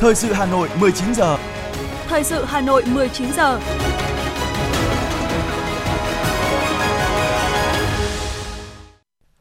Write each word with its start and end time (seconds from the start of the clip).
Thời 0.00 0.14
sự 0.14 0.32
Hà 0.32 0.46
Nội 0.46 0.68
19 0.80 1.14
giờ. 1.14 1.38
Thời 2.08 2.24
sự 2.24 2.44
Hà 2.44 2.60
Nội 2.60 2.82
19 2.86 3.32
giờ. 3.32 3.60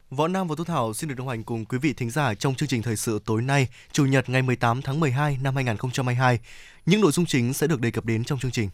Võ 0.10 0.28
Nam 0.28 0.48
và 0.48 0.56
Thu 0.58 0.64
Thảo 0.64 0.94
xin 0.94 1.10
được 1.10 1.16
đồng 1.18 1.28
hành 1.28 1.44
cùng 1.44 1.66
quý 1.66 1.78
vị 1.78 1.94
thính 1.94 2.10
giả 2.10 2.34
trong 2.34 2.56
chương 2.56 2.70
trình 2.70 2.82
thời 2.82 2.96
sự 2.96 3.20
tối 3.26 3.42
nay, 3.42 3.68
Chủ 3.92 4.06
nhật 4.06 4.30
ngày 4.30 4.42
18 4.42 4.82
tháng 4.82 5.00
12 5.00 5.38
năm 5.42 5.56
2022. 5.56 6.40
Những 6.86 7.02
nội 7.02 7.12
dung 7.12 7.26
chính 7.26 7.54
sẽ 7.54 7.68
được 7.68 7.82
đề 7.82 7.92
cập 7.92 8.06
đến 8.06 8.24
trong 8.24 8.40
chương 8.40 8.52
trình. 8.52 8.70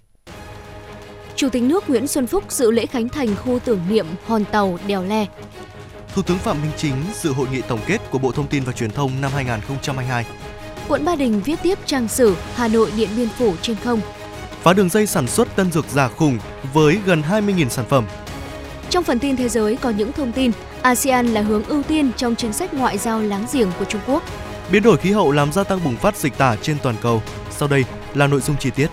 Chủ 1.36 1.50
tịch 1.50 1.64
nước 1.64 1.90
Nguyễn 1.90 2.08
Xuân 2.08 2.28
Phúc 2.28 2.44
dự 2.50 2.72
lễ 2.72 2.86
khánh 2.86 3.10
thành 3.10 3.36
khu 3.36 3.60
tưởng 3.60 3.82
niệm 3.90 4.06
Hòn 4.26 4.46
Tàu 4.46 4.80
Đèo 4.88 5.04
Le. 5.04 5.26
Thủ 6.14 6.22
tướng 6.22 6.38
Phạm 6.38 6.62
Minh 6.62 6.72
Chính 6.78 6.96
dự 7.22 7.34
hội 7.34 7.48
nghị 7.52 7.62
tổng 7.62 7.80
kết 7.88 8.02
của 8.12 8.18
Bộ 8.18 8.32
Thông 8.32 8.48
tin 8.48 8.64
và 8.64 8.72
Truyền 8.72 8.92
thông 8.92 9.22
năm 9.22 9.32
2022. 9.36 10.26
Quận 10.88 11.06
Ba 11.06 11.16
Đình 11.16 11.42
viết 11.46 11.60
tiếp 11.64 11.80
trang 11.86 12.08
sử 12.08 12.36
Hà 12.54 12.68
Nội 12.68 12.92
Điện 12.98 13.10
Biên 13.18 13.28
Phủ 13.30 13.54
trên 13.62 13.76
không. 13.84 14.02
Phá 14.62 14.74
đường 14.74 14.90
dây 14.90 15.08
sản 15.08 15.28
xuất 15.28 15.56
tân 15.56 15.72
dược 15.72 15.86
giả 15.90 16.08
khủng 16.08 16.38
với 16.74 17.00
gần 17.06 17.22
20.000 17.30 17.70
sản 17.70 17.86
phẩm. 17.90 18.06
Trong 18.90 19.04
phần 19.04 19.20
tin 19.20 19.36
thế 19.36 19.50
giới 19.50 19.76
có 19.76 19.90
những 19.90 20.12
thông 20.12 20.32
tin 20.32 20.52
ASEAN 20.82 21.28
là 21.28 21.42
hướng 21.42 21.64
ưu 21.64 21.84
tiên 21.84 22.12
trong 22.18 22.36
chính 22.36 22.54
sách 22.54 22.74
ngoại 22.74 22.98
giao 22.98 23.22
láng 23.22 23.46
giềng 23.54 23.72
của 23.80 23.86
Trung 23.86 24.02
Quốc. 24.08 24.24
Biến 24.72 24.84
đổi 24.84 24.98
khí 24.98 25.12
hậu 25.12 25.32
làm 25.32 25.54
gia 25.54 25.64
tăng 25.64 25.84
bùng 25.84 25.96
phát 25.96 26.18
dịch 26.18 26.38
tả 26.38 26.56
trên 26.62 26.78
toàn 26.84 26.96
cầu. 27.02 27.22
Sau 27.52 27.68
đây 27.68 27.86
là 28.14 28.28
nội 28.28 28.42
dung 28.42 28.56
chi 28.60 28.70
tiết. 28.76 28.88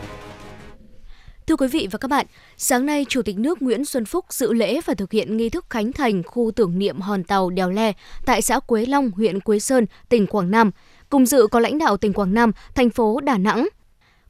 Thưa 1.47 1.57
quý 1.57 1.69
vị 1.69 1.89
và 1.91 1.99
các 1.99 2.09
bạn, 2.09 2.27
sáng 2.57 2.87
nay 2.87 3.07
Chủ 3.09 3.23
tịch 3.23 3.39
nước 3.39 3.63
Nguyễn 3.63 3.85
Xuân 3.85 4.05
Phúc 4.05 4.25
dự 4.31 4.53
lễ 4.53 4.81
và 4.87 4.95
thực 4.95 5.13
hiện 5.13 5.37
nghi 5.37 5.49
thức 5.49 5.67
khánh 5.71 5.93
thành 5.93 6.23
khu 6.23 6.51
tưởng 6.57 6.79
niệm 6.79 7.01
hòn 7.01 7.25
tàu 7.25 7.51
Đèo 7.51 7.71
Le 7.71 7.93
tại 8.27 8.43
xã 8.43 8.61
Quế 8.61 8.87
Long, 8.87 9.11
huyện 9.11 9.41
Quế 9.41 9.59
Sơn, 9.59 9.87
tỉnh 10.09 10.27
Quảng 10.27 10.51
Nam. 10.51 10.71
Cùng 11.11 11.27
dự 11.27 11.47
có 11.51 11.61
lãnh 11.61 11.79
đạo 11.79 11.97
tỉnh 11.97 12.13
Quảng 12.13 12.35
Nam, 12.35 12.53
thành 12.75 12.91
phố 12.91 13.21
Đà 13.21 13.39
Nẵng, 13.39 13.69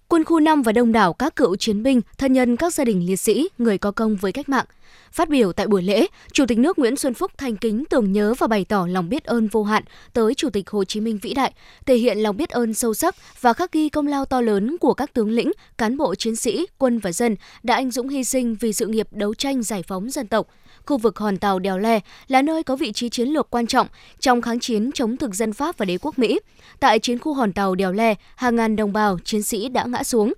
quân 0.08 0.24
khu 0.24 0.40
5 0.40 0.62
và 0.62 0.72
đông 0.72 0.92
đảo 0.92 1.12
các 1.12 1.36
cựu 1.36 1.56
chiến 1.56 1.82
binh, 1.82 2.00
thân 2.18 2.32
nhân 2.32 2.56
các 2.56 2.74
gia 2.74 2.84
đình 2.84 3.06
liệt 3.06 3.16
sĩ, 3.16 3.48
người 3.58 3.78
có 3.78 3.90
công 3.90 4.16
với 4.16 4.32
cách 4.32 4.48
mạng. 4.48 4.64
Phát 5.12 5.28
biểu 5.28 5.52
tại 5.52 5.66
buổi 5.66 5.82
lễ, 5.82 6.06
Chủ 6.32 6.46
tịch 6.46 6.58
nước 6.58 6.78
Nguyễn 6.78 6.96
Xuân 6.96 7.14
Phúc 7.14 7.32
thành 7.38 7.56
kính 7.56 7.84
tưởng 7.90 8.12
nhớ 8.12 8.34
và 8.38 8.46
bày 8.46 8.64
tỏ 8.64 8.86
lòng 8.86 9.08
biết 9.08 9.24
ơn 9.24 9.48
vô 9.48 9.64
hạn 9.64 9.82
tới 10.12 10.34
Chủ 10.34 10.50
tịch 10.50 10.70
Hồ 10.70 10.84
Chí 10.84 11.00
Minh 11.00 11.18
vĩ 11.22 11.34
đại, 11.34 11.52
thể 11.86 11.96
hiện 11.96 12.18
lòng 12.18 12.36
biết 12.36 12.50
ơn 12.50 12.74
sâu 12.74 12.94
sắc 12.94 13.14
và 13.40 13.52
khắc 13.52 13.72
ghi 13.72 13.88
công 13.88 14.06
lao 14.06 14.24
to 14.24 14.40
lớn 14.40 14.78
của 14.78 14.94
các 14.94 15.14
tướng 15.14 15.30
lĩnh, 15.30 15.52
cán 15.78 15.96
bộ 15.96 16.14
chiến 16.14 16.36
sĩ, 16.36 16.66
quân 16.78 16.98
và 16.98 17.12
dân 17.12 17.36
đã 17.62 17.74
anh 17.74 17.90
dũng 17.90 18.08
hy 18.08 18.24
sinh 18.24 18.54
vì 18.54 18.72
sự 18.72 18.86
nghiệp 18.86 19.08
đấu 19.10 19.34
tranh 19.34 19.62
giải 19.62 19.82
phóng 19.82 20.10
dân 20.10 20.26
tộc, 20.26 20.46
khu 20.86 20.98
vực 20.98 21.18
hòn 21.18 21.36
tàu 21.36 21.58
Đèo 21.58 21.78
Le 21.78 22.00
là 22.28 22.42
nơi 22.42 22.62
có 22.62 22.76
vị 22.76 22.92
trí 22.92 23.08
chiến 23.08 23.28
lược 23.28 23.50
quan 23.50 23.66
trọng 23.66 23.86
trong 24.20 24.42
kháng 24.42 24.60
chiến 24.60 24.90
chống 24.92 25.16
thực 25.16 25.34
dân 25.34 25.52
Pháp 25.52 25.78
và 25.78 25.86
đế 25.86 25.98
quốc 25.98 26.18
Mỹ. 26.18 26.40
Tại 26.80 26.98
chiến 26.98 27.18
khu 27.18 27.34
hòn 27.34 27.52
tàu 27.52 27.74
Đèo 27.74 27.92
Le, 27.92 28.14
hàng 28.36 28.56
ngàn 28.56 28.76
đồng 28.76 28.92
bào, 28.92 29.18
chiến 29.24 29.42
sĩ 29.42 29.68
đã 29.68 29.84
ngã 29.84 30.04
xuống, 30.04 30.32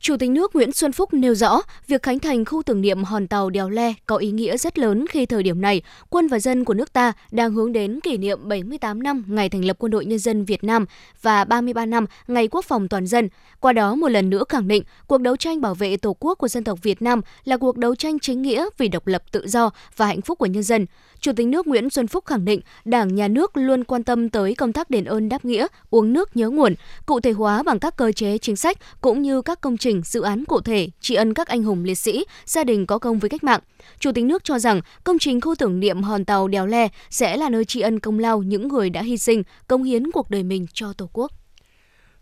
Chủ 0.00 0.16
tịch 0.16 0.30
nước 0.30 0.54
Nguyễn 0.54 0.72
Xuân 0.72 0.92
Phúc 0.92 1.14
nêu 1.14 1.34
rõ, 1.34 1.62
việc 1.86 2.02
khánh 2.02 2.18
thành 2.18 2.44
khu 2.44 2.62
tưởng 2.62 2.80
niệm 2.80 3.04
hòn 3.04 3.26
tàu 3.26 3.50
Đèo 3.50 3.68
Le 3.68 3.94
có 4.06 4.16
ý 4.16 4.30
nghĩa 4.30 4.56
rất 4.56 4.78
lớn 4.78 5.06
khi 5.06 5.26
thời 5.26 5.42
điểm 5.42 5.60
này, 5.60 5.82
quân 6.10 6.28
và 6.28 6.38
dân 6.38 6.64
của 6.64 6.74
nước 6.74 6.92
ta 6.92 7.12
đang 7.30 7.52
hướng 7.52 7.72
đến 7.72 8.00
kỷ 8.00 8.16
niệm 8.16 8.48
78 8.48 9.02
năm 9.02 9.24
ngày 9.26 9.48
thành 9.48 9.64
lập 9.64 9.76
Quân 9.78 9.90
đội 9.90 10.04
Nhân 10.04 10.18
dân 10.18 10.44
Việt 10.44 10.64
Nam 10.64 10.86
và 11.22 11.44
33 11.44 11.86
năm 11.86 12.06
ngày 12.28 12.48
quốc 12.48 12.64
phòng 12.64 12.88
toàn 12.88 13.06
dân. 13.06 13.28
Qua 13.60 13.72
đó 13.72 13.94
một 13.94 14.08
lần 14.08 14.30
nữa 14.30 14.44
khẳng 14.48 14.68
định, 14.68 14.82
cuộc 15.06 15.20
đấu 15.20 15.36
tranh 15.36 15.60
bảo 15.60 15.74
vệ 15.74 15.96
Tổ 15.96 16.16
quốc 16.20 16.38
của 16.38 16.48
dân 16.48 16.64
tộc 16.64 16.78
Việt 16.82 17.02
Nam 17.02 17.20
là 17.44 17.56
cuộc 17.56 17.76
đấu 17.76 17.94
tranh 17.94 18.18
chính 18.18 18.42
nghĩa 18.42 18.66
vì 18.78 18.88
độc 18.88 19.06
lập 19.06 19.22
tự 19.32 19.46
do 19.46 19.70
và 19.96 20.06
hạnh 20.06 20.20
phúc 20.20 20.38
của 20.38 20.46
nhân 20.46 20.62
dân. 20.62 20.86
Chủ 21.20 21.32
tịch 21.32 21.46
nước 21.46 21.66
Nguyễn 21.66 21.90
Xuân 21.90 22.06
Phúc 22.06 22.26
khẳng 22.26 22.44
định, 22.44 22.60
Đảng, 22.84 23.14
Nhà 23.14 23.28
nước 23.28 23.56
luôn 23.56 23.84
quan 23.84 24.04
tâm 24.04 24.28
tới 24.28 24.54
công 24.54 24.72
tác 24.72 24.90
đền 24.90 25.04
ơn 25.04 25.28
đáp 25.28 25.44
nghĩa, 25.44 25.66
uống 25.90 26.12
nước 26.12 26.36
nhớ 26.36 26.50
nguồn, 26.50 26.74
cụ 27.06 27.20
thể 27.20 27.32
hóa 27.32 27.62
bằng 27.62 27.78
các 27.78 27.96
cơ 27.96 28.12
chế 28.12 28.38
chính 28.38 28.56
sách 28.56 28.78
cũng 29.00 29.22
như 29.22 29.42
các 29.42 29.60
công 29.60 29.76
trình, 29.76 30.02
dự 30.04 30.20
án 30.20 30.44
cụ 30.44 30.60
thể 30.60 30.88
tri 31.00 31.14
ân 31.14 31.34
các 31.34 31.48
anh 31.48 31.62
hùng 31.62 31.84
liệt 31.84 31.94
sĩ, 31.94 32.24
gia 32.44 32.64
đình 32.64 32.86
có 32.86 32.98
công 32.98 33.18
với 33.18 33.30
cách 33.30 33.44
mạng. 33.44 33.60
Chủ 33.98 34.12
tịch 34.12 34.24
nước 34.24 34.44
cho 34.44 34.58
rằng 34.58 34.80
công 35.04 35.18
trình 35.18 35.40
khu 35.40 35.54
tưởng 35.54 35.80
niệm 35.80 36.02
hòn 36.02 36.24
tàu 36.24 36.48
Đèo 36.48 36.66
Le 36.66 36.88
sẽ 37.10 37.36
là 37.36 37.48
nơi 37.48 37.64
tri 37.64 37.80
ân 37.80 38.00
công 38.00 38.18
lao 38.18 38.42
những 38.42 38.68
người 38.68 38.90
đã 38.90 39.02
hy 39.02 39.18
sinh, 39.18 39.42
công 39.68 39.82
hiến 39.82 40.10
cuộc 40.10 40.30
đời 40.30 40.42
mình 40.42 40.66
cho 40.72 40.92
Tổ 40.92 41.10
quốc. 41.12 41.32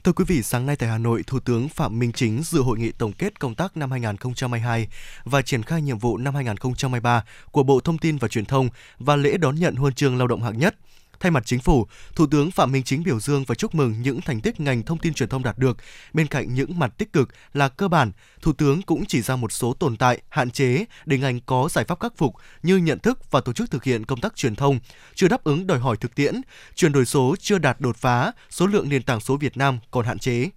Thưa 0.04 0.12
quý 0.12 0.24
vị, 0.28 0.42
sáng 0.42 0.66
nay 0.66 0.76
tại 0.76 0.88
Hà 0.88 0.98
Nội, 0.98 1.22
Thủ 1.26 1.40
tướng 1.40 1.68
Phạm 1.68 1.98
Minh 1.98 2.12
Chính 2.12 2.42
dự 2.42 2.62
hội 2.62 2.78
nghị 2.78 2.92
tổng 2.92 3.12
kết 3.12 3.40
công 3.40 3.54
tác 3.54 3.76
năm 3.76 3.90
2022 3.90 4.88
và 5.24 5.42
triển 5.42 5.62
khai 5.62 5.82
nhiệm 5.82 5.98
vụ 5.98 6.16
năm 6.16 6.34
2023 6.34 7.24
của 7.50 7.62
Bộ 7.62 7.80
Thông 7.80 7.98
tin 7.98 8.18
và 8.18 8.28
Truyền 8.28 8.44
thông 8.44 8.68
và 8.98 9.16
lễ 9.16 9.36
đón 9.36 9.54
nhận 9.54 9.76
huân 9.76 9.94
chương 9.94 10.18
lao 10.18 10.26
động 10.26 10.42
hạng 10.42 10.58
nhất. 10.58 10.76
Thay 11.20 11.30
mặt 11.30 11.42
chính 11.46 11.60
phủ, 11.60 11.86
Thủ 12.14 12.26
tướng 12.26 12.50
Phạm 12.50 12.72
Minh 12.72 12.82
Chính 12.82 13.02
biểu 13.02 13.20
dương 13.20 13.44
và 13.44 13.54
chúc 13.54 13.74
mừng 13.74 14.02
những 14.02 14.20
thành 14.20 14.40
tích 14.40 14.60
ngành 14.60 14.82
thông 14.82 14.98
tin 14.98 15.14
truyền 15.14 15.28
thông 15.28 15.42
đạt 15.42 15.58
được. 15.58 15.76
Bên 16.12 16.26
cạnh 16.26 16.54
những 16.54 16.78
mặt 16.78 16.92
tích 16.98 17.12
cực 17.12 17.28
là 17.52 17.68
cơ 17.68 17.88
bản, 17.88 18.12
Thủ 18.42 18.52
tướng 18.52 18.82
cũng 18.82 19.04
chỉ 19.06 19.22
ra 19.22 19.36
một 19.36 19.52
số 19.52 19.72
tồn 19.72 19.96
tại, 19.96 20.18
hạn 20.28 20.50
chế 20.50 20.84
để 21.06 21.18
ngành 21.18 21.40
có 21.40 21.68
giải 21.70 21.84
pháp 21.84 22.00
khắc 22.00 22.12
phục 22.16 22.34
như 22.62 22.76
nhận 22.76 22.98
thức 22.98 23.30
và 23.30 23.40
tổ 23.40 23.52
chức 23.52 23.70
thực 23.70 23.84
hiện 23.84 24.04
công 24.04 24.20
tác 24.20 24.36
truyền 24.36 24.56
thông 24.56 24.78
chưa 25.14 25.28
đáp 25.28 25.44
ứng 25.44 25.66
đòi 25.66 25.78
hỏi 25.78 25.96
thực 25.96 26.14
tiễn, 26.14 26.40
chuyển 26.74 26.92
đổi 26.92 27.06
số 27.06 27.36
chưa 27.40 27.58
đạt 27.58 27.80
đột 27.80 27.96
phá, 27.96 28.32
số 28.50 28.66
lượng 28.66 28.88
nền 28.88 29.02
tảng 29.02 29.20
số 29.20 29.36
Việt 29.36 29.56
Nam 29.56 29.78
còn 29.90 30.06
hạn 30.06 30.18
chế. 30.18 30.50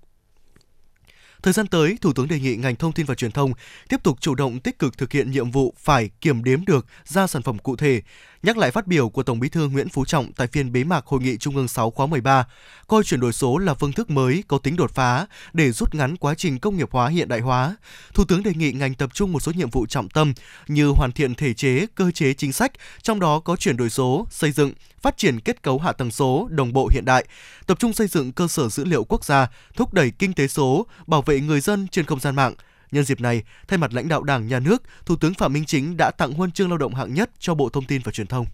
Thời 1.44 1.54
gian 1.54 1.68
tới, 1.68 1.98
Thủ 2.02 2.14
tướng 2.14 2.28
đề 2.28 2.40
nghị 2.40 2.56
ngành 2.56 2.76
thông 2.76 2.92
tin 2.92 3.06
và 3.06 3.16
truyền 3.16 3.32
thông 3.32 3.54
tiếp 3.90 4.04
tục 4.04 4.22
chủ 4.22 4.36
động 4.36 4.60
tích 4.60 4.80
cực 4.80 4.98
thực 4.98 5.12
hiện 5.12 5.32
nhiệm 5.32 5.52
vụ 5.52 5.74
phải 5.78 6.10
kiểm 6.22 6.44
đếm 6.44 6.66
được 6.66 6.86
ra 7.06 7.28
sản 7.28 7.42
phẩm 7.42 7.60
cụ 7.60 7.76
thể, 7.76 8.02
nhắc 8.44 8.58
lại 8.58 8.72
phát 8.72 8.88
biểu 8.88 9.10
của 9.10 9.24
Tổng 9.24 9.40
Bí 9.40 9.50
thư 9.50 9.70
Nguyễn 9.70 9.90
Phú 9.90 10.06
Trọng 10.06 10.34
tại 10.34 10.48
phiên 10.48 10.72
bế 10.72 10.84
mạc 10.84 11.06
Hội 11.06 11.22
nghị 11.22 11.38
Trung 11.38 11.56
ương 11.56 11.68
6 11.68 11.92
khóa 11.92 12.06
13, 12.06 12.48
coi 12.88 13.04
chuyển 13.04 13.20
đổi 13.20 13.34
số 13.34 13.58
là 13.58 13.74
phương 13.74 13.92
thức 13.92 14.10
mới 14.10 14.44
có 14.48 14.58
tính 14.58 14.76
đột 14.76 14.92
phá 14.92 15.28
để 15.54 15.72
rút 15.72 15.96
ngắn 15.96 16.18
quá 16.18 16.36
trình 16.36 16.60
công 16.60 16.78
nghiệp 16.78 16.90
hóa 16.92 17.08
hiện 17.08 17.28
đại 17.28 17.40
hóa. 17.40 17.76
Thủ 18.14 18.26
tướng 18.26 18.44
đề 18.44 18.54
nghị 18.54 18.72
ngành 18.72 18.94
tập 18.94 19.10
trung 19.14 19.34
một 19.34 19.40
số 19.40 19.52
nhiệm 19.52 19.70
vụ 19.70 19.86
trọng 19.86 20.10
tâm 20.10 20.34
như 20.68 20.88
hoàn 20.88 21.12
thiện 21.12 21.36
thể 21.36 21.54
chế, 21.54 21.86
cơ 21.96 22.12
chế 22.12 22.34
chính 22.34 22.54
sách, 22.54 22.72
trong 23.02 23.20
đó 23.20 23.40
có 23.40 23.56
chuyển 23.56 23.78
đổi 23.78 23.90
số, 23.90 24.28
xây 24.30 24.52
dựng, 24.52 24.74
phát 25.02 25.18
triển 25.18 25.40
kết 25.40 25.62
cấu 25.62 25.80
hạ 25.80 25.92
tầng 25.92 26.12
số 26.12 26.48
đồng 26.52 26.74
bộ 26.74 26.90
hiện 26.94 27.06
đại, 27.06 27.26
tập 27.68 27.80
trung 27.80 27.94
xây 27.94 28.08
dựng 28.08 28.32
cơ 28.32 28.48
sở 28.48 28.70
dữ 28.70 28.86
liệu 28.86 29.04
quốc 29.04 29.26
gia, 29.26 29.48
thúc 29.76 29.94
đẩy 29.94 30.12
kinh 30.12 30.34
tế 30.34 30.48
số, 30.48 30.88
bảo 31.08 31.22
vệ 31.22 31.40
người 31.40 31.62
dân 31.62 31.88
trên 31.88 32.06
không 32.06 32.20
gian 32.20 32.36
mạng– 32.36 32.54
Nhân 32.92 33.04
dịp 33.04 33.22
này, 33.22 33.44
thay 33.68 33.78
mặt 33.78 33.94
lãnh 33.94 34.08
đạo 34.08 34.24
Đảng, 34.24 34.48
Nhà 34.48 34.60
nước, 34.60 34.84
Thủ 35.06 35.16
tướng 35.16 35.34
Phạm 35.34 35.54
Minh 35.54 35.66
Chính 35.66 35.98
đã 35.98 36.12
tặng 36.12 36.34
huân 36.34 36.52
chương 36.52 36.70
lao 36.70 36.78
động 36.78 36.94
hạng 36.94 37.14
nhất 37.14 37.30
cho 37.40 37.56
Bộ 37.56 37.70
Thông 37.70 37.86
tin 37.86 38.02
và 38.06 38.12
Truyền 38.12 38.28
thông. 38.28 38.46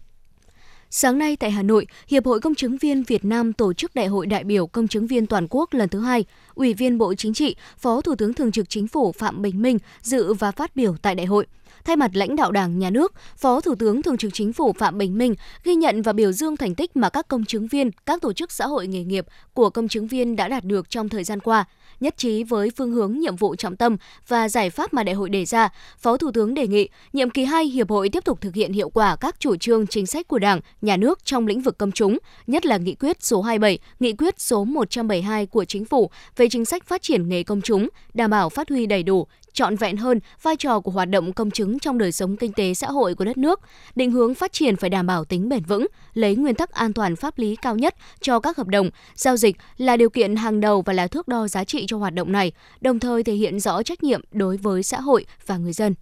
Sáng 0.90 1.18
nay 1.18 1.36
tại 1.36 1.50
Hà 1.50 1.62
Nội, 1.62 1.86
Hiệp 2.08 2.26
hội 2.26 2.40
Công 2.40 2.54
chứng 2.54 2.76
viên 2.78 3.02
Việt 3.02 3.24
Nam 3.24 3.52
tổ 3.52 3.72
chức 3.72 3.94
Đại 3.94 4.06
hội 4.06 4.26
đại 4.26 4.44
biểu 4.44 4.66
Công 4.66 4.88
chứng 4.88 5.06
viên 5.06 5.26
toàn 5.26 5.46
quốc 5.50 5.74
lần 5.74 5.88
thứ 5.88 6.00
hai. 6.00 6.24
Ủy 6.54 6.74
viên 6.74 6.98
Bộ 6.98 7.14
Chính 7.14 7.34
trị, 7.34 7.56
Phó 7.78 8.00
Thủ 8.00 8.14
tướng 8.14 8.34
Thường 8.34 8.52
trực 8.52 8.68
Chính 8.68 8.88
phủ 8.88 9.12
Phạm 9.12 9.42
Bình 9.42 9.62
Minh 9.62 9.78
dự 10.02 10.34
và 10.34 10.50
phát 10.50 10.76
biểu 10.76 10.96
tại 11.02 11.14
đại 11.14 11.26
hội. 11.26 11.46
Thay 11.84 11.96
mặt 11.96 12.10
lãnh 12.14 12.36
đạo 12.36 12.52
Đảng, 12.52 12.78
Nhà 12.78 12.90
nước, 12.90 13.12
Phó 13.36 13.60
Thủ 13.60 13.74
tướng 13.74 14.02
Thường 14.02 14.16
trực 14.16 14.34
Chính 14.34 14.52
phủ 14.52 14.72
Phạm 14.72 14.98
Bình 14.98 15.18
Minh 15.18 15.34
ghi 15.64 15.74
nhận 15.74 16.02
và 16.02 16.12
biểu 16.12 16.32
dương 16.32 16.56
thành 16.56 16.74
tích 16.74 16.96
mà 16.96 17.10
các 17.10 17.28
công 17.28 17.44
chứng 17.44 17.66
viên, 17.66 17.90
các 18.06 18.22
tổ 18.22 18.32
chức 18.32 18.52
xã 18.52 18.66
hội 18.66 18.86
nghề 18.86 19.04
nghiệp 19.04 19.26
của 19.54 19.70
công 19.70 19.88
chứng 19.88 20.06
viên 20.06 20.36
đã 20.36 20.48
đạt 20.48 20.64
được 20.64 20.90
trong 20.90 21.08
thời 21.08 21.24
gian 21.24 21.40
qua– 21.40 21.64
nhất 22.00 22.16
trí 22.16 22.44
với 22.44 22.70
phương 22.76 22.92
hướng 22.92 23.18
nhiệm 23.18 23.36
vụ 23.36 23.56
trọng 23.56 23.76
tâm 23.76 23.96
và 24.28 24.48
giải 24.48 24.70
pháp 24.70 24.94
mà 24.94 25.02
đại 25.02 25.14
hội 25.14 25.28
đề 25.28 25.44
ra, 25.44 25.68
Phó 25.98 26.16
Thủ 26.16 26.30
tướng 26.32 26.54
đề 26.54 26.66
nghị 26.66 26.88
nhiệm 27.12 27.30
kỳ 27.30 27.44
2 27.44 27.64
hiệp 27.64 27.90
hội 27.90 28.08
tiếp 28.08 28.24
tục 28.24 28.40
thực 28.40 28.54
hiện 28.54 28.72
hiệu 28.72 28.90
quả 28.90 29.16
các 29.16 29.40
chủ 29.40 29.56
trương 29.56 29.86
chính 29.86 30.06
sách 30.06 30.28
của 30.28 30.38
Đảng, 30.38 30.60
nhà 30.82 30.96
nước 30.96 31.24
trong 31.24 31.46
lĩnh 31.46 31.60
vực 31.60 31.78
công 31.78 31.92
chúng, 31.92 32.18
nhất 32.46 32.66
là 32.66 32.76
nghị 32.76 32.94
quyết 32.94 33.22
số 33.22 33.42
27, 33.42 33.78
nghị 34.00 34.12
quyết 34.12 34.40
số 34.40 34.64
172 34.64 35.46
của 35.46 35.64
chính 35.64 35.84
phủ 35.84 36.10
về 36.36 36.48
chính 36.48 36.64
sách 36.64 36.86
phát 36.86 37.02
triển 37.02 37.28
nghề 37.28 37.42
công 37.42 37.60
chúng, 37.60 37.88
đảm 38.14 38.30
bảo 38.30 38.48
phát 38.48 38.68
huy 38.68 38.86
đầy 38.86 39.02
đủ, 39.02 39.26
trọn 39.52 39.76
vẹn 39.76 39.96
hơn 39.96 40.20
vai 40.42 40.56
trò 40.56 40.80
của 40.80 40.90
hoạt 40.90 41.08
động 41.08 41.32
công 41.32 41.50
chứng 41.50 41.78
trong 41.78 41.98
đời 41.98 42.12
sống 42.12 42.36
kinh 42.36 42.52
tế 42.52 42.74
xã 42.74 42.86
hội 42.86 43.14
của 43.14 43.24
đất 43.24 43.36
nước, 43.36 43.60
định 43.94 44.10
hướng 44.10 44.34
phát 44.34 44.52
triển 44.52 44.76
phải 44.76 44.90
đảm 44.90 45.06
bảo 45.06 45.24
tính 45.24 45.48
bền 45.48 45.62
vững, 45.62 45.86
lấy 46.14 46.36
nguyên 46.36 46.54
tắc 46.54 46.70
an 46.70 46.92
toàn 46.92 47.16
pháp 47.16 47.38
lý 47.38 47.56
cao 47.56 47.76
nhất 47.76 47.94
cho 48.20 48.40
các 48.40 48.56
hợp 48.56 48.66
đồng, 48.66 48.90
giao 49.14 49.36
dịch 49.36 49.56
là 49.76 49.96
điều 49.96 50.10
kiện 50.10 50.36
hàng 50.36 50.60
đầu 50.60 50.82
và 50.82 50.92
là 50.92 51.06
thước 51.06 51.28
đo 51.28 51.48
giá 51.48 51.64
trị 51.64 51.84
cho 51.88 51.98
hoạt 51.98 52.14
động 52.14 52.32
này, 52.32 52.52
đồng 52.80 52.98
thời 52.98 53.22
thể 53.22 53.34
hiện 53.34 53.60
rõ 53.60 53.82
trách 53.82 54.02
nhiệm 54.02 54.20
đối 54.32 54.56
với 54.56 54.82
xã 54.82 55.00
hội 55.00 55.26
và 55.46 55.56
người 55.56 55.72
dân. 55.72 55.94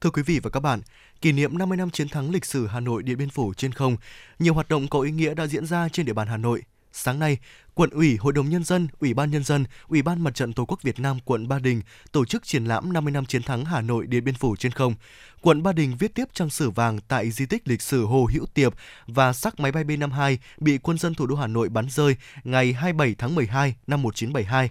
Thưa 0.00 0.10
quý 0.10 0.22
vị 0.22 0.40
và 0.42 0.50
các 0.50 0.60
bạn, 0.60 0.80
kỷ 1.20 1.32
niệm 1.32 1.58
50 1.58 1.78
năm 1.78 1.90
chiến 1.90 2.08
thắng 2.08 2.30
lịch 2.30 2.44
sử 2.44 2.66
Hà 2.66 2.80
Nội 2.80 3.02
Điện 3.02 3.18
Biên 3.18 3.30
Phủ 3.30 3.54
trên 3.54 3.72
không, 3.72 3.96
nhiều 4.38 4.54
hoạt 4.54 4.68
động 4.68 4.88
có 4.88 5.00
ý 5.00 5.10
nghĩa 5.10 5.34
đã 5.34 5.46
diễn 5.46 5.66
ra 5.66 5.88
trên 5.92 6.06
địa 6.06 6.12
bàn 6.12 6.28
Hà 6.28 6.36
Nội. 6.36 6.62
Sáng 6.92 7.18
nay, 7.18 7.38
Quận 7.80 7.90
ủy, 7.90 8.16
Hội 8.16 8.32
đồng 8.32 8.48
Nhân 8.48 8.64
dân, 8.64 8.88
Ủy 9.00 9.14
ban 9.14 9.30
Nhân 9.30 9.44
dân, 9.44 9.64
Ủy 9.88 10.02
ban 10.02 10.24
Mặt 10.24 10.34
trận 10.34 10.52
Tổ 10.52 10.64
quốc 10.64 10.82
Việt 10.82 11.00
Nam 11.00 11.18
quận 11.24 11.48
Ba 11.48 11.58
Đình 11.58 11.82
tổ 12.12 12.24
chức 12.24 12.46
triển 12.46 12.64
lãm 12.64 12.92
50 12.92 13.12
năm 13.12 13.26
chiến 13.26 13.42
thắng 13.42 13.64
Hà 13.64 13.80
Nội 13.80 14.06
Điện 14.06 14.24
Biên 14.24 14.34
Phủ 14.34 14.56
trên 14.56 14.72
không. 14.72 14.94
Quận 15.40 15.62
Ba 15.62 15.72
Đình 15.72 15.96
viết 15.98 16.14
tiếp 16.14 16.24
trang 16.34 16.50
sử 16.50 16.70
vàng 16.70 16.98
tại 17.08 17.30
di 17.30 17.46
tích 17.46 17.68
lịch 17.68 17.82
sử 17.82 18.04
Hồ 18.04 18.28
Hữu 18.32 18.46
Tiệp 18.46 18.74
và 19.06 19.32
xác 19.32 19.60
máy 19.60 19.72
bay 19.72 19.84
B-52 19.84 20.36
bị 20.58 20.78
quân 20.78 20.98
dân 20.98 21.14
thủ 21.14 21.26
đô 21.26 21.36
Hà 21.36 21.46
Nội 21.46 21.68
bắn 21.68 21.86
rơi 21.90 22.16
ngày 22.44 22.72
27 22.72 23.14
tháng 23.18 23.34
12 23.34 23.74
năm 23.86 24.02
1972. 24.02 24.70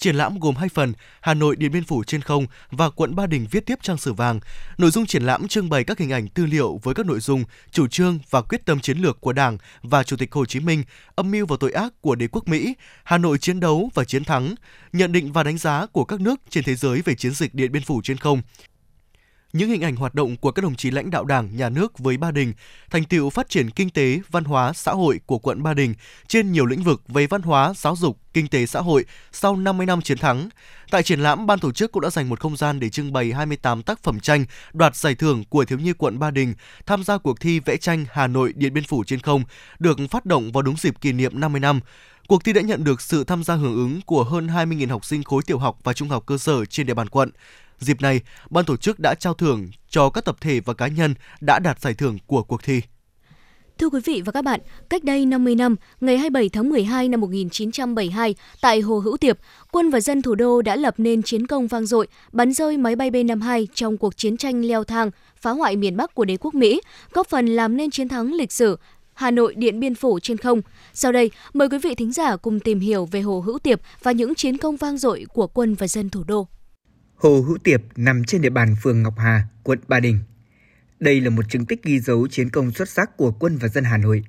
Triển 0.00 0.16
lãm 0.16 0.38
gồm 0.40 0.56
hai 0.56 0.68
phần, 0.68 0.92
Hà 1.20 1.34
Nội 1.34 1.56
Điện 1.56 1.72
Biên 1.72 1.84
Phủ 1.84 2.04
trên 2.04 2.22
không 2.22 2.46
và 2.70 2.90
quận 2.90 3.14
Ba 3.14 3.26
Đình 3.26 3.46
viết 3.50 3.66
tiếp 3.66 3.78
trang 3.82 3.98
sử 3.98 4.12
vàng. 4.12 4.40
Nội 4.78 4.90
dung 4.90 5.06
triển 5.06 5.22
lãm 5.22 5.48
trưng 5.48 5.70
bày 5.70 5.84
các 5.84 5.98
hình 5.98 6.12
ảnh 6.12 6.28
tư 6.28 6.46
liệu 6.46 6.80
với 6.82 6.94
các 6.94 7.06
nội 7.06 7.20
dung, 7.20 7.44
chủ 7.70 7.86
trương 7.86 8.18
và 8.30 8.42
quyết 8.42 8.64
tâm 8.64 8.80
chiến 8.80 8.98
lược 8.98 9.20
của 9.20 9.32
Đảng 9.32 9.58
và 9.82 10.02
Chủ 10.02 10.16
tịch 10.16 10.32
Hồ 10.32 10.46
Chí 10.46 10.60
Minh, 10.60 10.84
âm 11.14 11.30
mưu 11.30 11.46
và 11.46 11.56
tội 11.60 11.72
ác 11.72 11.92
của 12.00 12.14
đế 12.14 12.28
quốc 12.32 12.48
Mỹ, 12.48 12.74
Hà 13.04 13.18
Nội 13.18 13.38
chiến 13.38 13.60
đấu 13.60 13.90
và 13.94 14.04
chiến 14.04 14.24
thắng, 14.24 14.54
nhận 14.92 15.12
định 15.12 15.32
và 15.32 15.42
đánh 15.42 15.58
giá 15.58 15.86
của 15.86 16.04
các 16.04 16.20
nước 16.20 16.40
trên 16.50 16.64
thế 16.64 16.74
giới 16.74 17.02
về 17.04 17.14
chiến 17.14 17.32
dịch 17.32 17.54
Điện 17.54 17.72
Biên 17.72 17.82
Phủ 17.82 18.00
trên 18.04 18.16
không, 18.16 18.42
những 19.52 19.70
hình 19.70 19.84
ảnh 19.84 19.96
hoạt 19.96 20.14
động 20.14 20.36
của 20.36 20.50
các 20.50 20.62
đồng 20.62 20.74
chí 20.74 20.90
lãnh 20.90 21.10
đạo 21.10 21.24
Đảng, 21.24 21.56
Nhà 21.56 21.68
nước 21.68 21.98
với 21.98 22.16
Ba 22.16 22.30
Đình, 22.30 22.52
thành 22.90 23.04
tựu 23.04 23.30
phát 23.30 23.48
triển 23.48 23.70
kinh 23.70 23.90
tế, 23.90 24.20
văn 24.30 24.44
hóa, 24.44 24.72
xã 24.72 24.92
hội 24.92 25.20
của 25.26 25.38
quận 25.38 25.62
Ba 25.62 25.74
Đình 25.74 25.94
trên 26.28 26.52
nhiều 26.52 26.66
lĩnh 26.66 26.82
vực 26.82 27.02
về 27.08 27.26
văn 27.26 27.42
hóa, 27.42 27.72
giáo 27.76 27.96
dục, 27.96 28.18
kinh 28.32 28.48
tế 28.48 28.66
xã 28.66 28.80
hội 28.80 29.04
sau 29.32 29.56
50 29.56 29.86
năm 29.86 30.02
chiến 30.02 30.18
thắng. 30.18 30.48
Tại 30.90 31.02
triển 31.02 31.20
lãm, 31.20 31.46
ban 31.46 31.58
tổ 31.58 31.72
chức 31.72 31.92
cũng 31.92 32.00
đã 32.00 32.10
dành 32.10 32.28
một 32.28 32.40
không 32.40 32.56
gian 32.56 32.80
để 32.80 32.88
trưng 32.88 33.12
bày 33.12 33.32
28 33.32 33.82
tác 33.82 34.02
phẩm 34.02 34.20
tranh 34.20 34.44
đoạt 34.72 34.96
giải 34.96 35.14
thưởng 35.14 35.44
của 35.44 35.64
thiếu 35.64 35.78
nhi 35.78 35.92
quận 35.92 36.18
Ba 36.18 36.30
Đình 36.30 36.54
tham 36.86 37.04
gia 37.04 37.18
cuộc 37.18 37.40
thi 37.40 37.60
vẽ 37.60 37.76
tranh 37.76 38.04
Hà 38.10 38.26
Nội 38.26 38.52
Điện 38.56 38.74
Biên 38.74 38.84
Phủ 38.84 39.04
trên 39.04 39.20
không, 39.20 39.44
được 39.78 39.98
phát 40.10 40.26
động 40.26 40.52
vào 40.52 40.62
đúng 40.62 40.76
dịp 40.76 41.00
kỷ 41.00 41.12
niệm 41.12 41.40
50 41.40 41.60
năm. 41.60 41.80
Cuộc 42.28 42.44
thi 42.44 42.52
đã 42.52 42.60
nhận 42.60 42.84
được 42.84 43.00
sự 43.00 43.24
tham 43.24 43.44
gia 43.44 43.54
hưởng 43.54 43.74
ứng 43.74 44.00
của 44.06 44.24
hơn 44.24 44.46
20.000 44.46 44.88
học 44.88 45.04
sinh 45.04 45.22
khối 45.22 45.42
tiểu 45.46 45.58
học 45.58 45.78
và 45.84 45.92
trung 45.92 46.08
học 46.08 46.22
cơ 46.26 46.38
sở 46.38 46.64
trên 46.64 46.86
địa 46.86 46.94
bàn 46.94 47.08
quận. 47.08 47.30
Dịp 47.80 48.02
này, 48.02 48.20
ban 48.50 48.64
tổ 48.64 48.76
chức 48.76 49.00
đã 49.00 49.14
trao 49.14 49.34
thưởng 49.34 49.68
cho 49.88 50.10
các 50.10 50.24
tập 50.24 50.36
thể 50.40 50.60
và 50.60 50.74
cá 50.74 50.86
nhân 50.88 51.14
đã 51.40 51.58
đạt 51.58 51.80
giải 51.80 51.94
thưởng 51.94 52.18
của 52.26 52.42
cuộc 52.42 52.62
thi. 52.62 52.80
Thưa 53.78 53.88
quý 53.88 54.00
vị 54.04 54.22
và 54.24 54.32
các 54.32 54.42
bạn, 54.42 54.60
cách 54.90 55.04
đây 55.04 55.26
50 55.26 55.54
năm, 55.54 55.76
ngày 56.00 56.18
27 56.18 56.48
tháng 56.48 56.68
12 56.68 57.08
năm 57.08 57.20
1972, 57.20 58.34
tại 58.60 58.80
Hồ 58.80 58.98
Hữu 58.98 59.16
Tiệp, 59.16 59.38
quân 59.72 59.90
và 59.90 60.00
dân 60.00 60.22
thủ 60.22 60.34
đô 60.34 60.62
đã 60.62 60.76
lập 60.76 60.94
nên 60.98 61.22
chiến 61.22 61.46
công 61.46 61.66
vang 61.66 61.86
dội, 61.86 62.06
bắn 62.32 62.52
rơi 62.52 62.76
máy 62.76 62.96
bay 62.96 63.10
B-52 63.10 63.66
trong 63.74 63.96
cuộc 63.96 64.16
chiến 64.16 64.36
tranh 64.36 64.64
leo 64.64 64.84
thang, 64.84 65.10
phá 65.36 65.50
hoại 65.50 65.76
miền 65.76 65.96
Bắc 65.96 66.14
của 66.14 66.24
đế 66.24 66.36
quốc 66.36 66.54
Mỹ, 66.54 66.80
góp 67.12 67.28
phần 67.28 67.46
làm 67.46 67.76
nên 67.76 67.90
chiến 67.90 68.08
thắng 68.08 68.32
lịch 68.32 68.52
sử 68.52 68.78
Hà 69.14 69.30
Nội 69.30 69.54
Điện 69.54 69.80
Biên 69.80 69.94
Phủ 69.94 70.18
trên 70.20 70.36
không. 70.36 70.60
Sau 70.92 71.12
đây, 71.12 71.30
mời 71.52 71.68
quý 71.68 71.78
vị 71.78 71.94
thính 71.94 72.12
giả 72.12 72.36
cùng 72.36 72.60
tìm 72.60 72.80
hiểu 72.80 73.04
về 73.04 73.20
Hồ 73.20 73.40
Hữu 73.40 73.58
Tiệp 73.58 73.80
và 74.02 74.12
những 74.12 74.34
chiến 74.34 74.56
công 74.56 74.76
vang 74.76 74.98
dội 74.98 75.26
của 75.34 75.46
quân 75.46 75.74
và 75.74 75.86
dân 75.86 76.10
thủ 76.10 76.24
đô. 76.24 76.46
Hồ 77.20 77.40
Hữu 77.40 77.58
Tiệp 77.58 77.82
nằm 77.96 78.24
trên 78.24 78.42
địa 78.42 78.50
bàn 78.50 78.74
phường 78.82 79.02
Ngọc 79.02 79.14
Hà, 79.18 79.44
quận 79.62 79.78
Ba 79.88 80.00
Đình. 80.00 80.18
Đây 81.00 81.20
là 81.20 81.30
một 81.30 81.42
chứng 81.48 81.66
tích 81.66 81.82
ghi 81.82 82.00
dấu 82.00 82.28
chiến 82.28 82.50
công 82.50 82.70
xuất 82.70 82.88
sắc 82.88 83.16
của 83.16 83.32
quân 83.32 83.56
và 83.56 83.68
dân 83.68 83.84
Hà 83.84 83.96
Nội. 83.96 84.24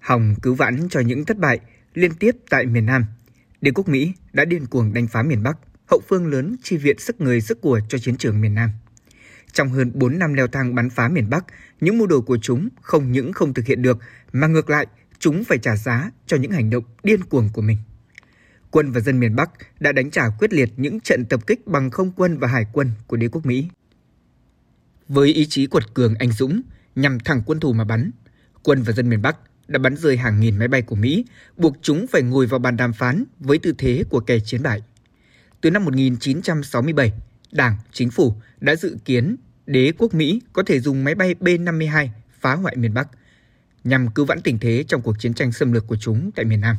Hòng 0.00 0.34
cứu 0.42 0.54
vãn 0.54 0.88
cho 0.88 1.00
những 1.00 1.24
thất 1.24 1.38
bại 1.38 1.60
liên 1.94 2.14
tiếp 2.14 2.36
tại 2.50 2.66
miền 2.66 2.86
Nam, 2.86 3.04
đế 3.60 3.70
quốc 3.70 3.88
Mỹ 3.88 4.12
đã 4.32 4.44
điên 4.44 4.66
cuồng 4.66 4.92
đánh 4.92 5.08
phá 5.08 5.22
miền 5.22 5.42
Bắc, 5.42 5.58
hậu 5.90 6.00
phương 6.08 6.26
lớn 6.26 6.56
chi 6.62 6.76
viện 6.76 6.98
sức 6.98 7.20
người 7.20 7.40
sức 7.40 7.60
của 7.60 7.80
cho 7.88 7.98
chiến 7.98 8.16
trường 8.16 8.40
miền 8.40 8.54
Nam. 8.54 8.70
Trong 9.52 9.68
hơn 9.68 9.90
4 9.94 10.18
năm 10.18 10.34
leo 10.34 10.46
thang 10.46 10.74
bắn 10.74 10.90
phá 10.90 11.08
miền 11.08 11.30
Bắc, 11.30 11.44
những 11.80 11.98
mưu 11.98 12.06
đồ 12.06 12.20
của 12.20 12.38
chúng 12.42 12.68
không 12.82 13.12
những 13.12 13.32
không 13.32 13.54
thực 13.54 13.66
hiện 13.66 13.82
được, 13.82 13.98
mà 14.32 14.46
ngược 14.46 14.70
lại, 14.70 14.86
chúng 15.18 15.44
phải 15.44 15.58
trả 15.58 15.76
giá 15.76 16.10
cho 16.26 16.36
những 16.36 16.52
hành 16.52 16.70
động 16.70 16.84
điên 17.02 17.24
cuồng 17.24 17.50
của 17.52 17.62
mình 17.62 17.78
quân 18.70 18.90
và 18.90 19.00
dân 19.00 19.20
miền 19.20 19.36
Bắc 19.36 19.50
đã 19.80 19.92
đánh 19.92 20.10
trả 20.10 20.28
quyết 20.38 20.52
liệt 20.52 20.70
những 20.76 21.00
trận 21.00 21.24
tập 21.24 21.46
kích 21.46 21.66
bằng 21.66 21.90
không 21.90 22.12
quân 22.16 22.38
và 22.38 22.48
hải 22.48 22.66
quân 22.72 22.90
của 23.06 23.16
đế 23.16 23.28
quốc 23.28 23.46
Mỹ. 23.46 23.68
Với 25.08 25.28
ý 25.28 25.46
chí 25.46 25.66
quật 25.66 25.94
cường 25.94 26.14
anh 26.14 26.32
dũng 26.32 26.62
nhằm 26.94 27.20
thẳng 27.20 27.42
quân 27.46 27.60
thù 27.60 27.72
mà 27.72 27.84
bắn, 27.84 28.10
quân 28.62 28.82
và 28.82 28.92
dân 28.92 29.08
miền 29.08 29.22
Bắc 29.22 29.36
đã 29.68 29.78
bắn 29.78 29.96
rơi 29.96 30.16
hàng 30.16 30.40
nghìn 30.40 30.58
máy 30.58 30.68
bay 30.68 30.82
của 30.82 30.96
Mỹ, 30.96 31.24
buộc 31.56 31.76
chúng 31.82 32.06
phải 32.06 32.22
ngồi 32.22 32.46
vào 32.46 32.58
bàn 32.58 32.76
đàm 32.76 32.92
phán 32.92 33.24
với 33.40 33.58
tư 33.58 33.74
thế 33.78 34.04
của 34.10 34.20
kẻ 34.20 34.38
chiến 34.40 34.62
bại. 34.62 34.82
Từ 35.60 35.70
năm 35.70 35.84
1967, 35.84 37.12
Đảng, 37.52 37.76
Chính 37.92 38.10
phủ 38.10 38.34
đã 38.60 38.76
dự 38.76 38.96
kiến 39.04 39.36
đế 39.66 39.92
quốc 39.98 40.14
Mỹ 40.14 40.40
có 40.52 40.62
thể 40.66 40.80
dùng 40.80 41.04
máy 41.04 41.14
bay 41.14 41.34
B-52 41.40 42.08
phá 42.40 42.54
hoại 42.54 42.76
miền 42.76 42.94
Bắc 42.94 43.08
nhằm 43.84 44.08
cứu 44.10 44.24
vãn 44.24 44.40
tình 44.42 44.58
thế 44.58 44.84
trong 44.88 45.02
cuộc 45.02 45.18
chiến 45.18 45.34
tranh 45.34 45.52
xâm 45.52 45.72
lược 45.72 45.86
của 45.86 45.96
chúng 45.96 46.30
tại 46.32 46.44
miền 46.44 46.60
Nam. 46.60 46.76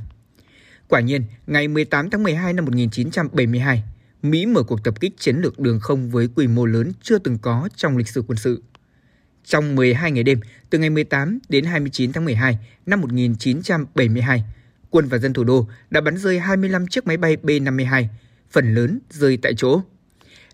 Quả 0.89 0.99
nhiên, 0.99 1.23
ngày 1.47 1.67
18 1.67 2.09
tháng 2.09 2.23
12 2.23 2.53
năm 2.53 2.65
1972, 2.65 3.83
Mỹ 4.21 4.45
mở 4.45 4.63
cuộc 4.63 4.83
tập 4.83 4.99
kích 4.99 5.13
chiến 5.17 5.35
lược 5.37 5.59
đường 5.59 5.79
không 5.79 6.09
với 6.09 6.27
quy 6.35 6.47
mô 6.47 6.65
lớn 6.65 6.91
chưa 7.01 7.19
từng 7.19 7.37
có 7.37 7.69
trong 7.75 7.97
lịch 7.97 8.07
sử 8.07 8.23
quân 8.27 8.37
sự. 8.37 8.63
Trong 9.45 9.75
12 9.75 10.11
ngày 10.11 10.23
đêm, 10.23 10.39
từ 10.69 10.79
ngày 10.79 10.89
18 10.89 11.39
đến 11.49 11.65
29 11.65 12.11
tháng 12.13 12.25
12 12.25 12.57
năm 12.85 13.01
1972, 13.01 14.43
quân 14.89 15.07
và 15.07 15.17
dân 15.17 15.33
thủ 15.33 15.43
đô 15.43 15.67
đã 15.89 16.01
bắn 16.01 16.17
rơi 16.17 16.39
25 16.39 16.87
chiếc 16.87 17.07
máy 17.07 17.17
bay 17.17 17.37
B-52, 17.43 18.05
phần 18.51 18.75
lớn 18.75 18.99
rơi 19.09 19.37
tại 19.37 19.53
chỗ. 19.57 19.81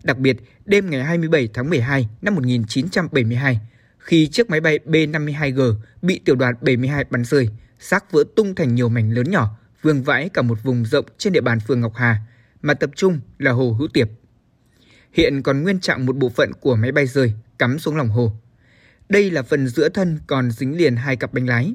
Đặc 0.04 0.18
biệt, 0.18 0.38
đêm 0.66 0.90
ngày 0.90 1.04
27 1.04 1.50
tháng 1.54 1.70
12 1.70 2.10
năm 2.22 2.36
1972, 2.36 3.60
khi 3.98 4.28
chiếc 4.28 4.50
máy 4.50 4.60
bay 4.60 4.80
B-52G 4.86 5.74
bị 6.02 6.20
tiểu 6.26 6.36
đoàn 6.36 6.56
72 6.62 7.06
bắn 7.10 7.26
rơi, 7.26 7.50
xác 7.80 8.12
vỡ 8.12 8.24
tung 8.36 8.56
thành 8.56 8.76
nhiều 8.76 8.90
mảnh 8.90 9.12
lớn 9.12 9.32
nhỏ, 9.32 9.58
vương 9.86 10.04
vãi 10.04 10.30
cả 10.30 10.42
một 10.42 10.64
vùng 10.64 10.86
rộng 10.86 11.06
trên 11.18 11.34
địa 11.34 11.42
bàn 11.42 11.60
phường 11.60 11.82
Ngọc 11.82 11.94
Hà, 11.96 12.18
mà 12.62 12.74
tập 12.74 12.90
trung 12.96 13.20
là 13.38 13.52
hồ 13.52 13.72
Hữu 13.80 13.88
Tiệp. 13.94 14.10
Hiện 15.14 15.44
còn 15.44 15.64
nguyên 15.64 15.80
trạng 15.80 16.06
một 16.06 16.16
bộ 16.16 16.30
phận 16.30 16.52
của 16.54 16.76
máy 16.76 16.92
bay 16.92 17.08
rơi 17.08 17.34
cắm 17.60 17.80
xuống 17.80 17.96
lòng 17.96 18.10
hồ. 18.10 18.32
Đây 19.10 19.32
là 19.32 19.42
phần 19.42 19.68
giữa 19.68 19.90
thân 19.90 20.20
còn 20.28 20.52
dính 20.52 20.78
liền 20.78 20.96
hai 20.96 21.16
cặp 21.16 21.34
bánh 21.34 21.48
lái. 21.48 21.74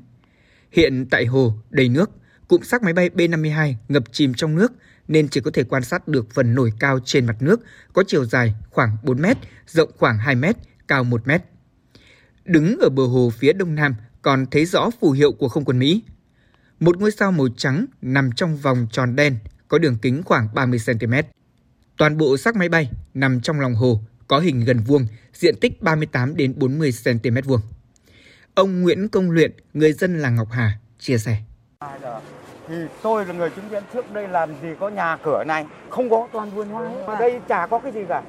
Hiện 0.73 1.07
tại 1.11 1.27
hồ 1.27 1.55
đầy 1.71 1.89
nước, 1.89 2.11
cụm 2.49 2.63
xác 2.63 2.83
máy 2.83 2.93
bay 2.93 3.11
B-52 3.15 3.75
ngập 3.89 4.05
chìm 4.13 4.35
trong 4.35 4.57
nước 4.57 4.73
nên 5.09 5.29
chỉ 5.29 5.41
có 5.41 5.51
thể 5.55 5.65
quan 5.65 5.83
sát 5.83 6.09
được 6.09 6.31
phần 6.35 6.55
nổi 6.55 6.73
cao 6.81 6.99
trên 7.05 7.27
mặt 7.27 7.37
nước 7.41 7.61
có 7.93 8.05
chiều 8.07 8.25
dài 8.25 8.55
khoảng 8.71 8.97
4 9.03 9.23
mét, 9.23 9.37
rộng 9.67 9.91
khoảng 9.99 10.19
2 10.19 10.35
mét, 10.35 10.57
cao 10.89 11.05
1 11.05 11.27
mét. 11.27 11.43
Đứng 12.45 12.79
ở 12.81 12.89
bờ 12.89 13.07
hồ 13.07 13.33
phía 13.39 13.53
đông 13.53 13.75
nam 13.75 13.95
còn 14.23 14.47
thấy 14.51 14.67
rõ 14.67 14.91
phù 15.01 15.11
hiệu 15.11 15.33
của 15.33 15.49
không 15.49 15.65
quân 15.65 15.79
Mỹ– 15.79 16.03
một 16.81 16.99
ngôi 16.99 17.11
sao 17.11 17.33
màu 17.33 17.47
trắng 17.57 17.87
nằm 18.03 18.33
trong 18.33 18.57
vòng 18.57 18.87
tròn 18.93 19.17
đen 19.17 19.37
có 19.69 19.79
đường 19.79 19.97
kính 20.03 20.23
khoảng 20.23 20.49
30 20.55 20.79
cm. 20.87 21.15
Toàn 21.97 22.17
bộ 22.17 22.37
xác 22.37 22.57
máy 22.57 22.69
bay 22.69 22.91
nằm 23.15 23.41
trong 23.41 23.61
lòng 23.61 23.75
hồ 23.75 24.01
có 24.29 24.39
hình 24.39 24.65
gần 24.65 24.79
vuông, 24.87 25.07
diện 25.33 25.55
tích 25.61 25.83
38 25.83 26.37
đến 26.37 26.55
40 26.57 26.91
cm 27.05 27.37
vuông. 27.45 27.61
Ông 28.55 28.81
Nguyễn 28.81 29.09
Công 29.09 29.31
Luyện, 29.31 29.53
người 29.75 29.93
dân 29.93 30.19
làng 30.19 30.35
Ngọc 30.35 30.49
Hà, 30.51 30.79
chia 30.99 31.19
sẻ. 31.19 31.37
Thì 32.69 32.75
tôi 33.03 33.27
là 33.27 33.35
người 33.35 33.51
chứng 33.51 33.69
kiến 33.71 33.83
trước 33.93 34.13
đây 34.13 34.29
làm 34.29 34.51
gì 34.63 34.69
có 34.81 34.89
nhà 34.89 35.17
cửa 35.25 35.45
này, 35.47 35.67
không 35.91 36.11
có 36.11 36.29
toàn 36.33 36.51
vườn 36.51 36.69
hoa. 36.69 36.91
Ở 37.07 37.17
đây 37.21 37.41
chả 37.49 37.67
có 37.67 37.79
cái 37.79 37.93
gì 37.93 38.01
cả. 38.09 38.23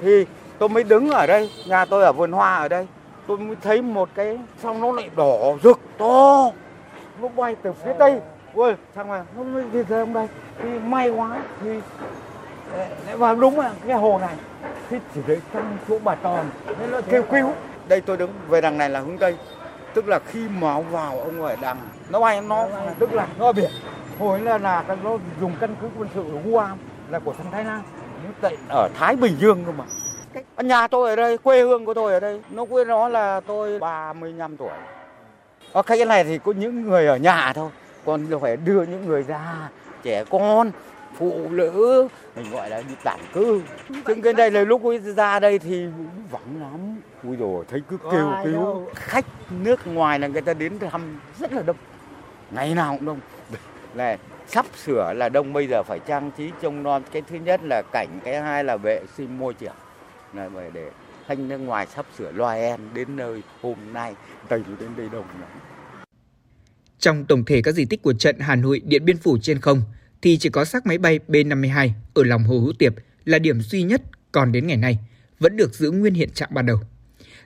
Thì 0.00 0.24
tôi 0.58 0.68
mới 0.68 0.84
đứng 0.84 1.10
ở 1.10 1.26
đây, 1.26 1.50
nhà 1.68 1.84
tôi 1.84 2.04
ở 2.04 2.12
vườn 2.12 2.32
hoa 2.32 2.56
ở 2.56 2.68
đây. 2.68 2.86
Tôi 3.26 3.38
mới 3.38 3.56
thấy 3.62 3.82
một 3.82 4.08
cái, 4.14 4.38
xong 4.62 4.80
nó 4.80 4.92
lại 4.92 5.10
đỏ 5.16 5.58
rực 5.62 5.80
to 5.98 6.52
nó 7.20 7.28
bay 7.28 7.56
từ 7.62 7.72
phía 7.72 7.92
tây. 7.98 8.20
Ôi 8.54 8.76
thằng 8.94 9.08
mà 9.08 9.24
nó 9.36 9.42
mới 9.42 9.62
về 9.62 9.98
ông 9.98 10.12
đây 10.12 10.28
thì 10.62 10.68
may 10.78 11.10
quá 11.10 11.42
thì 11.62 11.70
lại 13.06 13.16
vào 13.16 13.34
đúng 13.34 13.60
là 13.60 13.72
cái 13.86 13.96
hồ 13.96 14.18
này. 14.18 14.34
Thì 14.90 14.96
chỉ 15.14 15.20
thấy 15.26 15.40
trong 15.54 15.76
chỗ 15.88 15.98
bà 16.04 16.14
tròn 16.14 16.46
nên 16.78 16.90
nó 16.90 17.00
kêu 17.08 17.22
cứu. 17.22 17.52
Đây 17.88 18.00
tôi 18.00 18.16
đứng 18.16 18.30
về 18.48 18.60
đằng 18.60 18.78
này 18.78 18.90
là 18.90 19.00
hướng 19.00 19.18
tây. 19.18 19.36
Tức 19.94 20.08
là 20.08 20.18
khi 20.26 20.48
mà 20.48 20.72
ông 20.72 20.90
vào 20.90 21.20
ông 21.20 21.42
ở 21.42 21.56
đằng 21.60 21.76
nó 22.10 22.20
bay 22.20 22.40
nó 22.40 22.66
tức 22.98 23.12
là 23.12 23.26
nó 23.38 23.46
ở 23.46 23.52
biển. 23.52 23.70
Hồi 24.18 24.40
là 24.40 24.58
là 24.58 24.84
nó 25.02 25.18
dùng 25.40 25.52
căn 25.60 25.76
cứ 25.80 25.88
quân 25.98 26.08
sự 26.14 26.24
của 26.32 26.50
Guam 26.50 26.78
là 27.10 27.18
của 27.18 27.32
thằng 27.38 27.52
Thái 27.52 27.64
Lan. 27.64 27.82
Nhưng 28.22 28.32
tại 28.40 28.56
ở 28.68 28.88
Thái 28.94 29.16
Bình 29.16 29.36
Dương 29.38 29.64
cơ 29.64 29.72
mà. 29.72 29.84
Nhà 30.62 30.86
tôi 30.88 31.10
ở 31.10 31.16
đây 31.16 31.38
quê 31.38 31.62
hương 31.62 31.84
của 31.84 31.94
tôi 31.94 32.12
ở 32.12 32.20
đây. 32.20 32.42
Nó 32.50 32.64
quê 32.64 32.84
nó 32.84 33.08
là 33.08 33.40
tôi 33.46 33.78
35 33.78 34.56
tuổi 34.56 34.70
ở 35.72 35.82
cái 35.82 36.04
này 36.04 36.24
thì 36.24 36.38
có 36.38 36.52
những 36.52 36.82
người 36.82 37.06
ở 37.06 37.16
nhà 37.16 37.52
thôi 37.52 37.70
còn 38.04 38.26
phải 38.40 38.56
đưa 38.56 38.82
những 38.82 39.06
người 39.06 39.22
ra 39.22 39.68
trẻ 40.02 40.24
con 40.30 40.70
phụ 41.18 41.48
nữ 41.50 42.08
mình 42.36 42.50
gọi 42.50 42.70
là 42.70 42.82
đi 42.88 42.94
tản 43.04 43.20
cư. 43.32 43.62
Chứ 44.06 44.14
cái 44.22 44.32
đây 44.32 44.50
là 44.50 44.64
lúc 44.64 44.82
ra 45.16 45.40
đây 45.40 45.58
thì 45.58 45.86
vắng 46.30 46.60
lắm. 46.60 47.00
Ui 47.24 47.36
rồi 47.36 47.64
thấy 47.68 47.82
cứ 47.88 47.98
kêu 48.12 48.32
kêu 48.44 48.86
khách 48.94 49.26
nước 49.50 49.86
ngoài 49.86 50.18
là 50.18 50.26
người 50.26 50.42
ta 50.42 50.54
đến 50.54 50.78
thăm 50.78 51.20
rất 51.38 51.52
là 51.52 51.62
đông. 51.62 51.76
Ngày 52.50 52.74
nào 52.74 52.96
cũng 52.96 53.06
đông. 53.06 53.20
Này 53.94 54.18
sắp 54.46 54.66
sửa 54.76 55.12
là 55.16 55.28
đông 55.28 55.52
bây 55.52 55.66
giờ 55.66 55.82
phải 55.82 55.98
trang 55.98 56.30
trí 56.36 56.50
trông 56.62 56.82
non. 56.82 57.02
Cái 57.12 57.22
thứ 57.22 57.36
nhất 57.36 57.60
là 57.64 57.82
cảnh 57.92 58.08
cái 58.24 58.40
hai 58.40 58.64
là 58.64 58.76
vệ 58.76 59.00
sinh 59.16 59.38
môi 59.38 59.54
trường. 59.54 59.74
Là 60.32 60.48
để 60.72 60.90
khách 61.26 61.38
nước 61.38 61.58
ngoài 61.58 61.86
sắp 61.86 62.06
sửa 62.18 62.32
loài 62.32 62.60
em 62.60 62.80
đến 62.94 63.16
nơi 63.16 63.42
hôm 63.62 63.76
nay. 63.92 64.14
Tây 64.48 64.62
đến 64.80 64.90
đây 64.96 65.08
đông 65.12 65.24
lắm 65.40 65.61
trong 67.02 67.24
tổng 67.24 67.44
thể 67.44 67.62
các 67.62 67.72
di 67.72 67.84
tích 67.84 68.02
của 68.02 68.12
trận 68.12 68.38
Hà 68.38 68.56
Nội 68.56 68.80
Điện 68.84 69.04
Biên 69.04 69.16
Phủ 69.16 69.38
trên 69.38 69.60
không 69.60 69.82
thì 70.22 70.38
chỉ 70.38 70.48
có 70.48 70.64
xác 70.64 70.86
máy 70.86 70.98
bay 70.98 71.18
B-52 71.28 71.90
ở 72.14 72.24
lòng 72.24 72.44
Hồ 72.44 72.58
Hữu 72.58 72.72
Tiệp 72.72 72.94
là 73.24 73.38
điểm 73.38 73.60
duy 73.60 73.82
nhất 73.82 74.02
còn 74.32 74.52
đến 74.52 74.66
ngày 74.66 74.76
nay 74.76 74.98
vẫn 75.38 75.56
được 75.56 75.74
giữ 75.74 75.90
nguyên 75.90 76.14
hiện 76.14 76.30
trạng 76.30 76.54
ban 76.54 76.66
đầu. 76.66 76.80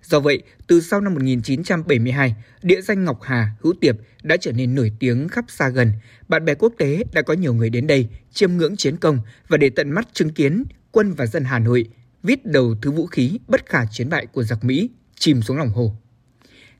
Do 0.03 0.21
vậy, 0.21 0.43
từ 0.67 0.81
sau 0.81 1.01
năm 1.01 1.15
1972, 1.15 2.35
địa 2.63 2.81
danh 2.81 3.05
Ngọc 3.05 3.23
Hà, 3.23 3.51
Hữu 3.61 3.75
Tiệp 3.81 3.97
đã 4.23 4.37
trở 4.37 4.53
nên 4.53 4.75
nổi 4.75 4.93
tiếng 4.99 5.29
khắp 5.29 5.45
xa 5.49 5.69
gần. 5.69 5.93
Bạn 6.29 6.45
bè 6.45 6.55
quốc 6.55 6.73
tế 6.79 7.03
đã 7.13 7.23
có 7.23 7.35
nhiều 7.35 7.55
người 7.55 7.71
đến 7.71 7.87
đây 7.87 8.09
chiêm 8.33 8.53
ngưỡng 8.53 8.77
chiến 8.77 8.97
công 8.97 9.19
và 9.49 9.57
để 9.57 9.71
tận 9.71 9.91
mắt 9.91 10.09
chứng 10.13 10.31
kiến 10.31 10.65
quân 10.91 11.13
và 11.13 11.27
dân 11.27 11.45
Hà 11.45 11.59
Nội 11.59 11.89
vít 12.23 12.47
đầu 12.47 12.75
thứ 12.83 12.91
vũ 12.91 13.07
khí 13.07 13.39
bất 13.49 13.67
khả 13.67 13.87
chiến 13.91 14.09
bại 14.09 14.27
của 14.27 14.43
giặc 14.43 14.65
Mỹ 14.65 14.91
chìm 15.19 15.43
xuống 15.43 15.59
lòng 15.59 15.71
hồ. 15.71 15.97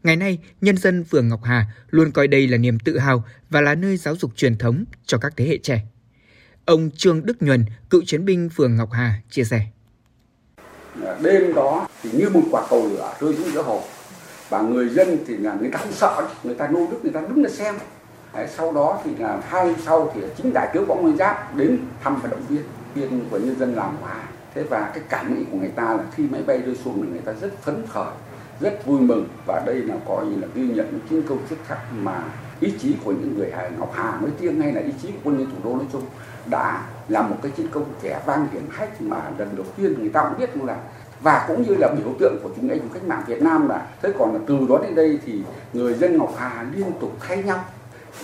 Ngày 0.03 0.17
nay, 0.17 0.39
nhân 0.61 0.77
dân 0.77 1.05
phường 1.05 1.29
Ngọc 1.29 1.41
Hà 1.45 1.67
luôn 1.91 2.11
coi 2.11 2.29
đây 2.29 2.49
là 2.49 2.57
niềm 2.57 2.79
tự 2.79 2.99
hào 2.99 3.25
và 3.51 3.61
là 3.61 3.75
nơi 3.75 3.97
giáo 3.97 4.17
dục 4.17 4.31
truyền 4.37 4.59
thống 4.59 4.85
cho 5.07 5.19
các 5.19 5.33
thế 5.37 5.47
hệ 5.47 5.59
trẻ. 5.59 5.81
Ông 6.65 6.91
Trương 6.97 7.27
Đức 7.27 7.43
Nhuần, 7.43 7.65
cựu 7.91 8.03
chiến 8.07 8.25
binh 8.25 8.49
phường 8.49 8.77
Ngọc 8.77 8.89
Hà, 8.93 9.15
chia 9.31 9.45
sẻ. 9.45 9.67
Đêm 11.23 11.55
đó 11.55 11.89
thì 12.03 12.11
như 12.13 12.29
một 12.29 12.43
quả 12.51 12.67
cầu 12.71 12.89
lửa 12.89 13.15
rơi 13.21 13.35
xuống 13.35 13.53
giữa 13.53 13.63
hồ. 13.63 13.83
Và 14.49 14.63
người 14.63 14.89
dân 14.89 15.19
thì 15.27 15.37
là 15.37 15.55
người 15.55 15.71
ta 15.71 15.79
không 15.79 15.93
sợ, 15.93 16.29
người 16.45 16.55
ta 16.55 16.69
nô 16.69 16.87
đức, 16.91 16.99
người 17.03 17.13
ta 17.13 17.21
đứng 17.21 17.43
để 17.43 17.51
xem. 17.51 17.75
Đấy, 18.35 18.49
sau 18.57 18.73
đó 18.73 19.01
thì 19.05 19.11
là 19.19 19.43
hai 19.49 19.75
sau 19.85 20.13
thì 20.15 20.21
chính 20.37 20.53
đại 20.53 20.69
tướng 20.75 20.87
võ 20.87 20.95
nguyên 20.95 21.17
giáp 21.17 21.57
đến 21.57 21.79
thăm 22.03 22.21
và 22.23 22.29
động 22.29 22.47
viên 22.49 22.63
viên 22.95 23.29
của 23.31 23.39
nhân 23.39 23.59
dân 23.59 23.75
làm 23.75 23.97
hòa 23.97 24.23
thế 24.55 24.63
và 24.63 24.91
cái 24.95 25.03
cảm 25.09 25.35
nghĩ 25.35 25.45
của 25.51 25.59
người 25.59 25.71
ta 25.77 25.83
là 25.83 26.05
khi 26.15 26.23
máy 26.23 26.43
bay 26.43 26.59
rơi 26.59 26.77
xuống 26.85 27.03
thì 27.03 27.09
người 27.09 27.21
ta 27.21 27.33
rất 27.33 27.63
phấn 27.63 27.85
khởi 27.89 28.13
rất 28.61 28.87
vui 28.87 29.01
mừng 29.01 29.29
và 29.47 29.63
đây 29.67 29.75
là 29.75 29.95
coi 30.09 30.27
như 30.27 30.37
là 30.41 30.49
ghi 30.55 30.63
nhận 30.63 30.87
những 30.91 31.01
chiến 31.11 31.23
công 31.29 31.39
xuất 31.49 31.57
sắc 31.69 31.79
mà 31.93 32.23
ý 32.61 32.75
chí 32.79 32.95
của 33.05 33.13
những 33.13 33.39
người 33.39 33.51
Hà 33.57 33.69
Ngọc 33.69 33.93
Hà 33.95 34.19
nói 34.21 34.31
riêng 34.41 34.61
hay 34.61 34.73
là 34.73 34.81
ý 34.81 34.93
chí 35.03 35.09
của 35.09 35.19
quân 35.25 35.39
nhân 35.39 35.51
thủ 35.51 35.71
đô 35.71 35.77
nói 35.77 35.87
chung 35.93 36.03
đã 36.47 36.85
làm 37.09 37.31
một 37.31 37.37
cái 37.43 37.53
chiến 37.57 37.69
công 37.71 37.85
vẻ 38.03 38.21
vang 38.27 38.47
hiển 38.53 38.63
hách 38.71 39.03
mà 39.03 39.23
lần 39.39 39.57
đầu 39.57 39.67
tiên 39.77 39.95
người 39.99 40.09
ta 40.09 40.23
cũng 40.23 40.39
biết 40.39 40.67
là 40.67 40.77
và 41.21 41.45
cũng 41.49 41.63
như 41.63 41.75
là 41.79 41.89
biểu 41.89 42.15
tượng 42.19 42.37
của 42.43 42.51
chúng 42.57 42.69
anh 42.69 42.79
của 42.79 42.95
cách 42.95 43.05
mạng 43.05 43.23
Việt 43.27 43.43
Nam 43.43 43.69
là 43.69 43.87
thế 44.03 44.13
còn 44.19 44.35
là 44.35 44.41
từ 44.47 44.59
đó 44.69 44.79
đến 44.83 44.95
đây 44.95 45.19
thì 45.27 45.43
người 45.73 45.95
dân 45.95 46.19
Ngọc 46.19 46.35
Hà 46.39 46.67
liên 46.75 46.93
tục 47.01 47.13
thay 47.21 47.43
nhau 47.43 47.65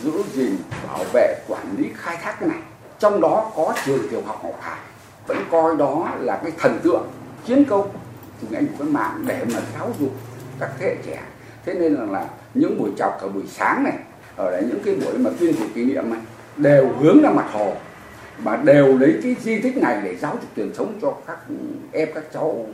giữ 0.02 0.22
gìn, 0.32 0.56
bảo 0.88 1.04
vệ, 1.12 1.34
quản 1.48 1.74
lý, 1.78 1.90
khai 1.96 2.16
thác 2.22 2.36
cái 2.40 2.48
này. 2.48 2.58
Trong 2.98 3.20
đó 3.20 3.50
có 3.56 3.74
trường 3.84 4.08
tiểu 4.10 4.22
học 4.26 4.40
Ngọc 4.44 4.58
Hà, 4.60 4.78
vẫn 5.26 5.38
coi 5.50 5.76
đó 5.76 6.08
là 6.20 6.40
cái 6.42 6.52
thần 6.58 6.80
tượng, 6.82 7.06
chiến 7.46 7.64
công 7.64 7.88
thì 8.50 8.56
anh 8.56 8.66
cách 8.78 8.88
mạng 8.88 9.24
để 9.26 9.44
mà 9.54 9.60
giáo 9.74 9.94
dục 10.00 10.16
các 10.60 10.70
thế 10.78 10.86
hệ 10.86 10.96
trẻ 11.06 11.22
thế 11.64 11.74
nên 11.74 11.94
là, 11.94 12.04
là 12.04 12.28
những 12.54 12.78
buổi 12.78 12.90
chọc 12.98 13.18
ở 13.20 13.28
buổi 13.28 13.44
sáng 13.48 13.84
này 13.84 13.98
ở 14.36 14.50
đấy 14.50 14.64
những 14.68 14.82
cái 14.84 14.94
buổi 14.94 15.18
mà 15.18 15.30
tuyên 15.40 15.56
truyền 15.56 15.72
kỷ 15.74 15.84
niệm 15.84 16.10
này 16.10 16.20
đều 16.56 16.88
hướng 16.88 17.22
ra 17.22 17.30
mặt 17.30 17.46
hồ 17.52 17.76
mà 18.38 18.56
đều 18.56 18.98
lấy 18.98 19.18
cái 19.22 19.36
di 19.42 19.60
tích 19.60 19.76
này 19.76 20.00
để 20.04 20.16
giáo 20.16 20.38
dục 20.40 20.50
truyền 20.56 20.72
thống 20.74 20.98
cho 21.02 21.16
các 21.26 21.38
em 21.92 22.08
các 22.14 22.24
cháu 22.32 22.66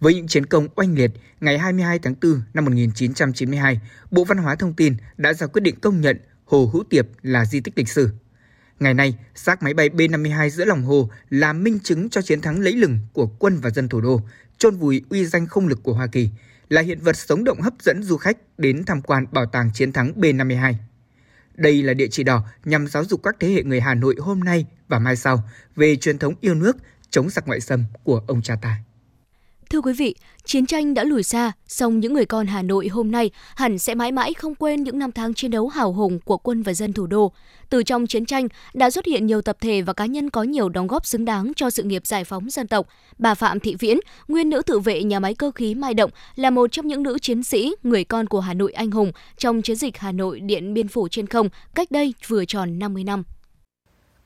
với 0.00 0.14
những 0.14 0.26
chiến 0.26 0.46
công 0.46 0.68
oanh 0.76 0.94
liệt, 0.94 1.10
ngày 1.40 1.58
22 1.58 1.98
tháng 1.98 2.14
4 2.22 2.42
năm 2.54 2.64
1992, 2.64 3.80
Bộ 4.10 4.24
Văn 4.24 4.38
hóa 4.38 4.54
Thông 4.54 4.74
tin 4.74 4.94
đã 5.16 5.32
ra 5.32 5.46
quyết 5.46 5.60
định 5.60 5.80
công 5.80 6.00
nhận 6.00 6.18
Hồ 6.44 6.70
Hữu 6.72 6.84
Tiệp 6.90 7.06
là 7.22 7.44
di 7.44 7.60
tích 7.60 7.78
lịch 7.78 7.88
sử. 7.88 8.10
Ngày 8.80 8.94
nay, 8.94 9.18
xác 9.34 9.62
máy 9.62 9.74
bay 9.74 9.88
B-52 9.88 10.48
giữa 10.48 10.64
lòng 10.64 10.82
hồ 10.82 11.10
là 11.30 11.52
minh 11.52 11.78
chứng 11.82 12.10
cho 12.10 12.22
chiến 12.22 12.40
thắng 12.40 12.60
lấy 12.60 12.72
lừng 12.72 12.98
của 13.12 13.26
quân 13.26 13.58
và 13.62 13.70
dân 13.70 13.88
thủ 13.88 14.00
đô, 14.00 14.20
chôn 14.58 14.76
vùi 14.76 15.02
uy 15.08 15.26
danh 15.26 15.46
không 15.46 15.68
lực 15.68 15.82
của 15.82 15.92
Hoa 15.92 16.06
Kỳ, 16.06 16.30
là 16.68 16.80
hiện 16.80 17.00
vật 17.00 17.16
sống 17.16 17.44
động 17.44 17.60
hấp 17.60 17.74
dẫn 17.80 18.02
du 18.02 18.16
khách 18.16 18.38
đến 18.58 18.84
tham 18.84 19.02
quan 19.02 19.26
bảo 19.32 19.46
tàng 19.46 19.70
chiến 19.74 19.92
thắng 19.92 20.12
B-52. 20.16 20.74
Đây 21.54 21.82
là 21.82 21.94
địa 21.94 22.08
chỉ 22.10 22.22
đỏ 22.22 22.44
nhằm 22.64 22.86
giáo 22.86 23.04
dục 23.04 23.22
các 23.22 23.36
thế 23.40 23.48
hệ 23.48 23.62
người 23.62 23.80
Hà 23.80 23.94
Nội 23.94 24.16
hôm 24.18 24.40
nay 24.40 24.66
và 24.88 24.98
mai 24.98 25.16
sau 25.16 25.42
về 25.76 25.96
truyền 25.96 26.18
thống 26.18 26.34
yêu 26.40 26.54
nước, 26.54 26.76
chống 27.10 27.30
giặc 27.30 27.46
ngoại 27.46 27.60
xâm 27.60 27.84
của 28.04 28.22
ông 28.26 28.42
cha 28.42 28.56
ta. 28.62 28.78
Thưa 29.70 29.80
quý 29.80 29.92
vị, 29.92 30.14
chiến 30.44 30.66
tranh 30.66 30.94
đã 30.94 31.04
lùi 31.04 31.22
xa, 31.22 31.52
song 31.66 32.00
những 32.00 32.12
người 32.12 32.26
con 32.26 32.46
Hà 32.46 32.62
Nội 32.62 32.88
hôm 32.88 33.10
nay 33.10 33.30
hẳn 33.56 33.78
sẽ 33.78 33.94
mãi 33.94 34.12
mãi 34.12 34.34
không 34.34 34.54
quên 34.54 34.82
những 34.82 34.98
năm 34.98 35.12
tháng 35.12 35.34
chiến 35.34 35.50
đấu 35.50 35.68
hào 35.68 35.92
hùng 35.92 36.18
của 36.24 36.36
quân 36.36 36.62
và 36.62 36.72
dân 36.74 36.92
thủ 36.92 37.06
đô. 37.06 37.32
Từ 37.70 37.82
trong 37.82 38.06
chiến 38.06 38.26
tranh 38.26 38.48
đã 38.74 38.90
xuất 38.90 39.06
hiện 39.06 39.26
nhiều 39.26 39.42
tập 39.42 39.56
thể 39.60 39.82
và 39.82 39.92
cá 39.92 40.06
nhân 40.06 40.30
có 40.30 40.42
nhiều 40.42 40.68
đóng 40.68 40.86
góp 40.86 41.06
xứng 41.06 41.24
đáng 41.24 41.52
cho 41.56 41.70
sự 41.70 41.82
nghiệp 41.82 42.06
giải 42.06 42.24
phóng 42.24 42.50
dân 42.50 42.66
tộc. 42.66 42.86
Bà 43.18 43.34
Phạm 43.34 43.60
Thị 43.60 43.76
Viễn, 43.78 43.98
nguyên 44.28 44.50
nữ 44.50 44.62
tự 44.66 44.78
vệ 44.78 45.02
nhà 45.02 45.20
máy 45.20 45.34
cơ 45.34 45.50
khí 45.50 45.74
Mai 45.74 45.94
Động, 45.94 46.10
là 46.36 46.50
một 46.50 46.72
trong 46.72 46.86
những 46.86 47.02
nữ 47.02 47.18
chiến 47.18 47.42
sĩ, 47.42 47.74
người 47.82 48.04
con 48.04 48.26
của 48.26 48.40
Hà 48.40 48.54
Nội 48.54 48.72
anh 48.72 48.90
hùng 48.90 49.12
trong 49.38 49.62
chiến 49.62 49.76
dịch 49.76 49.98
Hà 49.98 50.12
Nội 50.12 50.40
Điện 50.40 50.74
Biên 50.74 50.88
Phủ 50.88 51.08
trên 51.08 51.26
không 51.26 51.48
cách 51.74 51.90
đây 51.90 52.14
vừa 52.26 52.44
tròn 52.44 52.78
50 52.78 53.04
năm. 53.04 53.22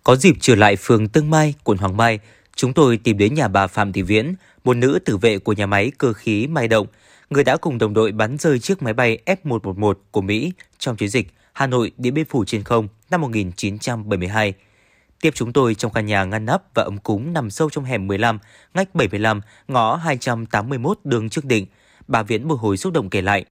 Có 0.03 0.17
dịp 0.17 0.35
trở 0.41 0.55
lại 0.55 0.77
phường 0.77 1.09
Tương 1.09 1.31
Mai, 1.31 1.55
quận 1.65 1.79
Hoàng 1.79 1.97
Mai, 1.97 2.19
chúng 2.57 2.73
tôi 2.73 2.97
tìm 2.97 3.19
đến 3.19 3.35
nhà 3.35 3.49
bà 3.49 3.67
Phạm 3.67 3.93
Thị 3.93 4.03
Viễn, 4.03 4.35
một 4.65 4.77
nữ 4.77 4.99
tử 5.05 5.17
vệ 5.17 5.39
của 5.39 5.53
nhà 5.53 5.67
máy 5.67 5.93
cơ 5.99 6.13
khí 6.13 6.47
Mai 6.47 6.69
Động, 6.69 6.87
người 7.31 7.45
đã 7.45 7.57
cùng 7.57 7.79
đồng 7.79 7.95
đội 7.95 8.13
bắn 8.13 8.39
rơi 8.39 8.59
chiếc 8.59 8.83
máy 8.83 8.95
bay 8.95 9.19
F-111 9.27 9.95
của 10.11 10.21
Mỹ 10.21 10.53
trong 10.79 10.97
chiến 10.97 11.09
dịch 11.09 11.35
Hà 11.53 11.67
Nội 11.67 11.93
Điện 11.99 12.15
Biên 12.15 12.25
Phủ 12.25 12.45
trên 12.45 12.63
không 12.63 12.89
năm 13.11 13.21
1972. 13.21 14.55
Tiếp 15.21 15.31
chúng 15.35 15.53
tôi 15.53 15.75
trong 15.75 15.93
căn 15.93 16.07
nhà 16.07 16.25
ngăn 16.25 16.47
nắp 16.47 16.75
và 16.75 16.83
ấm 16.83 16.99
cúng 16.99 17.33
nằm 17.33 17.51
sâu 17.51 17.71
trong 17.71 17.85
hẻm 17.85 18.07
15, 18.07 18.39
ngách 18.75 18.95
75, 18.95 19.41
ngõ 19.69 19.97
281 19.97 20.99
đường 21.05 21.29
Trương 21.29 21.49
Định. 21.49 21.67
Bà 22.09 22.23
Viễn 22.23 22.49
một 22.49 22.55
hồi 22.61 22.77
xúc 22.77 22.93
động 22.93 23.11
kể 23.11 23.23
lại. 23.23 23.45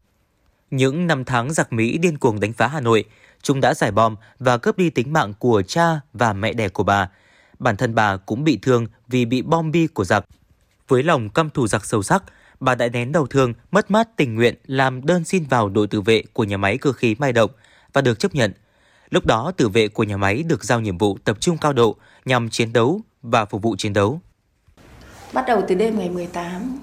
Những 0.72 1.08
năm 1.08 1.26
tháng 1.26 1.54
giặc 1.54 1.74
Mỹ 1.74 1.98
điên 1.98 2.18
cuồng 2.18 2.40
đánh 2.40 2.54
phá 2.54 2.68
Hà 2.68 2.80
Nội, 2.80 3.06
chúng 3.42 3.62
đã 3.62 3.74
giải 3.74 3.92
bom 3.92 4.16
và 4.40 4.58
cướp 4.58 4.78
đi 4.78 4.90
tính 4.90 5.14
mạng 5.14 5.34
của 5.40 5.62
cha 5.62 6.00
và 6.14 6.34
mẹ 6.34 6.54
đẻ 6.54 6.70
của 6.70 6.84
bà. 6.84 7.10
Bản 7.62 7.78
thân 7.78 7.96
bà 7.96 8.18
cũng 8.18 8.44
bị 8.44 8.60
thương 8.62 8.86
vì 9.08 9.26
bị 9.26 9.42
bom 9.42 9.72
bi 9.72 9.88
của 9.88 10.04
giặc. 10.04 10.26
Với 10.88 11.04
lòng 11.04 11.30
căm 11.30 11.50
thù 11.50 11.68
giặc 11.68 11.86
sâu 11.86 12.04
sắc, 12.04 12.24
bà 12.60 12.76
đã 12.76 12.88
nén 12.88 13.12
đầu 13.12 13.28
thương, 13.28 13.54
mất 13.72 13.92
mát 13.92 14.08
tình 14.16 14.36
nguyện 14.36 14.56
làm 14.66 15.06
đơn 15.06 15.24
xin 15.24 15.44
vào 15.50 15.70
đội 15.70 15.88
tự 15.88 16.02
vệ 16.02 16.24
của 16.34 16.44
nhà 16.44 16.58
máy 16.58 16.78
cơ 16.78 16.92
khí 16.92 17.16
Mai 17.20 17.34
Động 17.34 17.52
và 17.94 18.02
được 18.02 18.20
chấp 18.20 18.36
nhận. 18.36 18.54
Lúc 19.10 19.26
đó, 19.26 19.52
tự 19.58 19.70
vệ 19.70 19.88
của 19.88 20.04
nhà 20.04 20.18
máy 20.18 20.44
được 20.44 20.64
giao 20.64 20.80
nhiệm 20.80 20.98
vụ 20.98 21.18
tập 21.24 21.38
trung 21.40 21.58
cao 21.58 21.74
độ 21.74 21.96
nhằm 22.26 22.50
chiến 22.50 22.74
đấu 22.74 23.02
và 23.22 23.46
phục 23.46 23.62
vụ 23.62 23.76
chiến 23.76 23.94
đấu. 23.94 24.20
Bắt 25.34 25.46
đầu 25.48 25.64
từ 25.68 25.76
đêm 25.76 26.00
ngày 26.00 26.10
18, 26.10 26.80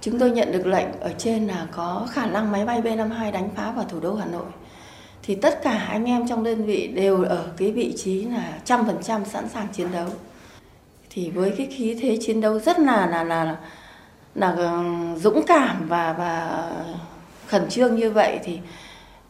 chúng 0.00 0.18
tôi 0.18 0.30
nhận 0.30 0.52
được 0.52 0.66
lệnh 0.66 1.00
ở 1.00 1.12
trên 1.18 1.46
là 1.46 1.68
có 1.72 2.08
khả 2.12 2.26
năng 2.26 2.52
máy 2.52 2.64
bay 2.64 2.82
B-52 2.82 3.32
đánh 3.32 3.50
phá 3.56 3.72
vào 3.72 3.84
thủ 3.84 4.00
đô 4.00 4.14
Hà 4.14 4.26
Nội. 4.26 4.46
Thì 5.26 5.34
tất 5.34 5.62
cả 5.62 5.86
anh 5.88 6.04
em 6.04 6.28
trong 6.28 6.44
đơn 6.44 6.64
vị 6.64 6.86
đều 6.94 7.24
ở 7.24 7.46
cái 7.56 7.72
vị 7.72 7.94
trí 7.96 8.24
là 8.24 8.58
trăm 8.64 8.86
phần 8.86 9.02
trăm 9.02 9.24
sẵn 9.24 9.48
sàng 9.48 9.66
chiến 9.72 9.92
đấu. 9.92 10.08
Thì 11.10 11.30
với 11.30 11.54
cái 11.58 11.66
khí 11.66 11.98
thế 12.00 12.18
chiến 12.20 12.40
đấu 12.40 12.58
rất 12.58 12.78
là 12.78 13.06
là 13.06 13.24
là 13.24 13.56
là 14.34 14.50
ừ, 14.50 14.82
dũng 15.16 15.42
cảm 15.46 15.88
và 15.88 16.12
và 16.12 16.62
khẩn 17.46 17.68
trương 17.68 17.96
như 17.96 18.10
vậy 18.10 18.38
thì 18.44 18.58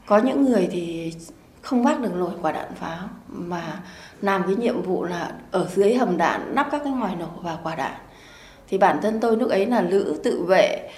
có 0.07 0.19
những 0.19 0.45
người 0.45 0.69
thì 0.73 1.15
không 1.63 1.83
vác 1.83 2.01
được 2.01 2.15
nổi 2.15 2.33
quả 2.43 2.53
đạn 2.53 2.75
pháo, 2.75 3.09
mà 3.29 3.81
làm 4.23 4.43
cái 4.43 4.57
nhiệm 4.57 4.83
vụ 4.83 5.05
là 5.05 5.33
ở 5.51 5.69
dưới 5.75 5.95
hầm 5.95 6.17
đạn 6.17 6.55
nắp 6.55 6.69
các 6.71 6.81
cái 6.85 6.93
ngòi 6.93 7.17
nổ 7.17 7.31
và 7.43 7.59
quả 7.63 7.75
đạn. 7.75 7.95
Thì 8.69 8.79
bản 8.79 8.99
thân 9.03 9.21
tôi 9.21 9.37
lúc 9.37 9.51
ấy 9.51 9.67
là 9.67 9.81
nữ 9.81 10.21
tự 10.25 10.45
vệ, 10.45 10.91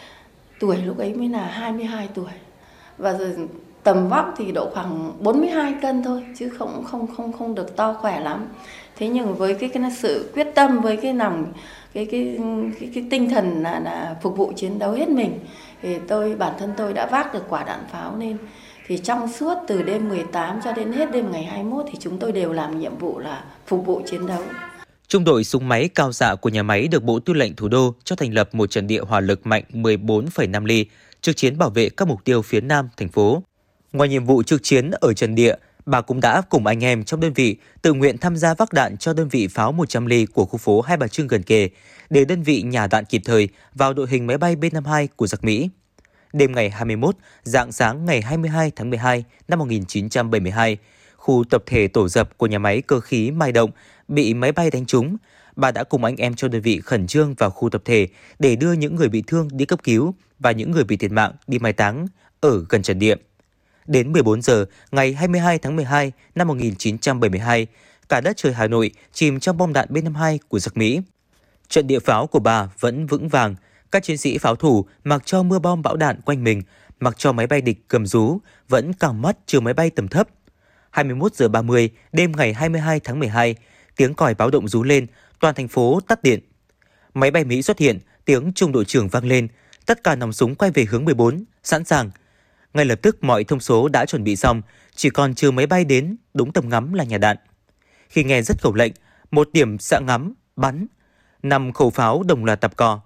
tuổi 0.61 0.77
lúc 0.77 0.99
ấy 0.99 1.15
mới 1.15 1.29
là 1.29 1.45
22 1.45 2.09
tuổi. 2.15 2.31
Và 2.99 3.13
rồi 3.13 3.37
tầm 3.89 4.09
vóc 4.09 4.35
thì 4.39 4.53
độ 4.53 4.71
khoảng 4.75 5.13
42 5.21 5.75
cân 5.83 6.03
thôi 6.03 6.25
chứ 6.39 6.49
không 6.49 6.85
không 6.85 7.07
không 7.17 7.33
không 7.33 7.55
được 7.55 7.77
to 7.77 7.93
khỏe 7.93 8.21
lắm 8.21 8.47
thế 8.97 9.09
nhưng 9.09 9.35
với 9.35 9.55
cái, 9.55 9.69
cái 9.69 9.83
sự 9.99 10.31
quyết 10.35 10.47
tâm 10.55 10.81
với 10.81 10.97
cái 10.97 11.15
lòng 11.15 11.53
cái 11.95 12.07
cái 12.11 12.39
cái, 12.81 12.91
cái 12.95 13.05
tinh 13.11 13.31
thần 13.31 13.63
là, 13.63 13.81
là 13.81 14.17
phục 14.23 14.37
vụ 14.37 14.53
chiến 14.57 14.79
đấu 14.79 14.93
hết 14.93 15.09
mình 15.09 15.39
thì 15.83 15.99
tôi 16.09 16.35
bản 16.35 16.53
thân 16.59 16.73
tôi 16.77 16.93
đã 16.93 17.07
vác 17.07 17.35
được 17.35 17.45
quả 17.49 17.65
đạn 17.65 17.81
pháo 17.93 18.17
lên 18.19 18.37
thì 18.87 18.99
trong 18.99 19.33
suốt 19.33 19.55
từ 19.69 19.83
đêm 19.83 20.09
18 20.09 20.61
cho 20.65 20.73
đến 20.73 20.93
hết 20.93 21.13
đêm 21.13 21.33
ngày 21.33 21.45
21 21.45 21.87
thì 21.93 21.99
chúng 22.01 22.19
tôi 22.19 22.33
đều 22.33 22.53
làm 22.53 22.81
nhiệm 22.81 22.99
vụ 22.99 23.19
là 23.19 23.45
phục 23.67 23.87
vụ 23.87 24.03
chiến 24.11 24.27
đấu. 24.27 24.43
Trung 25.09 25.25
đội 25.25 25.45
súng 25.45 25.69
máy 25.69 25.89
cao 25.95 26.13
xạ 26.13 26.35
của 26.35 26.49
nhà 26.49 26.63
máy 26.63 26.89
được 26.89 27.03
Bộ 27.03 27.19
Tư 27.19 27.33
lệnh 27.33 27.57
Thủ 27.57 27.69
đô 27.69 27.95
cho 28.05 28.17
thành 28.17 28.35
lập 28.35 28.49
một 28.53 28.71
trận 28.71 28.87
địa 28.87 29.01
hỏa 29.01 29.21
lực 29.21 29.47
mạnh 29.47 29.65
14,5 29.73 30.65
ly 30.65 30.87
trực 31.21 31.37
chiến 31.37 31.59
bảo 31.59 31.71
vệ 31.71 31.89
các 31.89 32.09
mục 32.09 32.25
tiêu 32.25 32.43
phía 32.43 32.61
nam 32.61 32.89
thành 32.97 33.09
phố. 33.09 33.43
Ngoài 33.93 34.09
nhiệm 34.09 34.25
vụ 34.25 34.43
trực 34.43 34.63
chiến 34.63 34.91
ở 34.91 35.13
trận 35.13 35.35
địa, 35.35 35.55
bà 35.87 36.01
cũng 36.01 36.21
đã 36.21 36.43
cùng 36.49 36.67
anh 36.67 36.85
em 36.85 37.05
trong 37.05 37.21
đơn 37.21 37.33
vị 37.33 37.57
tự 37.83 37.93
nguyện 37.93 38.19
tham 38.19 38.37
gia 38.37 38.55
vác 38.55 38.73
đạn 38.73 38.97
cho 38.97 39.13
đơn 39.13 39.29
vị 39.29 39.49
pháo 39.49 39.73
100 39.73 40.07
ly 40.07 40.27
của 40.27 40.45
khu 40.45 40.59
phố 40.59 40.81
Hai 40.81 40.97
Bà 40.97 41.09
Trưng 41.09 41.27
gần 41.27 41.43
kề, 41.43 41.69
để 42.11 42.25
đơn 42.25 42.43
vị 42.43 42.63
nhả 42.63 42.87
đạn 42.87 43.05
kịp 43.05 43.23
thời 43.25 43.49
vào 43.75 43.95
đội 43.95 44.07
hình 44.11 44.27
máy 44.27 44.39
bay 44.39 44.57
B-52 44.57 45.07
của 45.17 45.27
giặc 45.27 45.45
Mỹ. 45.45 45.71
Đêm 46.33 46.53
ngày 46.53 46.71
21, 46.71 47.17
dạng 47.43 47.73
sáng 47.73 48.05
ngày 48.05 48.23
22 48.23 48.73
tháng 48.77 48.91
12 48.91 49.25
năm 49.49 49.59
1972, 49.59 50.77
khu 51.17 51.45
tập 51.51 51.63
thể 51.67 51.89
tổ 51.89 52.09
dập 52.09 52.39
của 52.39 52.47
nhà 52.47 52.59
máy 52.59 52.83
cơ 52.83 53.01
khí 53.01 53.31
Mai 53.31 53.53
Động 53.53 53.71
bị 54.09 54.35
máy 54.35 54.53
bay 54.53 54.71
đánh 54.71 54.87
trúng. 54.87 55.17
Bà 55.57 55.71
đã 55.71 55.85
cùng 55.85 56.05
anh 56.05 56.17
em 56.17 56.35
cho 56.35 56.49
đơn 56.49 56.63
vị 56.63 56.81
khẩn 56.81 57.07
trương 57.07 57.35
vào 57.35 57.51
khu 57.51 57.71
tập 57.71 57.83
thể 57.85 58.09
để 58.39 58.57
đưa 58.57 58.73
những 58.73 58.97
người 58.97 59.09
bị 59.09 59.23
thương 59.27 59.49
đi 59.53 59.65
cấp 59.65 59.83
cứu 59.83 60.15
và 60.39 60.53
những 60.53 60.71
người 60.71 60.85
bị 60.85 60.97
thiệt 60.97 61.13
mạng 61.13 61.33
đi 61.47 61.59
mai 61.59 61.73
táng 61.73 62.07
ở 62.41 62.65
gần 62.69 62.83
trận 62.83 62.99
địa. 62.99 63.15
Đến 63.89 64.13
14 64.13 64.43
giờ 64.43 64.65
ngày 64.93 65.13
22 65.13 65.59
tháng 65.59 65.77
12 65.77 66.13
năm 66.35 66.49
1972, 66.49 67.67
cả 68.09 68.21
đất 68.21 68.37
trời 68.37 68.53
Hà 68.53 68.67
Nội 68.67 68.91
chìm 69.13 69.41
trong 69.41 69.57
bom 69.57 69.73
đạn 69.73 69.89
B-52 69.91 70.39
của 70.49 70.59
giặc 70.59 70.77
Mỹ. 70.77 71.01
Trận 71.69 71.87
địa 71.87 71.99
pháo 71.99 72.27
của 72.27 72.39
bà 72.39 72.69
vẫn 72.81 73.07
vững 73.07 73.29
vàng, 73.29 73.55
Các 73.93 74.03
chiến 74.03 74.17
sĩ 74.17 74.39
pháo 74.39 74.57
thủ 74.57 74.87
mặc 75.05 75.23
cho 75.25 75.43
mưa 75.43 75.59
bom 75.59 75.83
bão 75.83 75.97
đạn 75.97 76.21
quanh 76.21 76.45
mình, 76.45 76.63
mặc 77.01 77.19
cho 77.19 77.33
máy 77.33 77.47
bay 77.47 77.61
địch 77.61 77.79
cầm 77.89 78.07
rú, 78.07 78.39
vẫn 78.69 78.93
càng 78.93 79.23
mắt 79.23 79.37
trừ 79.47 79.61
máy 79.61 79.75
bay 79.75 79.91
tầm 79.91 80.09
thấp. 80.09 80.29
21 80.91 81.35
giờ 81.35 81.49
30 81.49 81.91
đêm 82.13 82.33
ngày 82.37 82.53
22 82.55 83.01
tháng 83.01 83.19
12, 83.19 83.55
tiếng 83.97 84.15
còi 84.15 84.35
báo 84.35 84.51
động 84.51 84.69
rú 84.69 84.83
lên, 84.83 85.07
toàn 85.41 85.55
thành 85.55 85.69
phố 85.69 86.01
tắt 86.09 86.23
điện. 86.23 86.41
Máy 87.15 87.31
bay 87.31 87.45
Mỹ 87.45 87.63
xuất 87.63 87.79
hiện, 87.79 87.99
tiếng 88.25 88.53
trung 88.55 88.73
đội 88.73 88.85
trưởng 88.85 89.09
vang 89.09 89.27
lên, 89.27 89.49
tất 89.87 90.05
cả 90.05 90.15
nòng 90.15 90.33
súng 90.33 90.55
quay 90.55 90.71
về 90.71 90.85
hướng 90.85 91.05
14, 91.05 91.45
sẵn 91.63 91.85
sàng. 91.85 92.11
Ngay 92.79 92.85
lập 92.85 92.99
tức 93.03 93.25
mọi 93.25 93.45
thông 93.45 93.61
số 93.61 93.89
đã 93.89 94.07
chuẩn 94.07 94.25
bị 94.25 94.37
xong, 94.37 94.63
chỉ 94.95 95.11
còn 95.11 95.35
chờ 95.35 95.51
máy 95.51 95.67
bay 95.67 95.85
đến, 95.85 96.17
đúng 96.35 96.53
tầm 96.53 96.69
ngắm 96.69 96.95
là 96.95 97.05
nhà 97.05 97.19
đạn. 97.19 97.37
Khi 98.09 98.25
nghe 98.25 98.43
rất 98.43 98.63
khẩu 98.63 98.75
lệnh, 98.75 98.93
một 99.31 99.49
điểm 99.53 99.79
xạ 99.79 99.99
ngắm, 99.99 100.35
bắn, 100.57 100.87
năm 101.43 101.73
khẩu 101.73 101.91
pháo 101.91 102.23
đồng 102.23 102.45
loạt 102.45 102.61
tập 102.61 102.77
cò. 102.77 103.01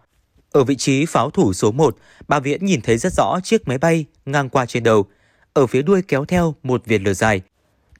Ở 0.50 0.64
vị 0.64 0.76
trí 0.76 1.06
pháo 1.06 1.30
thủ 1.30 1.52
số 1.52 1.72
1, 1.72 1.96
bà 2.28 2.40
Viễn 2.40 2.64
nhìn 2.64 2.80
thấy 2.80 2.98
rất 2.98 3.12
rõ 3.12 3.40
chiếc 3.44 3.68
máy 3.68 3.78
bay 3.78 4.04
ngang 4.26 4.48
qua 4.48 4.66
trên 4.66 4.82
đầu. 4.82 5.06
Ở 5.52 5.66
phía 5.66 5.82
đuôi 5.82 6.02
kéo 6.08 6.24
theo 6.24 6.54
một 6.62 6.82
viền 6.86 7.02
lửa 7.02 7.14
dài. 7.14 7.40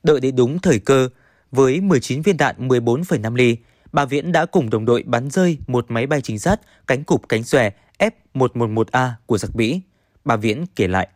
Đợi 0.03 0.21
đến 0.21 0.37
đúng 0.37 0.59
thời 0.59 0.79
cơ, 0.79 1.09
với 1.51 1.81
19 1.81 2.23
viên 2.23 2.37
đạn 2.37 2.69
14,5 2.69 3.35
ly, 3.35 3.57
bà 3.93 4.05
Viễn 4.05 4.33
đã 4.33 4.47
cùng 4.47 4.71
đồng 4.71 4.85
đội 4.85 5.03
bắn 5.07 5.31
rơi 5.31 5.59
một 5.67 5.91
máy 5.91 6.07
bay 6.07 6.21
chính 6.21 6.39
sát 6.39 6.61
cánh 6.87 7.05
cụp 7.05 7.23
cánh 7.29 7.45
xòe 7.45 7.71
F-111A 7.99 9.11
của 9.27 9.39
giặc 9.39 9.57
Mỹ. 9.57 9.81
Bà 10.25 10.37
Viễn 10.37 10.65
kể 10.77 10.89
lại. 10.89 11.09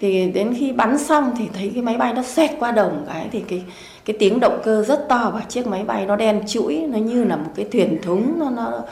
Thì 0.00 0.30
đến 0.30 0.54
khi 0.58 0.72
bắn 0.72 0.98
xong 0.98 1.32
thì 1.38 1.48
thấy 1.52 1.70
cái 1.74 1.82
máy 1.82 1.96
bay 1.96 2.12
nó 2.12 2.22
xẹt 2.22 2.50
qua 2.58 2.72
đầu 2.72 2.90
một 2.90 3.02
cái, 3.06 3.28
thì 3.32 3.44
cái 3.48 3.64
cái 4.04 4.16
tiếng 4.18 4.40
động 4.40 4.60
cơ 4.64 4.82
rất 4.82 5.06
to 5.08 5.30
và 5.34 5.40
chiếc 5.40 5.66
máy 5.66 5.84
bay 5.84 6.06
nó 6.06 6.16
đen 6.16 6.42
chuỗi 6.48 6.76
nó 6.88 6.98
như 6.98 7.24
là 7.24 7.36
một 7.36 7.50
cái 7.54 7.66
thuyền 7.72 7.98
thúng, 8.02 8.38
nó 8.38 8.50
nó 8.50 8.82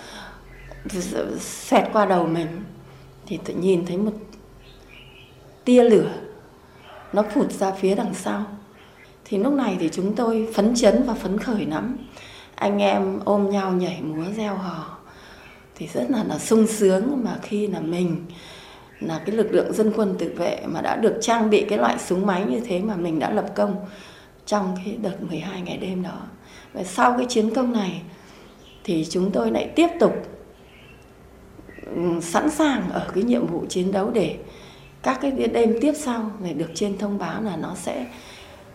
xẹt 1.41 1.85
qua 1.93 2.07
đầu 2.07 2.27
mình. 2.27 2.49
Thì 3.27 3.39
tự 3.45 3.55
nhìn 3.55 3.87
thấy 3.87 3.97
một 3.97 4.13
tia 5.65 5.83
lửa, 5.83 6.11
nó 7.13 7.23
phụt 7.35 7.53
ra 7.53 7.71
phía 7.71 7.95
đằng 7.95 8.15
sau. 8.15 8.45
Thì 9.25 9.39
lúc 9.39 9.53
này 9.53 9.77
thì 9.81 9.89
chúng 9.93 10.15
tôi 10.15 10.49
phấn 10.55 10.75
chấn 10.75 11.03
và 11.07 11.15
phấn 11.15 11.39
khởi 11.39 11.67
lắm. 11.67 11.97
Anh 12.55 12.79
em 12.83 13.21
ôm 13.25 13.51
nhau 13.51 13.73
nhảy 13.73 14.03
múa 14.03 14.25
reo 14.37 14.55
hò. 14.55 14.99
Thì 15.75 15.89
rất 15.95 16.11
là 16.11 16.25
là 16.25 16.39
sung 16.39 16.67
sướng 16.67 17.21
mà 17.25 17.39
khi 17.43 17.67
là 17.67 17.81
mình 17.81 18.25
là 19.07 19.23
cái 19.27 19.37
lực 19.37 19.53
lượng 19.53 19.73
dân 19.73 19.93
quân 19.97 20.15
tự 20.19 20.35
vệ 20.37 20.61
mà 20.67 20.81
đã 20.81 20.97
được 20.97 21.19
trang 21.21 21.51
bị 21.51 21.65
cái 21.69 21.79
loại 21.79 21.99
súng 21.99 22.27
máy 22.27 22.45
như 22.49 22.61
thế 22.61 22.81
mà 22.81 22.97
mình 22.97 23.19
đã 23.19 23.31
lập 23.31 23.47
công 23.55 23.77
trong 24.47 24.77
cái 24.85 24.97
đợt 25.03 25.23
12 25.23 25.61
ngày 25.61 25.77
đêm 25.77 26.03
đó. 26.03 26.21
Và 26.73 26.85
sau 26.85 27.15
cái 27.17 27.27
chiến 27.29 27.55
công 27.55 27.73
này 27.73 28.03
thì 28.85 29.07
chúng 29.11 29.31
tôi 29.31 29.51
lại 29.51 29.71
tiếp 29.77 29.89
tục 30.01 30.13
ừ, 31.95 32.21
sẵn 32.23 32.51
sàng 32.51 32.91
ở 32.91 33.11
cái 33.15 33.25
nhiệm 33.25 33.47
vụ 33.47 33.65
chiến 33.69 33.93
đấu 33.93 34.11
để 34.11 34.39
các 35.03 35.19
cái 35.23 35.31
đêm 35.31 35.79
tiếp 35.81 35.93
sau 35.97 36.31
này 36.41 36.55
được 36.55 36.71
trên 36.75 36.99
thông 36.99 37.19
báo 37.19 37.43
là 37.43 37.57
nó 37.57 37.75
sẽ 37.75 38.07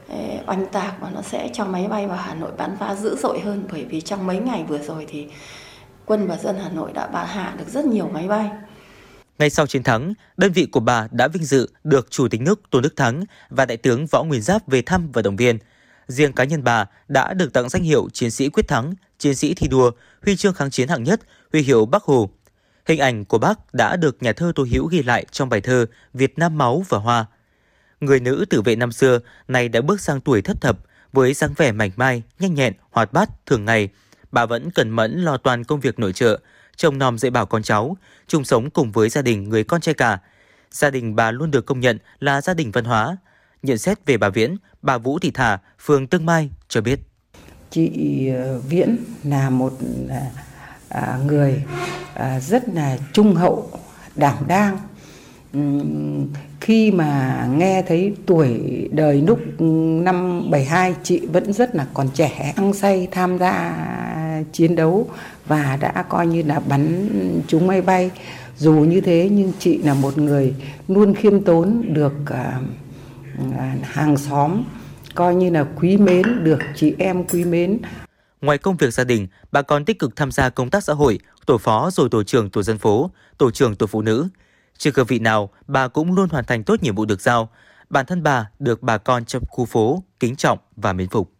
ờ, 0.09 0.17
oanh 0.47 0.65
tạc 0.65 0.93
và 1.01 1.09
nó 1.15 1.21
sẽ 1.21 1.49
cho 1.53 1.65
máy 1.65 1.87
bay 1.87 2.07
vào 2.07 2.17
Hà 2.17 2.33
Nội 2.33 2.51
bắn 2.57 2.77
phá 2.79 2.95
dữ 2.95 3.15
dội 3.15 3.39
hơn 3.39 3.63
bởi 3.71 3.85
vì 3.85 4.01
trong 4.01 4.27
mấy 4.27 4.39
ngày 4.39 4.65
vừa 4.67 4.77
rồi 4.77 5.05
thì 5.09 5.27
quân 6.05 6.27
và 6.27 6.37
dân 6.37 6.55
Hà 6.63 6.69
Nội 6.69 6.91
đã 6.93 7.07
bà 7.07 7.23
hạ 7.23 7.53
được 7.57 7.67
rất 7.67 7.85
nhiều 7.85 8.09
máy 8.13 8.27
bay. 8.27 8.49
Ngay 9.39 9.49
sau 9.49 9.67
chiến 9.67 9.83
thắng, 9.83 10.13
đơn 10.37 10.51
vị 10.51 10.65
của 10.65 10.79
bà 10.79 11.07
đã 11.11 11.27
vinh 11.27 11.43
dự 11.43 11.69
được 11.83 12.11
Chủ 12.11 12.27
tịch 12.27 12.41
nước 12.41 12.61
Tôn 12.69 12.83
Đức 12.83 12.95
Thắng 12.95 13.23
và 13.49 13.65
Đại 13.65 13.77
tướng 13.77 14.07
Võ 14.07 14.23
Nguyên 14.23 14.41
Giáp 14.41 14.67
về 14.67 14.81
thăm 14.81 15.11
và 15.11 15.21
động 15.21 15.35
viên. 15.35 15.57
Riêng 16.07 16.33
cá 16.33 16.43
nhân 16.43 16.63
bà 16.63 16.85
đã 17.07 17.33
được 17.33 17.53
tặng 17.53 17.69
danh 17.69 17.83
hiệu 17.83 18.07
Chiến 18.13 18.31
sĩ 18.31 18.49
quyết 18.49 18.67
thắng, 18.67 18.93
Chiến 19.17 19.35
sĩ 19.35 19.53
thi 19.53 19.67
đua, 19.67 19.91
Huy 20.25 20.35
chương 20.35 20.53
kháng 20.53 20.71
chiến 20.71 20.87
hạng 20.87 21.03
nhất, 21.03 21.21
Huy 21.51 21.61
hiệu 21.61 21.85
Bắc 21.85 22.03
Hồ. 22.03 22.29
Hình 22.85 22.99
ảnh 22.99 23.25
của 23.25 23.37
bác 23.37 23.73
đã 23.73 23.95
được 23.95 24.23
nhà 24.23 24.33
thơ 24.33 24.51
Tô 24.55 24.65
Hữu 24.71 24.87
ghi 24.87 25.03
lại 25.03 25.25
trong 25.31 25.49
bài 25.49 25.61
thơ 25.61 25.85
Việt 26.13 26.39
Nam 26.39 26.57
máu 26.57 26.85
và 26.89 26.97
hoa. 26.97 27.25
Người 28.01 28.19
nữ 28.19 28.45
tử 28.49 28.61
vệ 28.61 28.75
năm 28.75 28.91
xưa 28.91 29.19
này 29.47 29.69
đã 29.69 29.81
bước 29.81 30.01
sang 30.01 30.21
tuổi 30.21 30.41
thất 30.41 30.61
thập 30.61 30.77
với 31.13 31.33
dáng 31.33 31.53
vẻ 31.57 31.71
mảnh 31.71 31.91
mai, 31.95 32.23
nhanh 32.39 32.53
nhẹn, 32.53 32.73
hoạt 32.91 33.13
bát 33.13 33.29
thường 33.45 33.65
ngày. 33.65 33.89
Bà 34.31 34.45
vẫn 34.45 34.71
cẩn 34.71 34.89
mẫn 34.89 35.23
lo 35.23 35.37
toàn 35.37 35.63
công 35.63 35.79
việc 35.79 35.99
nội 35.99 36.13
trợ, 36.13 36.39
trông 36.77 36.97
nom 36.97 37.17
dạy 37.17 37.31
bảo 37.31 37.45
con 37.45 37.63
cháu, 37.63 37.97
chung 38.27 38.43
sống 38.43 38.69
cùng 38.69 38.91
với 38.91 39.09
gia 39.09 39.21
đình 39.21 39.49
người 39.49 39.63
con 39.63 39.81
trai 39.81 39.93
cả. 39.93 40.19
Gia 40.71 40.89
đình 40.89 41.15
bà 41.15 41.31
luôn 41.31 41.51
được 41.51 41.65
công 41.65 41.79
nhận 41.79 41.97
là 42.19 42.41
gia 42.41 42.53
đình 42.53 42.71
văn 42.71 42.85
hóa. 42.85 43.17
Nhận 43.63 43.77
xét 43.77 44.05
về 44.05 44.17
bà 44.17 44.29
Viễn, 44.29 44.57
bà 44.81 44.97
Vũ 44.97 45.19
Thị 45.19 45.31
Thà, 45.31 45.59
phường 45.79 46.07
Tương 46.07 46.25
Mai 46.25 46.49
cho 46.67 46.81
biết. 46.81 46.99
Chị 47.69 48.27
ờ, 48.27 48.59
Viễn 48.59 48.97
là 49.23 49.49
một 49.49 49.73
à, 50.09 50.21
à, 50.89 51.19
người 51.25 51.63
à, 52.13 52.39
rất 52.39 52.69
là 52.69 52.97
trung 53.13 53.35
hậu, 53.35 53.71
đảm 54.15 54.35
đang. 54.47 54.77
Khi 56.61 56.91
mà 56.91 57.45
nghe 57.51 57.83
thấy 57.87 58.15
tuổi 58.25 58.59
đời 58.91 59.21
lúc 59.21 59.39
năm 60.03 60.51
72 60.51 60.95
chị 61.03 61.25
vẫn 61.25 61.53
rất 61.53 61.75
là 61.75 61.87
còn 61.93 62.09
trẻ, 62.13 62.53
ăn 62.55 62.73
say 62.73 63.07
tham 63.11 63.37
gia 63.37 63.75
chiến 64.51 64.75
đấu 64.75 65.09
và 65.47 65.77
đã 65.81 66.05
coi 66.09 66.27
như 66.27 66.43
là 66.43 66.59
bắn 66.59 67.09
chúng 67.47 67.67
máy 67.67 67.81
bay 67.81 68.11
dù 68.57 68.73
như 68.73 69.01
thế 69.01 69.29
nhưng 69.31 69.51
chị 69.59 69.77
là 69.77 69.93
một 69.93 70.17
người 70.17 70.53
luôn 70.87 71.15
khiêm 71.15 71.43
tốn 71.43 71.93
được 71.93 72.13
à, 72.25 72.59
à, 73.57 73.75
hàng 73.83 74.17
xóm 74.17 74.63
coi 75.15 75.35
như 75.35 75.49
là 75.49 75.65
quý 75.81 75.97
mến 75.97 76.43
được 76.43 76.59
chị 76.75 76.95
em 76.97 77.23
quý 77.23 77.45
mến 77.45 77.79
Ngoài 78.41 78.57
công 78.57 78.77
việc 78.77 78.93
gia 78.93 79.03
đình, 79.03 79.27
bà 79.51 79.61
còn 79.61 79.85
tích 79.85 79.99
cực 79.99 80.15
tham 80.15 80.31
gia 80.31 80.49
công 80.49 80.69
tác 80.69 80.83
xã 80.83 80.93
hội, 80.93 81.19
tổ 81.45 81.57
phó 81.57 81.89
rồi 81.91 82.09
tổ 82.11 82.23
trưởng 82.23 82.49
tổ 82.49 82.63
dân 82.63 82.77
phố, 82.77 83.11
tổ 83.37 83.51
trưởng 83.51 83.75
tổ 83.75 83.87
phụ 83.87 84.01
nữ. 84.01 84.27
Chưa 84.77 84.91
cơ 84.91 85.03
vị 85.03 85.19
nào, 85.19 85.49
bà 85.67 85.87
cũng 85.87 86.13
luôn 86.13 86.29
hoàn 86.29 86.45
thành 86.45 86.63
tốt 86.63 86.83
nhiệm 86.83 86.95
vụ 86.95 87.05
được 87.05 87.21
giao. 87.21 87.49
Bản 87.89 88.05
thân 88.05 88.23
bà 88.23 88.49
được 88.59 88.83
bà 88.83 88.97
con 88.97 89.25
trong 89.25 89.43
khu 89.47 89.65
phố 89.65 90.03
kính 90.19 90.35
trọng 90.35 90.57
và 90.75 90.93
mến 90.93 91.09
phục. 91.09 91.36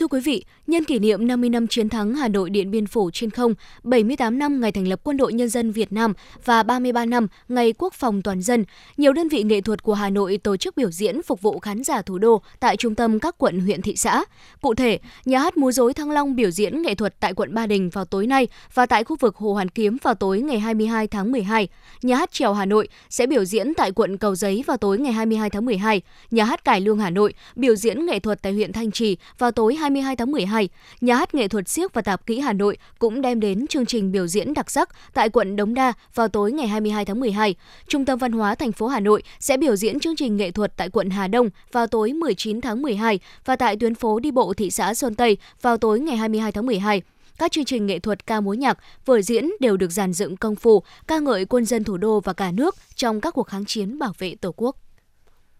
Thưa 0.00 0.06
quý 0.06 0.20
vị, 0.20 0.44
nhân 0.66 0.84
kỷ 0.84 0.98
niệm 0.98 1.26
50 1.26 1.50
năm 1.50 1.66
chiến 1.66 1.88
thắng 1.88 2.14
Hà 2.14 2.28
Nội 2.28 2.50
Điện 2.50 2.70
Biên 2.70 2.86
Phủ 2.86 3.10
trên 3.10 3.30
không, 3.30 3.54
78 3.82 4.38
năm 4.38 4.60
ngày 4.60 4.72
thành 4.72 4.88
lập 4.88 5.00
Quân 5.04 5.16
đội 5.16 5.32
Nhân 5.32 5.48
dân 5.48 5.72
Việt 5.72 5.92
Nam 5.92 6.12
và 6.44 6.62
33 6.62 7.04
năm 7.04 7.26
ngày 7.48 7.74
Quốc 7.78 7.94
phòng 7.94 8.22
toàn 8.22 8.42
dân, 8.42 8.64
nhiều 8.96 9.12
đơn 9.12 9.28
vị 9.28 9.42
nghệ 9.42 9.60
thuật 9.60 9.82
của 9.82 9.94
Hà 9.94 10.10
Nội 10.10 10.38
tổ 10.42 10.56
chức 10.56 10.76
biểu 10.76 10.90
diễn 10.90 11.22
phục 11.22 11.42
vụ 11.42 11.58
khán 11.58 11.84
giả 11.84 12.02
thủ 12.02 12.18
đô 12.18 12.42
tại 12.60 12.76
trung 12.76 12.94
tâm 12.94 13.18
các 13.18 13.34
quận 13.38 13.60
huyện 13.60 13.82
thị 13.82 13.96
xã. 13.96 14.24
Cụ 14.60 14.74
thể, 14.74 14.98
nhà 15.24 15.38
hát 15.38 15.56
múa 15.56 15.72
rối 15.72 15.94
Thăng 15.94 16.10
Long 16.10 16.36
biểu 16.36 16.50
diễn 16.50 16.82
nghệ 16.82 16.94
thuật 16.94 17.14
tại 17.20 17.34
quận 17.34 17.54
Ba 17.54 17.66
Đình 17.66 17.90
vào 17.90 18.04
tối 18.04 18.26
nay 18.26 18.48
và 18.74 18.86
tại 18.86 19.04
khu 19.04 19.16
vực 19.20 19.36
Hồ 19.36 19.52
Hoàn 19.52 19.68
Kiếm 19.68 19.96
vào 20.02 20.14
tối 20.14 20.40
ngày 20.40 20.58
22 20.58 21.06
tháng 21.06 21.32
12. 21.32 21.68
Nhà 22.02 22.16
hát 22.16 22.32
trèo 22.32 22.54
Hà 22.54 22.64
Nội 22.64 22.88
sẽ 23.10 23.26
biểu 23.26 23.44
diễn 23.44 23.74
tại 23.74 23.92
quận 23.92 24.18
Cầu 24.18 24.34
Giấy 24.34 24.64
vào 24.66 24.76
tối 24.76 24.98
ngày 24.98 25.12
22 25.12 25.50
tháng 25.50 25.64
12. 25.64 26.02
Nhà 26.30 26.44
hát 26.44 26.64
Cải 26.64 26.80
Lương 26.80 26.98
Hà 26.98 27.10
Nội 27.10 27.34
biểu 27.56 27.74
diễn 27.74 28.06
nghệ 28.06 28.18
thuật 28.18 28.42
tại 28.42 28.52
huyện 28.52 28.72
Thanh 28.72 28.90
Trì 28.90 29.16
vào 29.38 29.50
tối 29.50 29.74
22 29.86 30.16
tháng 30.16 30.30
12, 30.30 30.68
nhà 31.00 31.14
hát 31.14 31.34
nghệ 31.34 31.48
thuật 31.48 31.68
siếc 31.68 31.94
và 31.94 32.02
tạp 32.02 32.26
kỹ 32.26 32.40
Hà 32.40 32.52
Nội 32.52 32.76
cũng 32.98 33.20
đem 33.20 33.40
đến 33.40 33.66
chương 33.66 33.86
trình 33.86 34.12
biểu 34.12 34.26
diễn 34.26 34.54
đặc 34.54 34.70
sắc 34.70 34.88
tại 35.14 35.28
quận 35.28 35.56
Đống 35.56 35.74
Đa 35.74 35.92
vào 36.14 36.28
tối 36.28 36.52
ngày 36.52 36.68
22 36.68 37.04
tháng 37.04 37.20
12. 37.20 37.54
Trung 37.88 38.04
tâm 38.04 38.18
Văn 38.18 38.32
hóa 38.32 38.54
thành 38.54 38.72
phố 38.72 38.86
Hà 38.86 39.00
Nội 39.00 39.22
sẽ 39.40 39.56
biểu 39.56 39.76
diễn 39.76 40.00
chương 40.00 40.16
trình 40.16 40.36
nghệ 40.36 40.50
thuật 40.50 40.76
tại 40.76 40.90
quận 40.90 41.10
Hà 41.10 41.28
Đông 41.28 41.50
vào 41.72 41.86
tối 41.86 42.12
19 42.12 42.60
tháng 42.60 42.82
12 42.82 43.20
và 43.44 43.56
tại 43.56 43.76
tuyến 43.76 43.94
phố 43.94 44.20
đi 44.20 44.30
bộ 44.30 44.54
thị 44.54 44.70
xã 44.70 44.94
Sơn 44.94 45.14
Tây 45.14 45.36
vào 45.62 45.76
tối 45.76 46.00
ngày 46.00 46.16
22 46.16 46.52
tháng 46.52 46.66
12 46.66 47.02
các 47.38 47.52
chương 47.52 47.64
trình 47.64 47.86
nghệ 47.86 47.98
thuật 47.98 48.26
ca 48.26 48.40
múa 48.40 48.54
nhạc, 48.54 48.78
vở 49.04 49.22
diễn 49.22 49.50
đều 49.60 49.76
được 49.76 49.90
giàn 49.90 50.12
dựng 50.12 50.36
công 50.36 50.56
phu, 50.56 50.82
ca 51.06 51.18
ngợi 51.18 51.44
quân 51.44 51.64
dân 51.64 51.84
thủ 51.84 51.96
đô 51.96 52.20
và 52.20 52.32
cả 52.32 52.52
nước 52.52 52.76
trong 52.94 53.20
các 53.20 53.34
cuộc 53.34 53.46
kháng 53.46 53.64
chiến 53.64 53.98
bảo 53.98 54.12
vệ 54.18 54.34
Tổ 54.34 54.54
quốc. 54.56 54.76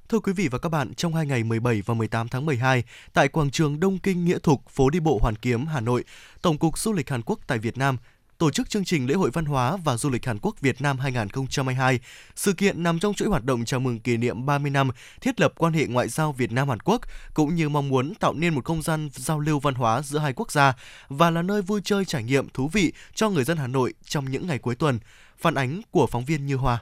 Thưa 0.08 0.18
quý 0.18 0.32
vị 0.32 0.48
và 0.48 0.58
các 0.58 0.68
bạn, 0.68 0.94
trong 0.94 1.14
hai 1.14 1.26
ngày 1.26 1.44
17 1.44 1.82
và 1.86 1.94
18 1.94 2.28
tháng 2.28 2.46
12, 2.46 2.82
tại 3.12 3.28
quảng 3.28 3.50
trường 3.50 3.80
Đông 3.80 3.98
Kinh 3.98 4.24
Nghĩa 4.24 4.38
Thục, 4.38 4.68
phố 4.68 4.90
đi 4.90 5.00
bộ 5.00 5.18
Hoàn 5.22 5.36
Kiếm, 5.36 5.66
Hà 5.66 5.80
Nội, 5.80 6.04
Tổng 6.42 6.58
cục 6.58 6.78
Du 6.78 6.92
lịch 6.92 7.10
Hàn 7.10 7.22
Quốc 7.22 7.40
tại 7.46 7.58
Việt 7.58 7.78
Nam 7.78 7.96
tổ 8.38 8.50
chức 8.50 8.70
chương 8.70 8.84
trình 8.84 9.06
lễ 9.06 9.14
hội 9.14 9.30
văn 9.30 9.44
hóa 9.44 9.76
và 9.76 9.96
du 9.96 10.10
lịch 10.10 10.26
Hàn 10.26 10.38
Quốc 10.42 10.60
Việt 10.60 10.82
Nam 10.82 10.98
2022. 10.98 12.00
Sự 12.36 12.52
kiện 12.52 12.82
nằm 12.82 12.98
trong 12.98 13.14
chuỗi 13.14 13.28
hoạt 13.28 13.44
động 13.44 13.64
chào 13.64 13.80
mừng 13.80 14.00
kỷ 14.00 14.16
niệm 14.16 14.46
30 14.46 14.70
năm 14.70 14.90
thiết 15.20 15.40
lập 15.40 15.52
quan 15.56 15.72
hệ 15.72 15.86
ngoại 15.86 16.08
giao 16.08 16.32
Việt 16.32 16.52
Nam 16.52 16.68
Hàn 16.68 16.80
Quốc 16.80 17.00
cũng 17.34 17.54
như 17.54 17.68
mong 17.68 17.88
muốn 17.88 18.14
tạo 18.14 18.32
nên 18.32 18.54
một 18.54 18.64
không 18.64 18.82
gian 18.82 19.08
giao 19.12 19.40
lưu 19.40 19.60
văn 19.60 19.74
hóa 19.74 20.02
giữa 20.02 20.18
hai 20.18 20.32
quốc 20.32 20.52
gia 20.52 20.74
và 21.08 21.30
là 21.30 21.42
nơi 21.42 21.62
vui 21.62 21.80
chơi 21.84 22.04
trải 22.04 22.22
nghiệm 22.22 22.48
thú 22.48 22.68
vị 22.68 22.92
cho 23.14 23.30
người 23.30 23.44
dân 23.44 23.56
Hà 23.56 23.66
Nội 23.66 23.94
trong 24.04 24.30
những 24.30 24.46
ngày 24.46 24.58
cuối 24.58 24.74
tuần. 24.74 24.98
Phản 25.38 25.54
ánh 25.54 25.80
của 25.90 26.06
phóng 26.06 26.24
viên 26.24 26.46
Như 26.46 26.56
Hoa. 26.56 26.78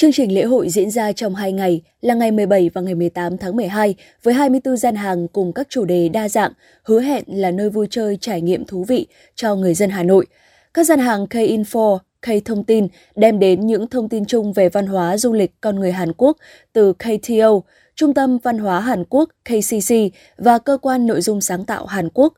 Chương 0.00 0.12
trình 0.12 0.34
lễ 0.34 0.44
hội 0.44 0.68
diễn 0.68 0.90
ra 0.90 1.12
trong 1.12 1.34
2 1.34 1.52
ngày 1.52 1.82
là 2.00 2.14
ngày 2.14 2.30
17 2.30 2.70
và 2.74 2.80
ngày 2.80 2.94
18 2.94 3.38
tháng 3.38 3.56
12 3.56 3.94
với 4.22 4.34
24 4.34 4.76
gian 4.76 4.94
hàng 4.94 5.28
cùng 5.28 5.52
các 5.52 5.66
chủ 5.70 5.84
đề 5.84 6.08
đa 6.08 6.28
dạng, 6.28 6.52
hứa 6.82 7.00
hẹn 7.00 7.24
là 7.26 7.50
nơi 7.50 7.70
vui 7.70 7.86
chơi 7.90 8.18
trải 8.20 8.40
nghiệm 8.40 8.64
thú 8.64 8.84
vị 8.84 9.06
cho 9.34 9.54
người 9.54 9.74
dân 9.74 9.90
Hà 9.90 10.02
Nội. 10.02 10.26
Các 10.74 10.84
gian 10.84 10.98
hàng 10.98 11.26
K-Info, 11.30 11.98
K-Thông 12.22 12.64
tin 12.64 12.88
đem 13.14 13.38
đến 13.38 13.66
những 13.66 13.86
thông 13.86 14.08
tin 14.08 14.24
chung 14.24 14.52
về 14.52 14.68
văn 14.68 14.86
hóa 14.86 15.16
du 15.16 15.32
lịch 15.32 15.60
con 15.60 15.80
người 15.80 15.92
Hàn 15.92 16.12
Quốc 16.16 16.36
từ 16.72 16.92
KTO, 16.92 17.60
Trung 17.94 18.14
tâm 18.14 18.38
Văn 18.38 18.58
hóa 18.58 18.80
Hàn 18.80 19.04
Quốc 19.08 19.30
KCC 19.44 19.94
và 20.38 20.58
Cơ 20.58 20.78
quan 20.82 21.06
Nội 21.06 21.20
dung 21.20 21.40
sáng 21.40 21.64
tạo 21.64 21.86
Hàn 21.86 22.08
Quốc. 22.14 22.34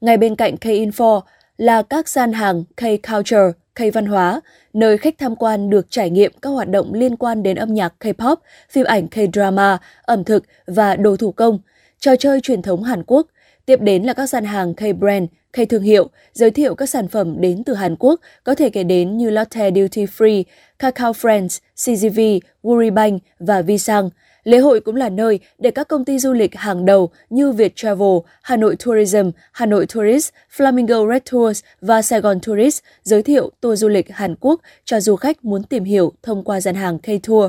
Ngay 0.00 0.16
bên 0.16 0.36
cạnh 0.36 0.54
K-Info 0.60 1.20
là 1.56 1.82
các 1.82 2.08
gian 2.08 2.32
hàng 2.32 2.64
K-Culture, 2.76 3.52
K 3.74 3.80
văn 3.94 4.06
hóa, 4.06 4.40
nơi 4.72 4.98
khách 4.98 5.18
tham 5.18 5.36
quan 5.36 5.70
được 5.70 5.86
trải 5.90 6.10
nghiệm 6.10 6.32
các 6.42 6.50
hoạt 6.50 6.68
động 6.68 6.94
liên 6.94 7.16
quan 7.16 7.42
đến 7.42 7.56
âm 7.56 7.74
nhạc 7.74 7.94
K-pop, 8.00 8.36
phim 8.70 8.84
ảnh 8.84 9.06
K-drama, 9.06 9.78
ẩm 10.02 10.24
thực 10.24 10.44
và 10.66 10.96
đồ 10.96 11.16
thủ 11.16 11.32
công, 11.32 11.58
trò 11.98 12.16
chơi 12.16 12.40
truyền 12.40 12.62
thống 12.62 12.82
Hàn 12.82 13.02
Quốc. 13.06 13.26
Tiếp 13.66 13.80
đến 13.80 14.02
là 14.02 14.12
các 14.12 14.26
gian 14.26 14.44
hàng 14.44 14.72
K-brand, 14.72 15.26
K 15.26 15.68
thương 15.68 15.82
hiệu, 15.82 16.08
giới 16.32 16.50
thiệu 16.50 16.74
các 16.74 16.88
sản 16.88 17.08
phẩm 17.08 17.40
đến 17.40 17.64
từ 17.64 17.74
Hàn 17.74 17.96
Quốc, 17.96 18.20
có 18.44 18.54
thể 18.54 18.70
kể 18.70 18.84
đến 18.84 19.16
như 19.16 19.30
Lotte 19.30 19.70
Duty 19.70 20.04
Free, 20.04 20.42
Kakao 20.78 21.12
Friends, 21.12 21.58
CGV, 21.76 22.20
Wuribank 22.62 23.18
và 23.38 23.62
Visang– 23.62 24.10
Lễ 24.44 24.58
hội 24.58 24.80
cũng 24.80 24.96
là 24.96 25.08
nơi 25.08 25.40
để 25.58 25.70
các 25.70 25.88
công 25.88 26.04
ty 26.04 26.18
du 26.18 26.32
lịch 26.32 26.54
hàng 26.54 26.84
đầu 26.84 27.10
như 27.30 27.52
Việt 27.52 27.76
Travel, 27.76 28.18
Hà 28.42 28.56
Nội 28.56 28.76
Tourism, 28.84 29.30
Hà 29.52 29.66
Nội 29.66 29.86
Tourist, 29.94 30.32
Flamingo 30.56 31.12
Red 31.12 31.22
Tours 31.32 31.62
và 31.80 32.02
Sài 32.02 32.20
Gòn 32.20 32.38
Tourist 32.46 32.82
giới 33.02 33.22
thiệu 33.22 33.50
tour 33.60 33.80
du 33.80 33.88
lịch 33.88 34.10
Hàn 34.10 34.34
Quốc 34.40 34.60
cho 34.84 35.00
du 35.00 35.16
khách 35.16 35.44
muốn 35.44 35.62
tìm 35.62 35.84
hiểu 35.84 36.12
thông 36.22 36.44
qua 36.44 36.60
gian 36.60 36.74
hàng 36.74 36.98
K-Tour. 37.02 37.48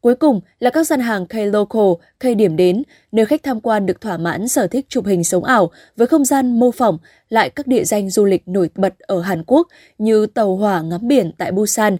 Cuối 0.00 0.14
cùng 0.14 0.40
là 0.60 0.70
các 0.70 0.86
gian 0.86 1.00
hàng 1.00 1.26
K-Local, 1.28 1.96
K-Điểm 2.20 2.56
đến, 2.56 2.82
nơi 3.12 3.26
khách 3.26 3.42
tham 3.42 3.60
quan 3.60 3.86
được 3.86 4.00
thỏa 4.00 4.16
mãn 4.16 4.48
sở 4.48 4.66
thích 4.66 4.86
chụp 4.88 5.06
hình 5.06 5.24
sống 5.24 5.44
ảo 5.44 5.70
với 5.96 6.06
không 6.06 6.24
gian 6.24 6.60
mô 6.60 6.70
phỏng 6.70 6.98
lại 7.28 7.50
các 7.50 7.66
địa 7.66 7.84
danh 7.84 8.10
du 8.10 8.24
lịch 8.24 8.48
nổi 8.48 8.70
bật 8.74 8.98
ở 8.98 9.20
Hàn 9.20 9.42
Quốc 9.46 9.68
như 9.98 10.26
tàu 10.26 10.56
hỏa 10.56 10.82
ngắm 10.82 11.08
biển 11.08 11.32
tại 11.38 11.52
Busan, 11.52 11.96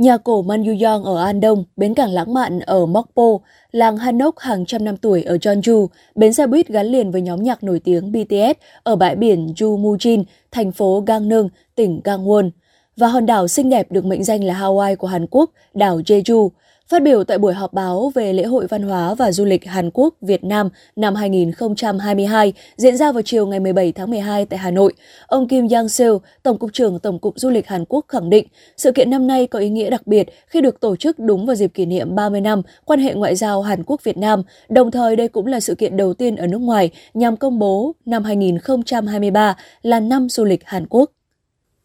Nhà 0.00 0.16
cổ 0.16 0.42
Manjuyong 0.42 1.04
ở 1.04 1.24
An 1.24 1.40
Đông, 1.40 1.64
bến 1.76 1.94
cảng 1.94 2.10
lãng 2.10 2.34
mạn 2.34 2.60
ở 2.60 2.86
Mokpo, 2.86 3.38
làng 3.72 3.96
Hanok 3.96 4.38
hàng 4.38 4.66
trăm 4.66 4.84
năm 4.84 4.96
tuổi 4.96 5.22
ở 5.22 5.36
Jeonju, 5.36 5.86
bến 6.14 6.32
xe 6.32 6.46
buýt 6.46 6.68
gắn 6.68 6.86
liền 6.86 7.10
với 7.10 7.20
nhóm 7.20 7.42
nhạc 7.42 7.62
nổi 7.62 7.80
tiếng 7.84 8.12
BTS 8.12 8.58
ở 8.82 8.96
bãi 8.96 9.16
biển 9.16 9.52
Jumujin, 9.56 10.24
thành 10.50 10.72
phố 10.72 11.04
Gangneung, 11.06 11.48
tỉnh 11.74 12.00
Gangwon. 12.04 12.50
Và 12.96 13.08
hòn 13.08 13.26
đảo 13.26 13.48
xinh 13.48 13.70
đẹp 13.70 13.92
được 13.92 14.04
mệnh 14.04 14.24
danh 14.24 14.44
là 14.44 14.54
Hawaii 14.54 14.96
của 14.96 15.06
Hàn 15.06 15.26
Quốc, 15.30 15.50
đảo 15.74 15.98
Jeju. 15.98 16.48
Phát 16.90 17.02
biểu 17.02 17.24
tại 17.24 17.38
buổi 17.38 17.54
họp 17.54 17.72
báo 17.72 18.12
về 18.14 18.32
lễ 18.32 18.44
hội 18.44 18.66
văn 18.66 18.82
hóa 18.82 19.14
và 19.14 19.32
du 19.32 19.44
lịch 19.44 19.64
Hàn 19.64 19.90
Quốc 19.94 20.14
Việt 20.20 20.44
Nam 20.44 20.68
năm 20.96 21.14
2022 21.14 22.52
diễn 22.76 22.96
ra 22.96 23.12
vào 23.12 23.22
chiều 23.22 23.46
ngày 23.46 23.60
17 23.60 23.92
tháng 23.92 24.10
12 24.10 24.46
tại 24.46 24.58
Hà 24.58 24.70
Nội, 24.70 24.92
ông 25.26 25.48
Kim 25.48 25.68
Yang 25.70 25.88
Seo, 25.88 26.20
Tổng 26.42 26.58
cục 26.58 26.72
trưởng 26.72 26.98
Tổng 26.98 27.18
cục 27.18 27.38
Du 27.38 27.50
lịch 27.50 27.68
Hàn 27.68 27.84
Quốc 27.88 28.04
khẳng 28.08 28.30
định 28.30 28.46
sự 28.76 28.92
kiện 28.92 29.10
năm 29.10 29.26
nay 29.26 29.46
có 29.46 29.58
ý 29.58 29.68
nghĩa 29.68 29.90
đặc 29.90 30.06
biệt 30.06 30.28
khi 30.46 30.60
được 30.60 30.80
tổ 30.80 30.96
chức 30.96 31.18
đúng 31.18 31.46
vào 31.46 31.56
dịp 31.56 31.68
kỷ 31.74 31.86
niệm 31.86 32.14
30 32.14 32.40
năm 32.40 32.62
quan 32.84 33.00
hệ 33.00 33.14
ngoại 33.14 33.36
giao 33.36 33.62
Hàn 33.62 33.82
Quốc 33.86 34.04
Việt 34.04 34.16
Nam, 34.16 34.42
đồng 34.68 34.90
thời 34.90 35.16
đây 35.16 35.28
cũng 35.28 35.46
là 35.46 35.60
sự 35.60 35.74
kiện 35.74 35.96
đầu 35.96 36.14
tiên 36.14 36.36
ở 36.36 36.46
nước 36.46 36.60
ngoài 36.60 36.90
nhằm 37.14 37.36
công 37.36 37.58
bố 37.58 37.94
năm 38.06 38.24
2023 38.24 39.56
là 39.82 40.00
năm 40.00 40.28
du 40.28 40.44
lịch 40.44 40.60
Hàn 40.64 40.86
Quốc. 40.86 41.10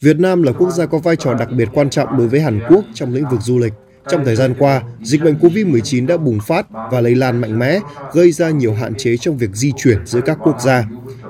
Việt 0.01 0.19
Nam 0.19 0.43
là 0.43 0.51
quốc 0.51 0.71
gia 0.71 0.85
có 0.85 0.97
vai 0.97 1.15
trò 1.15 1.33
đặc 1.33 1.47
biệt 1.57 1.69
quan 1.73 1.89
trọng 1.89 2.17
đối 2.17 2.27
với 2.27 2.39
Hàn 2.39 2.59
Quốc 2.69 2.85
trong 2.93 3.13
lĩnh 3.13 3.25
vực 3.31 3.41
du 3.41 3.59
lịch. 3.59 3.73
Trong 4.09 4.25
thời 4.25 4.35
gian 4.35 4.53
qua, 4.59 4.81
dịch 5.01 5.23
bệnh 5.23 5.35
COVID-19 5.35 6.07
đã 6.07 6.17
bùng 6.17 6.39
phát 6.39 6.67
và 6.91 7.01
lây 7.01 7.15
lan 7.15 7.41
mạnh 7.41 7.59
mẽ, 7.59 7.79
gây 8.13 8.31
ra 8.31 8.49
nhiều 8.49 8.73
hạn 8.73 8.93
chế 8.97 9.17
trong 9.17 9.37
việc 9.37 9.49
di 9.53 9.71
chuyển 9.77 10.05
giữa 10.05 10.21
các 10.21 10.37
quốc 10.43 10.61
gia. 10.61 10.87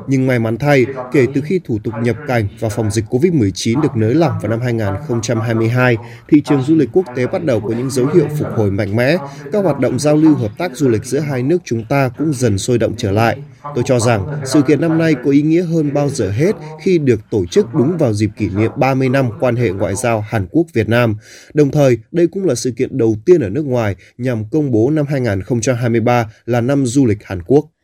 Nhưng 0.07 0.27
may 0.27 0.39
mắn 0.39 0.57
thay, 0.57 0.85
kể 1.11 1.25
từ 1.33 1.41
khi 1.41 1.59
thủ 1.63 1.79
tục 1.83 1.93
nhập 2.03 2.15
cảnh 2.27 2.47
và 2.59 2.69
phòng 2.69 2.91
dịch 2.91 3.05
COVID-19 3.09 3.81
được 3.81 3.95
nới 3.95 4.15
lỏng 4.15 4.33
vào 4.41 4.49
năm 4.49 4.61
2022, 4.61 5.97
thị 6.27 6.41
trường 6.41 6.61
du 6.61 6.75
lịch 6.75 6.89
quốc 6.93 7.05
tế 7.15 7.27
bắt 7.27 7.45
đầu 7.45 7.59
có 7.59 7.69
những 7.69 7.89
dấu 7.89 8.07
hiệu 8.07 8.27
phục 8.39 8.47
hồi 8.55 8.71
mạnh 8.71 8.95
mẽ. 8.95 9.17
Các 9.51 9.63
hoạt 9.63 9.79
động 9.79 9.99
giao 9.99 10.15
lưu 10.15 10.35
hợp 10.35 10.51
tác 10.57 10.75
du 10.75 10.89
lịch 10.89 11.05
giữa 11.05 11.19
hai 11.19 11.43
nước 11.43 11.57
chúng 11.65 11.83
ta 11.89 12.09
cũng 12.17 12.33
dần 12.33 12.57
sôi 12.57 12.77
động 12.77 12.93
trở 12.97 13.11
lại. 13.11 13.37
Tôi 13.75 13.83
cho 13.87 13.99
rằng 13.99 14.27
sự 14.45 14.61
kiện 14.61 14.81
năm 14.81 14.97
nay 14.97 15.15
có 15.25 15.31
ý 15.31 15.41
nghĩa 15.41 15.63
hơn 15.63 15.93
bao 15.93 16.09
giờ 16.09 16.31
hết 16.31 16.55
khi 16.81 16.97
được 16.97 17.19
tổ 17.31 17.45
chức 17.45 17.73
đúng 17.73 17.97
vào 17.97 18.13
dịp 18.13 18.29
kỷ 18.37 18.49
niệm 18.49 18.71
30 18.77 19.09
năm 19.09 19.29
quan 19.39 19.55
hệ 19.55 19.69
ngoại 19.69 19.95
giao 19.95 20.21
Hàn 20.21 20.47
Quốc-Việt 20.51 20.89
Nam. 20.89 21.15
Đồng 21.53 21.71
thời, 21.71 21.97
đây 22.11 22.27
cũng 22.27 22.45
là 22.45 22.55
sự 22.55 22.71
kiện 22.71 22.97
đầu 22.97 23.15
tiên 23.25 23.41
ở 23.41 23.49
nước 23.49 23.65
ngoài 23.65 23.95
nhằm 24.17 24.45
công 24.51 24.71
bố 24.71 24.89
năm 24.89 25.05
2023 25.09 26.29
là 26.45 26.61
năm 26.61 26.85
du 26.85 27.05
lịch 27.05 27.23
Hàn 27.23 27.43
Quốc. 27.43 27.74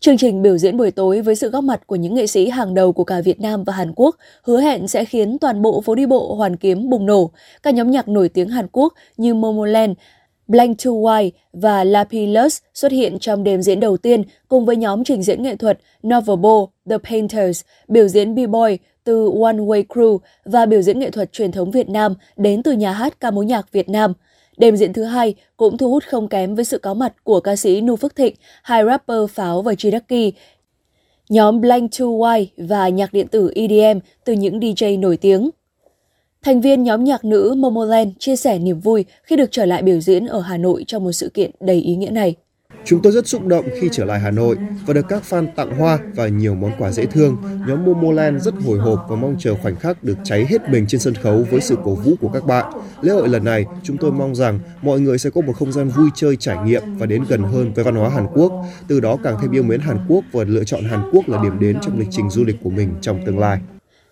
Chương 0.00 0.16
trình 0.16 0.42
biểu 0.42 0.58
diễn 0.58 0.76
buổi 0.76 0.90
tối 0.90 1.20
với 1.20 1.34
sự 1.34 1.50
góp 1.50 1.64
mặt 1.64 1.86
của 1.86 1.96
những 1.96 2.14
nghệ 2.14 2.26
sĩ 2.26 2.48
hàng 2.48 2.74
đầu 2.74 2.92
của 2.92 3.04
cả 3.04 3.20
Việt 3.20 3.40
Nam 3.40 3.64
và 3.64 3.72
Hàn 3.72 3.92
Quốc 3.96 4.16
hứa 4.42 4.60
hẹn 4.60 4.88
sẽ 4.88 5.04
khiến 5.04 5.38
toàn 5.38 5.62
bộ 5.62 5.80
phố 5.80 5.94
đi 5.94 6.06
bộ 6.06 6.34
Hoàn 6.34 6.56
Kiếm 6.56 6.90
bùng 6.90 7.06
nổ. 7.06 7.30
Các 7.62 7.74
nhóm 7.74 7.90
nhạc 7.90 8.08
nổi 8.08 8.28
tiếng 8.28 8.48
Hàn 8.48 8.66
Quốc 8.72 8.94
như 9.16 9.34
Momoland, 9.34 9.92
Blank 10.48 10.78
to 10.84 10.90
White 10.90 11.30
và 11.52 11.84
Lapillus 11.84 12.58
xuất 12.74 12.92
hiện 12.92 13.18
trong 13.18 13.44
đêm 13.44 13.62
diễn 13.62 13.80
đầu 13.80 13.96
tiên 13.96 14.22
cùng 14.48 14.66
với 14.66 14.76
nhóm 14.76 15.04
trình 15.04 15.22
diễn 15.22 15.42
nghệ 15.42 15.56
thuật 15.56 15.78
Novobo, 16.06 16.66
The 16.90 16.98
Painters, 16.98 17.60
biểu 17.88 18.08
diễn 18.08 18.34
B-Boy 18.34 18.76
từ 19.04 19.30
One 19.42 19.56
Way 19.56 19.84
Crew 19.88 20.18
và 20.44 20.66
biểu 20.66 20.82
diễn 20.82 20.98
nghệ 20.98 21.10
thuật 21.10 21.32
truyền 21.32 21.52
thống 21.52 21.70
Việt 21.70 21.88
Nam 21.88 22.14
đến 22.36 22.62
từ 22.62 22.72
nhà 22.72 22.92
hát 22.92 23.20
ca 23.20 23.30
mối 23.30 23.46
nhạc 23.46 23.72
Việt 23.72 23.88
Nam– 23.88 24.12
Đêm 24.56 24.76
diễn 24.76 24.92
thứ 24.92 25.04
hai 25.04 25.34
cũng 25.56 25.78
thu 25.78 25.90
hút 25.90 26.04
không 26.06 26.28
kém 26.28 26.54
với 26.54 26.64
sự 26.64 26.78
có 26.78 26.94
mặt 26.94 27.14
của 27.24 27.40
ca 27.40 27.56
sĩ 27.56 27.80
Nu 27.80 27.96
Phước 27.96 28.16
Thịnh, 28.16 28.34
hai 28.62 28.84
rapper 28.84 29.30
Pháo 29.30 29.62
và 29.62 29.74
G 29.82 29.86
nhóm 31.28 31.60
Blank 31.60 31.90
2Y 31.90 32.46
và 32.56 32.88
nhạc 32.88 33.12
điện 33.12 33.28
tử 33.28 33.50
EDM 33.54 33.98
từ 34.24 34.32
những 34.32 34.60
DJ 34.60 35.00
nổi 35.00 35.16
tiếng. 35.16 35.50
Thành 36.42 36.60
viên 36.60 36.82
nhóm 36.82 37.04
nhạc 37.04 37.24
nữ 37.24 37.54
Momoland 37.56 38.08
chia 38.18 38.36
sẻ 38.36 38.58
niềm 38.58 38.80
vui 38.80 39.04
khi 39.22 39.36
được 39.36 39.48
trở 39.50 39.66
lại 39.66 39.82
biểu 39.82 40.00
diễn 40.00 40.26
ở 40.26 40.40
Hà 40.40 40.56
Nội 40.56 40.84
trong 40.86 41.04
một 41.04 41.12
sự 41.12 41.30
kiện 41.34 41.50
đầy 41.60 41.76
ý 41.76 41.96
nghĩa 41.96 42.10
này. 42.10 42.34
Chúng 42.84 43.02
tôi 43.02 43.12
rất 43.12 43.26
xúc 43.26 43.46
động 43.46 43.64
khi 43.80 43.88
trở 43.92 44.04
lại 44.04 44.20
Hà 44.20 44.30
Nội 44.30 44.56
và 44.86 44.94
được 44.94 45.08
các 45.08 45.22
fan 45.30 45.46
tặng 45.56 45.78
hoa 45.78 45.98
và 46.14 46.28
nhiều 46.28 46.54
món 46.54 46.72
quà 46.78 46.90
dễ 46.90 47.06
thương. 47.06 47.36
Nhóm 47.68 47.84
Momoland 47.84 48.42
rất 48.42 48.54
hồi 48.66 48.78
hộp 48.78 49.06
và 49.08 49.16
mong 49.16 49.36
chờ 49.38 49.54
khoảnh 49.62 49.76
khắc 49.76 50.04
được 50.04 50.14
cháy 50.24 50.46
hết 50.48 50.68
mình 50.68 50.86
trên 50.86 51.00
sân 51.00 51.14
khấu 51.14 51.44
với 51.50 51.60
sự 51.60 51.76
cổ 51.84 51.94
vũ 51.94 52.12
của 52.20 52.28
các 52.28 52.46
bạn. 52.46 52.72
Lễ 53.00 53.12
hội 53.12 53.28
lần 53.28 53.44
này, 53.44 53.66
chúng 53.82 53.96
tôi 53.96 54.12
mong 54.12 54.34
rằng 54.34 54.60
mọi 54.82 55.00
người 55.00 55.18
sẽ 55.18 55.30
có 55.30 55.40
một 55.40 55.52
không 55.56 55.72
gian 55.72 55.88
vui 55.88 56.08
chơi 56.14 56.36
trải 56.36 56.56
nghiệm 56.64 56.82
và 56.98 57.06
đến 57.06 57.24
gần 57.28 57.42
hơn 57.42 57.72
với 57.74 57.84
văn 57.84 57.94
hóa 57.94 58.08
Hàn 58.08 58.26
Quốc, 58.34 58.52
từ 58.88 59.00
đó 59.00 59.16
càng 59.22 59.38
thêm 59.42 59.52
yêu 59.52 59.62
mến 59.62 59.80
Hàn 59.80 59.98
Quốc 60.08 60.24
và 60.32 60.44
lựa 60.44 60.64
chọn 60.64 60.84
Hàn 60.84 61.10
Quốc 61.12 61.28
là 61.28 61.42
điểm 61.42 61.58
đến 61.60 61.78
trong 61.82 61.98
lịch 61.98 62.08
trình 62.10 62.30
du 62.30 62.44
lịch 62.44 62.56
của 62.62 62.70
mình 62.70 62.94
trong 63.00 63.20
tương 63.26 63.38
lai. 63.38 63.58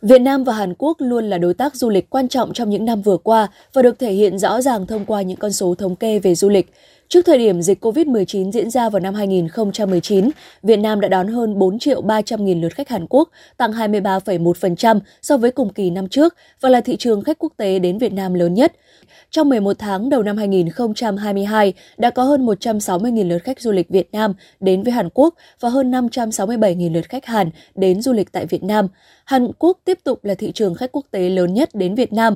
Việt 0.02 0.18
Nam 0.18 0.44
và 0.44 0.52
Hàn 0.52 0.74
Quốc 0.78 0.96
luôn 1.00 1.24
là 1.24 1.38
đối 1.38 1.54
tác 1.54 1.74
du 1.74 1.90
lịch 1.90 2.10
quan 2.10 2.28
trọng 2.28 2.52
trong 2.52 2.70
những 2.70 2.84
năm 2.84 3.02
vừa 3.02 3.16
qua 3.16 3.48
và 3.72 3.82
được 3.82 3.98
thể 3.98 4.12
hiện 4.12 4.38
rõ 4.38 4.60
ràng 4.60 4.86
thông 4.86 5.04
qua 5.04 5.22
những 5.22 5.36
con 5.36 5.52
số 5.52 5.74
thống 5.74 5.96
kê 5.96 6.18
về 6.18 6.34
du 6.34 6.48
lịch. 6.48 6.72
Trước 7.08 7.26
thời 7.26 7.38
điểm 7.38 7.62
dịch 7.62 7.84
COVID-19 7.84 8.50
diễn 8.50 8.70
ra 8.70 8.88
vào 8.88 9.00
năm 9.00 9.14
2019, 9.14 10.30
Việt 10.62 10.76
Nam 10.76 11.00
đã 11.00 11.08
đón 11.08 11.28
hơn 11.28 11.58
4 11.58 11.78
triệu 11.78 12.00
300 12.00 12.44
nghìn 12.44 12.60
lượt 12.60 12.74
khách 12.74 12.88
Hàn 12.88 13.06
Quốc, 13.10 13.30
tăng 13.56 13.72
23,1% 13.72 15.00
so 15.22 15.36
với 15.36 15.50
cùng 15.50 15.72
kỳ 15.72 15.90
năm 15.90 16.08
trước 16.08 16.34
và 16.60 16.68
là 16.68 16.80
thị 16.80 16.96
trường 16.96 17.24
khách 17.24 17.38
quốc 17.38 17.52
tế 17.56 17.78
đến 17.78 17.98
Việt 17.98 18.12
Nam 18.12 18.34
lớn 18.34 18.54
nhất. 18.54 18.72
Trong 19.30 19.48
11 19.48 19.78
tháng 19.78 20.08
đầu 20.08 20.22
năm 20.22 20.36
2022, 20.36 21.72
đã 21.98 22.10
có 22.10 22.22
hơn 22.22 22.46
160.000 22.46 23.28
lượt 23.28 23.38
khách 23.38 23.60
du 23.60 23.72
lịch 23.72 23.88
Việt 23.88 24.08
Nam 24.12 24.34
đến 24.60 24.82
với 24.82 24.92
Hàn 24.92 25.08
Quốc 25.14 25.34
và 25.60 25.68
hơn 25.68 25.90
567.000 25.90 26.92
lượt 26.92 27.08
khách 27.08 27.26
Hàn 27.26 27.50
đến 27.74 28.02
du 28.02 28.12
lịch 28.12 28.32
tại 28.32 28.46
Việt 28.46 28.62
Nam. 28.62 28.88
Hàn 29.24 29.48
Quốc 29.58 29.78
tiếp 29.84 29.98
tục 30.04 30.24
là 30.24 30.34
thị 30.34 30.52
trường 30.54 30.74
khách 30.74 30.92
quốc 30.92 31.06
tế 31.10 31.28
lớn 31.28 31.54
nhất 31.54 31.68
đến 31.74 31.94
Việt 31.94 32.12
Nam 32.12 32.34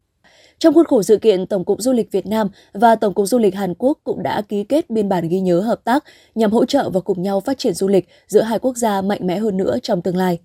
trong 0.59 0.75
khuôn 0.75 0.87
khổ 0.87 1.03
sự 1.03 1.17
kiện, 1.17 1.47
Tổng 1.47 1.65
cục 1.65 1.81
Du 1.81 1.93
lịch 1.93 2.13
Việt 2.13 2.27
Nam 2.27 2.49
và 2.73 2.95
Tổng 2.95 3.15
cục 3.15 3.27
Du 3.27 3.39
lịch 3.39 3.55
Hàn 3.55 3.75
Quốc 3.79 3.99
cũng 4.05 4.23
đã 4.23 4.43
ký 4.43 4.65
kết 4.65 4.91
biên 4.91 5.09
bản 5.09 5.29
ghi 5.29 5.41
nhớ 5.41 5.61
hợp 5.61 5.81
tác 5.85 6.05
nhằm 6.35 6.51
hỗ 6.51 6.65
trợ 6.65 6.91
và 6.91 7.01
cùng 7.01 7.23
nhau 7.23 7.41
phát 7.41 7.59
triển 7.59 7.75
du 7.75 7.89
lịch 7.89 8.09
giữa 8.27 8.43
hai 8.43 8.59
quốc 8.59 8.77
gia 8.77 9.03
mạnh 9.03 9.27
mẽ 9.27 9.39
hơn 9.39 9.57
nữa 9.57 9.77
trong 9.83 10.03
tương 10.03 10.17
lai. 10.17 10.39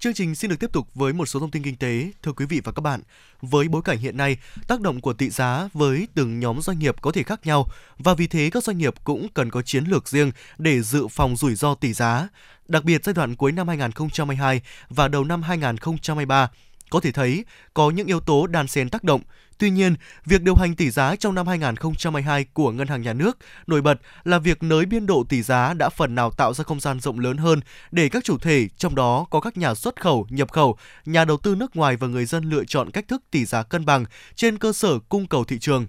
Chương 0.00 0.14
trình 0.14 0.34
xin 0.34 0.50
được 0.50 0.56
tiếp 0.60 0.72
tục 0.72 0.88
với 0.94 1.12
một 1.12 1.26
số 1.26 1.40
thông 1.40 1.50
tin 1.50 1.62
kinh 1.62 1.76
tế. 1.76 2.10
Thưa 2.22 2.32
quý 2.32 2.46
vị 2.46 2.60
và 2.64 2.72
các 2.72 2.80
bạn, 2.80 3.00
với 3.40 3.68
bối 3.68 3.82
cảnh 3.84 3.98
hiện 3.98 4.16
nay, 4.16 4.36
tác 4.68 4.80
động 4.80 5.00
của 5.00 5.12
tỷ 5.12 5.30
giá 5.30 5.68
với 5.72 6.08
từng 6.14 6.40
nhóm 6.40 6.60
doanh 6.60 6.78
nghiệp 6.78 6.96
có 7.00 7.12
thể 7.12 7.22
khác 7.22 7.40
nhau 7.46 7.66
và 7.98 8.14
vì 8.14 8.26
thế 8.26 8.50
các 8.52 8.64
doanh 8.64 8.78
nghiệp 8.78 8.94
cũng 9.04 9.28
cần 9.34 9.50
có 9.50 9.62
chiến 9.62 9.84
lược 9.84 10.08
riêng 10.08 10.32
để 10.58 10.82
dự 10.82 11.08
phòng 11.08 11.36
rủi 11.36 11.54
ro 11.54 11.74
tỷ 11.74 11.92
giá. 11.92 12.28
Đặc 12.68 12.84
biệt 12.84 13.04
giai 13.04 13.14
đoạn 13.14 13.36
cuối 13.36 13.52
năm 13.52 13.68
2022 13.68 14.60
và 14.88 15.08
đầu 15.08 15.24
năm 15.24 15.42
2023 15.42 16.50
có 16.90 17.00
thể 17.00 17.12
thấy 17.12 17.44
có 17.74 17.90
những 17.90 18.06
yếu 18.06 18.20
tố 18.20 18.46
đan 18.46 18.66
xen 18.66 18.90
tác 18.90 19.04
động. 19.04 19.20
Tuy 19.58 19.70
nhiên, 19.70 19.94
việc 20.26 20.42
điều 20.42 20.54
hành 20.54 20.74
tỷ 20.74 20.90
giá 20.90 21.16
trong 21.16 21.34
năm 21.34 21.46
2022 21.46 22.44
của 22.44 22.72
Ngân 22.72 22.88
hàng 22.88 23.02
Nhà 23.02 23.12
nước 23.12 23.38
nổi 23.66 23.82
bật 23.82 24.00
là 24.24 24.38
việc 24.38 24.62
nới 24.62 24.86
biên 24.86 25.06
độ 25.06 25.24
tỷ 25.28 25.42
giá 25.42 25.74
đã 25.74 25.88
phần 25.88 26.14
nào 26.14 26.30
tạo 26.30 26.54
ra 26.54 26.64
không 26.64 26.80
gian 26.80 27.00
rộng 27.00 27.18
lớn 27.18 27.36
hơn 27.36 27.60
để 27.90 28.08
các 28.08 28.24
chủ 28.24 28.38
thể, 28.38 28.68
trong 28.76 28.94
đó 28.94 29.26
có 29.30 29.40
các 29.40 29.56
nhà 29.56 29.74
xuất 29.74 30.00
khẩu, 30.00 30.26
nhập 30.30 30.52
khẩu, 30.52 30.78
nhà 31.04 31.24
đầu 31.24 31.36
tư 31.36 31.54
nước 31.54 31.76
ngoài 31.76 31.96
và 31.96 32.06
người 32.06 32.24
dân 32.24 32.44
lựa 32.44 32.64
chọn 32.64 32.90
cách 32.90 33.08
thức 33.08 33.22
tỷ 33.30 33.44
giá 33.44 33.62
cân 33.62 33.84
bằng 33.84 34.04
trên 34.34 34.58
cơ 34.58 34.72
sở 34.72 34.98
cung 35.08 35.26
cầu 35.26 35.44
thị 35.44 35.58
trường. 35.58 35.86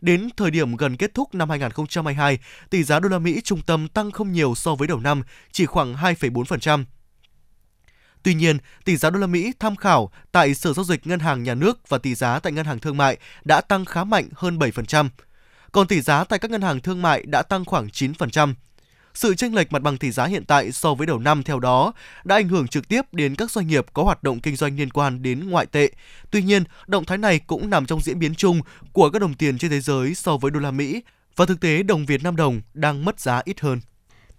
Đến 0.00 0.28
thời 0.36 0.50
điểm 0.50 0.76
gần 0.76 0.96
kết 0.96 1.14
thúc 1.14 1.34
năm 1.34 1.50
2022, 1.50 2.38
tỷ 2.70 2.84
giá 2.84 3.00
đô 3.00 3.08
la 3.08 3.18
Mỹ 3.18 3.40
trung 3.44 3.62
tâm 3.62 3.88
tăng 3.88 4.10
không 4.10 4.32
nhiều 4.32 4.54
so 4.54 4.74
với 4.74 4.88
đầu 4.88 5.00
năm, 5.00 5.22
chỉ 5.52 5.66
khoảng 5.66 5.94
2,4%. 5.94 6.84
Tuy 8.24 8.34
nhiên, 8.34 8.58
tỷ 8.84 8.96
giá 8.96 9.10
đô 9.10 9.18
la 9.18 9.26
Mỹ 9.26 9.52
tham 9.58 9.76
khảo 9.76 10.10
tại 10.32 10.54
Sở 10.54 10.72
giao 10.72 10.84
dịch 10.84 11.06
Ngân 11.06 11.20
hàng 11.20 11.42
Nhà 11.42 11.54
nước 11.54 11.88
và 11.88 11.98
tỷ 11.98 12.14
giá 12.14 12.38
tại 12.38 12.52
Ngân 12.52 12.66
hàng 12.66 12.78
Thương 12.78 12.96
mại 12.96 13.18
đã 13.44 13.60
tăng 13.60 13.84
khá 13.84 14.04
mạnh 14.04 14.28
hơn 14.34 14.58
7%. 14.58 15.08
Còn 15.74 15.86
tỷ 15.86 16.00
giá 16.00 16.24
tại 16.24 16.38
các 16.38 16.50
ngân 16.50 16.62
hàng 16.62 16.80
thương 16.80 17.02
mại 17.02 17.22
đã 17.26 17.42
tăng 17.42 17.64
khoảng 17.64 17.86
9%. 17.86 18.54
Sự 19.14 19.34
chênh 19.34 19.54
lệch 19.54 19.72
mặt 19.72 19.82
bằng 19.82 19.98
tỷ 19.98 20.10
giá 20.10 20.24
hiện 20.24 20.44
tại 20.44 20.72
so 20.72 20.94
với 20.94 21.06
đầu 21.06 21.18
năm 21.18 21.42
theo 21.42 21.60
đó 21.60 21.92
đã 22.24 22.34
ảnh 22.34 22.48
hưởng 22.48 22.68
trực 22.68 22.88
tiếp 22.88 23.02
đến 23.12 23.34
các 23.34 23.50
doanh 23.50 23.66
nghiệp 23.66 23.86
có 23.92 24.02
hoạt 24.02 24.22
động 24.22 24.40
kinh 24.40 24.56
doanh 24.56 24.76
liên 24.76 24.90
quan 24.90 25.22
đến 25.22 25.50
ngoại 25.50 25.66
tệ. 25.66 25.90
Tuy 26.30 26.42
nhiên, 26.42 26.64
động 26.86 27.04
thái 27.04 27.18
này 27.18 27.38
cũng 27.38 27.70
nằm 27.70 27.86
trong 27.86 28.00
diễn 28.00 28.18
biến 28.18 28.34
chung 28.34 28.60
của 28.92 29.10
các 29.10 29.18
đồng 29.18 29.34
tiền 29.34 29.58
trên 29.58 29.70
thế 29.70 29.80
giới 29.80 30.14
so 30.14 30.36
với 30.36 30.50
đô 30.50 30.60
la 30.60 30.70
Mỹ 30.70 31.02
và 31.36 31.46
thực 31.46 31.60
tế 31.60 31.82
đồng 31.82 32.06
Việt 32.06 32.22
Nam 32.22 32.36
đồng 32.36 32.60
đang 32.74 33.04
mất 33.04 33.20
giá 33.20 33.42
ít 33.44 33.60
hơn. 33.60 33.80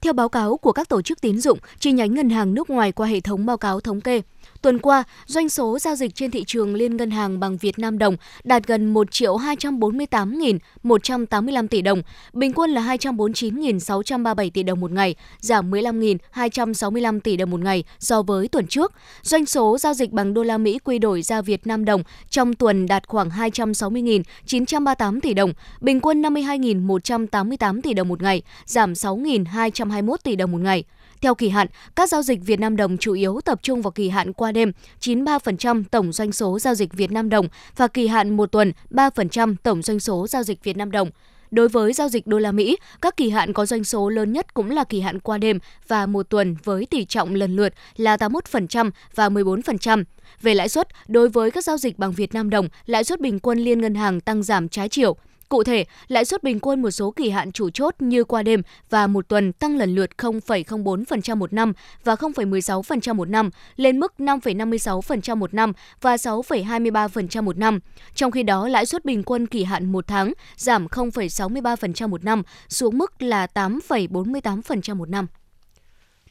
Theo 0.05 0.13
báo 0.13 0.29
cáo 0.29 0.57
của 0.57 0.71
các 0.71 0.89
tổ 0.89 1.01
chức 1.01 1.21
tín 1.21 1.39
dụng 1.39 1.59
chi 1.79 1.91
nhánh 1.91 2.13
ngân 2.13 2.29
hàng 2.29 2.53
nước 2.53 2.69
ngoài 2.69 2.91
qua 2.91 3.07
hệ 3.07 3.19
thống 3.19 3.45
báo 3.45 3.57
cáo 3.57 3.79
thống 3.79 4.01
kê, 4.01 4.21
Tuần 4.65 4.79
qua, 4.79 5.03
doanh 5.25 5.49
số 5.49 5.79
giao 5.79 5.95
dịch 5.95 6.15
trên 6.15 6.31
thị 6.31 6.43
trường 6.47 6.75
liên 6.75 6.97
ngân 6.97 7.11
hàng 7.11 7.39
bằng 7.39 7.57
Việt 7.57 7.79
Nam 7.79 7.97
đồng 7.97 8.17
đạt 8.43 8.67
gần 8.67 8.93
1 8.93 9.11
triệu 9.11 9.37
248.185 9.37 11.67
tỷ 11.67 11.81
đồng, 11.81 12.01
bình 12.33 12.53
quân 12.53 12.71
là 12.71 12.95
249.637 12.95 14.49
tỷ 14.53 14.63
đồng 14.63 14.79
một 14.79 14.91
ngày, 14.91 15.15
giảm 15.39 15.71
15.265 15.71 17.19
tỷ 17.19 17.37
đồng 17.37 17.49
một 17.49 17.59
ngày 17.59 17.83
so 17.99 18.21
với 18.21 18.47
tuần 18.47 18.67
trước. 18.67 18.93
Doanh 19.21 19.45
số 19.45 19.77
giao 19.77 19.93
dịch 19.93 20.11
bằng 20.11 20.33
đô 20.33 20.43
la 20.43 20.57
Mỹ 20.57 20.79
quy 20.83 20.99
đổi 20.99 21.21
ra 21.21 21.41
Việt 21.41 21.67
Nam 21.67 21.85
đồng 21.85 22.03
trong 22.29 22.53
tuần 22.53 22.87
đạt 22.87 23.07
khoảng 23.07 23.29
260.938 23.29 25.19
tỷ 25.19 25.33
đồng, 25.33 25.53
bình 25.81 25.99
quân 25.99 26.21
52.188 26.21 27.81
tỷ 27.81 27.93
đồng 27.93 28.07
một 28.07 28.21
ngày, 28.21 28.41
giảm 28.65 28.93
6.221 28.93 30.15
tỷ 30.23 30.35
đồng 30.35 30.51
một 30.51 30.61
ngày. 30.61 30.83
Theo 31.25 31.35
kỳ 31.35 31.49
hạn, 31.49 31.67
các 31.95 32.09
giao 32.09 32.21
dịch 32.21 32.39
Việt 32.41 32.59
Nam 32.59 32.75
đồng 32.75 32.97
chủ 32.97 33.13
yếu 33.13 33.39
tập 33.45 33.59
trung 33.63 33.81
vào 33.81 33.91
kỳ 33.91 34.09
hạn 34.09 34.33
qua 34.33 34.51
đêm, 34.51 34.71
93% 34.99 35.83
tổng 35.91 36.11
doanh 36.11 36.31
số 36.31 36.59
giao 36.59 36.75
dịch 36.75 36.93
Việt 36.93 37.11
Nam 37.11 37.29
đồng 37.29 37.47
và 37.75 37.87
kỳ 37.87 38.07
hạn 38.07 38.37
một 38.37 38.51
tuần, 38.51 38.71
3% 38.91 39.55
tổng 39.63 39.81
doanh 39.81 39.99
số 39.99 40.27
giao 40.27 40.43
dịch 40.43 40.63
Việt 40.63 40.77
Nam 40.77 40.91
đồng. 40.91 41.09
Đối 41.51 41.67
với 41.67 41.93
giao 41.93 42.09
dịch 42.09 42.27
đô 42.27 42.39
la 42.39 42.51
Mỹ, 42.51 42.77
các 43.01 43.17
kỳ 43.17 43.29
hạn 43.29 43.53
có 43.53 43.65
doanh 43.65 43.83
số 43.83 44.09
lớn 44.09 44.33
nhất 44.33 44.53
cũng 44.53 44.71
là 44.71 44.83
kỳ 44.83 45.01
hạn 45.01 45.19
qua 45.19 45.37
đêm 45.37 45.59
và 45.87 46.05
một 46.05 46.29
tuần 46.29 46.55
với 46.63 46.85
tỷ 46.85 47.05
trọng 47.05 47.35
lần 47.35 47.55
lượt 47.55 47.73
là 47.97 48.17
81% 48.17 48.91
và 49.15 49.29
14%. 49.29 50.03
Về 50.41 50.53
lãi 50.53 50.69
suất, 50.69 50.87
đối 51.07 51.29
với 51.29 51.51
các 51.51 51.63
giao 51.63 51.77
dịch 51.77 51.99
bằng 51.99 52.11
Việt 52.11 52.33
Nam 52.33 52.49
đồng, 52.49 52.69
lãi 52.85 53.03
suất 53.03 53.21
bình 53.21 53.39
quân 53.39 53.59
liên 53.59 53.81
ngân 53.81 53.95
hàng 53.95 54.21
tăng 54.21 54.43
giảm 54.43 54.69
trái 54.69 54.89
chiều. 54.89 55.17
Cụ 55.49 55.63
thể, 55.63 55.85
lãi 56.07 56.25
suất 56.25 56.43
bình 56.43 56.59
quân 56.59 56.81
một 56.81 56.91
số 56.91 57.11
kỳ 57.11 57.29
hạn 57.29 57.51
chủ 57.51 57.69
chốt 57.69 57.95
như 57.99 58.23
qua 58.23 58.43
đêm 58.43 58.61
và 58.89 59.07
một 59.07 59.27
tuần 59.27 59.53
tăng 59.53 59.77
lần 59.77 59.95
lượt 59.95 60.09
0,04% 60.17 61.35
một 61.35 61.53
năm 61.53 61.73
và 62.03 62.15
0,16% 62.15 63.15
một 63.15 63.29
năm 63.29 63.49
lên 63.75 63.99
mức 63.99 64.13
5,56% 64.17 65.35
một 65.35 65.53
năm 65.53 65.73
và 66.01 66.15
6,23% 66.15 67.43
một 67.43 67.57
năm. 67.57 67.79
Trong 68.15 68.31
khi 68.31 68.43
đó, 68.43 68.67
lãi 68.67 68.85
suất 68.85 69.05
bình 69.05 69.23
quân 69.23 69.47
kỳ 69.47 69.63
hạn 69.63 69.91
một 69.91 70.07
tháng 70.07 70.33
giảm 70.57 70.87
0,63% 70.87 72.07
một 72.09 72.23
năm 72.23 72.43
xuống 72.69 72.97
mức 72.97 73.21
là 73.21 73.47
8,48% 73.53 74.95
một 74.95 75.09
năm. 75.09 75.27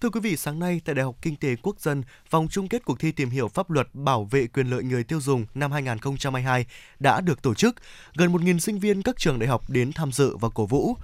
Thưa 0.01 0.11
quý 0.11 0.21
vị, 0.21 0.37
sáng 0.37 0.59
nay 0.59 0.81
tại 0.85 0.95
Đại 0.95 1.05
học 1.05 1.17
Kinh 1.23 1.37
tế 1.37 1.57
Quốc 1.63 1.81
dân, 1.81 2.03
vòng 2.31 2.49
chung 2.51 2.69
kết 2.69 2.85
cuộc 2.85 3.01
thi 3.01 3.13
tìm 3.13 3.31
hiểu 3.31 3.49
pháp 3.49 3.71
luật 3.71 3.89
bảo 3.93 4.25
vệ 4.25 4.47
quyền 4.47 4.71
lợi 4.71 4.83
người 4.83 5.05
tiêu 5.05 5.21
dùng 5.21 5.47
năm 5.55 5.73
2022 5.73 6.67
đã 7.01 7.21
được 7.21 7.43
tổ 7.43 7.55
chức. 7.55 7.77
Gần 8.15 8.33
1.000 8.33 8.59
sinh 8.59 8.79
viên 8.79 9.03
các 9.03 9.19
trường 9.19 9.39
đại 9.39 9.49
học 9.49 9.71
đến 9.71 9.93
tham 9.93 10.13
dự 10.13 10.37
và 10.37 10.49
cổ 10.49 10.67
vũ. 10.67 10.97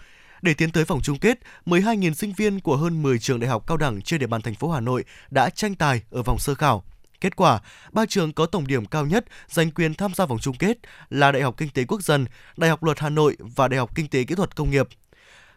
Để 0.42 0.55
tiến 0.55 0.70
tới 0.70 0.85
vòng 0.85 1.00
chung 1.03 1.18
kết, 1.18 1.38
12.000 1.66 2.12
sinh 2.12 2.33
viên 2.33 2.61
của 2.61 2.76
hơn 2.76 3.03
10 3.03 3.18
trường 3.18 3.40
đại 3.40 3.50
học 3.50 3.66
cao 3.66 3.76
đẳng 3.76 4.03
trên 4.03 4.20
địa 4.20 4.26
bàn 4.26 4.42
thành 4.42 4.55
phố 4.55 4.70
Hà 4.70 4.81
Nội 4.81 5.05
đã 5.31 5.50
tranh 5.50 5.74
tài 5.74 6.03
ở 6.11 6.22
vòng 6.22 6.38
sơ 6.38 6.55
khảo. 6.55 6.85
Kết 7.20 7.37
quả, 7.37 7.61
ba 7.92 8.07
trường 8.07 8.33
có 8.33 8.46
tổng 8.46 8.66
điểm 8.66 8.87
cao 8.87 9.07
nhất 9.07 9.24
giành 9.48 9.70
quyền 9.70 9.94
tham 9.94 10.14
gia 10.14 10.26
vòng 10.26 10.38
chung 10.38 10.57
kết 10.57 10.79
là 11.11 11.33
Đại 11.33 11.42
học 11.42 11.55
Kinh 11.57 11.70
tế 11.70 11.85
Quốc 11.85 12.03
dân, 12.03 12.26
Đại 12.57 12.70
học 12.70 12.85
Luật 12.85 12.98
Hà 12.98 13.09
Nội 13.09 13.37
và 13.38 13.68
Đại 13.68 13.79
học 13.79 13.90
Kinh 13.94 14.09
tế 14.09 14.24
Kỹ 14.24 14.35
thuật 14.35 14.57
Công 14.57 14.70
nghiệp. 14.70 14.88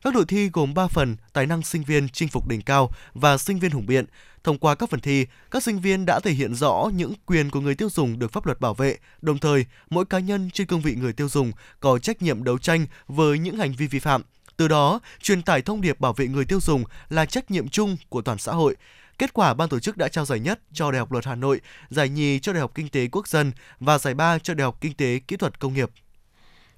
Các 0.04 0.14
đội 0.14 0.26
thi 0.26 0.50
gồm 0.54 0.74
3 0.74 0.88
phần: 0.88 1.16
tài 1.34 1.46
năng 1.46 1.62
sinh 1.62 1.84
viên 1.84 2.10
chinh 2.10 2.30
phục 2.30 2.48
đỉnh 2.48 2.62
cao 2.62 2.92
và 3.14 3.38
sinh 3.38 3.60
viên 3.60 3.72
hùng 3.72 3.86
biện. 3.86 4.06
Thông 4.44 4.58
qua 4.58 4.76
các 4.76 4.90
phần 4.90 5.00
thi, 5.00 5.26
các 5.52 5.64
sinh 5.64 5.80
viên 5.80 6.06
đã 6.06 6.20
thể 6.20 6.32
hiện 6.32 6.56
rõ 6.56 6.90
những 6.96 7.14
quyền 7.26 7.50
của 7.50 7.60
người 7.60 7.76
tiêu 7.76 7.90
dùng 7.90 8.20
được 8.20 8.32
pháp 8.32 8.46
luật 8.46 8.60
bảo 8.60 8.74
vệ, 8.74 8.98
đồng 9.22 9.38
thời 9.38 9.66
mỗi 9.90 10.06
cá 10.06 10.20
nhân 10.20 10.50
trên 10.54 10.68
cương 10.68 10.82
vị 10.82 10.96
người 10.96 11.14
tiêu 11.14 11.30
dùng 11.30 11.52
có 11.80 12.00
trách 12.00 12.22
nhiệm 12.22 12.44
đấu 12.44 12.58
tranh 12.58 12.86
với 13.08 13.40
những 13.40 13.58
hành 13.58 13.74
vi 13.74 13.88
vi 13.88 14.00
phạm. 14.00 14.22
Từ 14.58 14.68
đó, 14.68 15.00
truyền 15.22 15.42
tải 15.42 15.62
thông 15.62 15.82
điệp 15.82 16.00
bảo 16.00 16.14
vệ 16.14 16.28
người 16.28 16.46
tiêu 16.46 16.60
dùng 16.62 16.84
là 17.10 17.26
trách 17.26 17.52
nhiệm 17.52 17.70
chung 17.70 17.98
của 18.10 18.22
toàn 18.22 18.38
xã 18.38 18.52
hội. 18.52 18.76
Kết 19.18 19.34
quả 19.34 19.54
ban 19.54 19.70
tổ 19.70 19.80
chức 19.80 19.98
đã 19.98 20.08
trao 20.08 20.26
giải 20.26 20.40
nhất 20.40 20.60
cho 20.74 20.92
Đại 20.92 21.00
học 21.00 21.12
Luật 21.12 21.26
Hà 21.26 21.36
Nội, 21.36 21.62
giải 21.90 22.10
nhì 22.10 22.40
cho 22.40 22.54
Đại 22.54 22.62
học 22.62 22.72
Kinh 22.76 22.90
tế 22.90 23.08
Quốc 23.12 23.28
dân 23.28 23.52
và 23.80 23.98
giải 23.98 24.14
ba 24.14 24.40
cho 24.40 24.54
Đại 24.54 24.66
học 24.66 24.78
Kinh 24.82 24.94
tế 24.94 25.20
Kỹ 25.20 25.38
thuật 25.38 25.60
Công 25.60 25.74
nghiệp. 25.74 25.90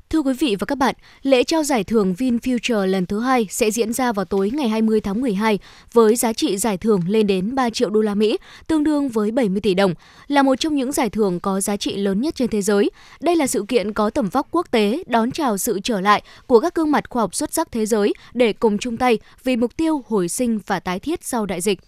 Thưa 0.09 0.19
quý 0.19 0.33
vị 0.33 0.55
và 0.59 0.65
các 0.65 0.77
bạn, 0.77 0.95
lễ 1.21 1.43
trao 1.43 1.63
giải 1.63 1.83
thưởng 1.83 2.13
VinFuture 2.17 2.85
lần 2.85 3.05
thứ 3.05 3.19
hai 3.19 3.47
sẽ 3.49 3.71
diễn 3.71 3.93
ra 3.93 4.11
vào 4.11 4.25
tối 4.25 4.51
ngày 4.53 4.69
20 4.69 5.01
tháng 5.01 5.21
12 5.21 5.59
với 5.93 6.15
giá 6.15 6.33
trị 6.33 6.57
giải 6.57 6.77
thưởng 6.77 7.01
lên 7.07 7.27
đến 7.27 7.55
3 7.55 7.69
triệu 7.69 7.89
đô 7.89 8.01
la 8.01 8.15
Mỹ, 8.15 8.37
tương 8.67 8.83
đương 8.83 9.09
với 9.09 9.31
70 9.31 9.61
tỷ 9.61 9.73
đồng, 9.73 9.93
là 10.27 10.43
một 10.43 10.55
trong 10.55 10.75
những 10.75 10.91
giải 10.91 11.09
thưởng 11.09 11.39
có 11.39 11.61
giá 11.61 11.77
trị 11.77 11.95
lớn 11.95 12.21
nhất 12.21 12.35
trên 12.35 12.47
thế 12.47 12.61
giới. 12.61 12.91
Đây 13.19 13.35
là 13.35 13.47
sự 13.47 13.65
kiện 13.67 13.93
có 13.93 14.09
tầm 14.09 14.29
vóc 14.29 14.47
quốc 14.51 14.71
tế 14.71 15.03
đón 15.07 15.31
chào 15.31 15.57
sự 15.57 15.79
trở 15.83 16.01
lại 16.01 16.23
của 16.47 16.59
các 16.59 16.75
gương 16.75 16.91
mặt 16.91 17.09
khoa 17.09 17.23
học 17.23 17.35
xuất 17.35 17.53
sắc 17.53 17.71
thế 17.71 17.85
giới 17.85 18.13
để 18.33 18.53
cùng 18.53 18.77
chung 18.77 18.97
tay 18.97 19.19
vì 19.43 19.55
mục 19.55 19.77
tiêu 19.77 20.03
hồi 20.07 20.29
sinh 20.29 20.59
và 20.65 20.79
tái 20.79 20.99
thiết 20.99 21.23
sau 21.23 21.45
đại 21.45 21.61
dịch. 21.61 21.79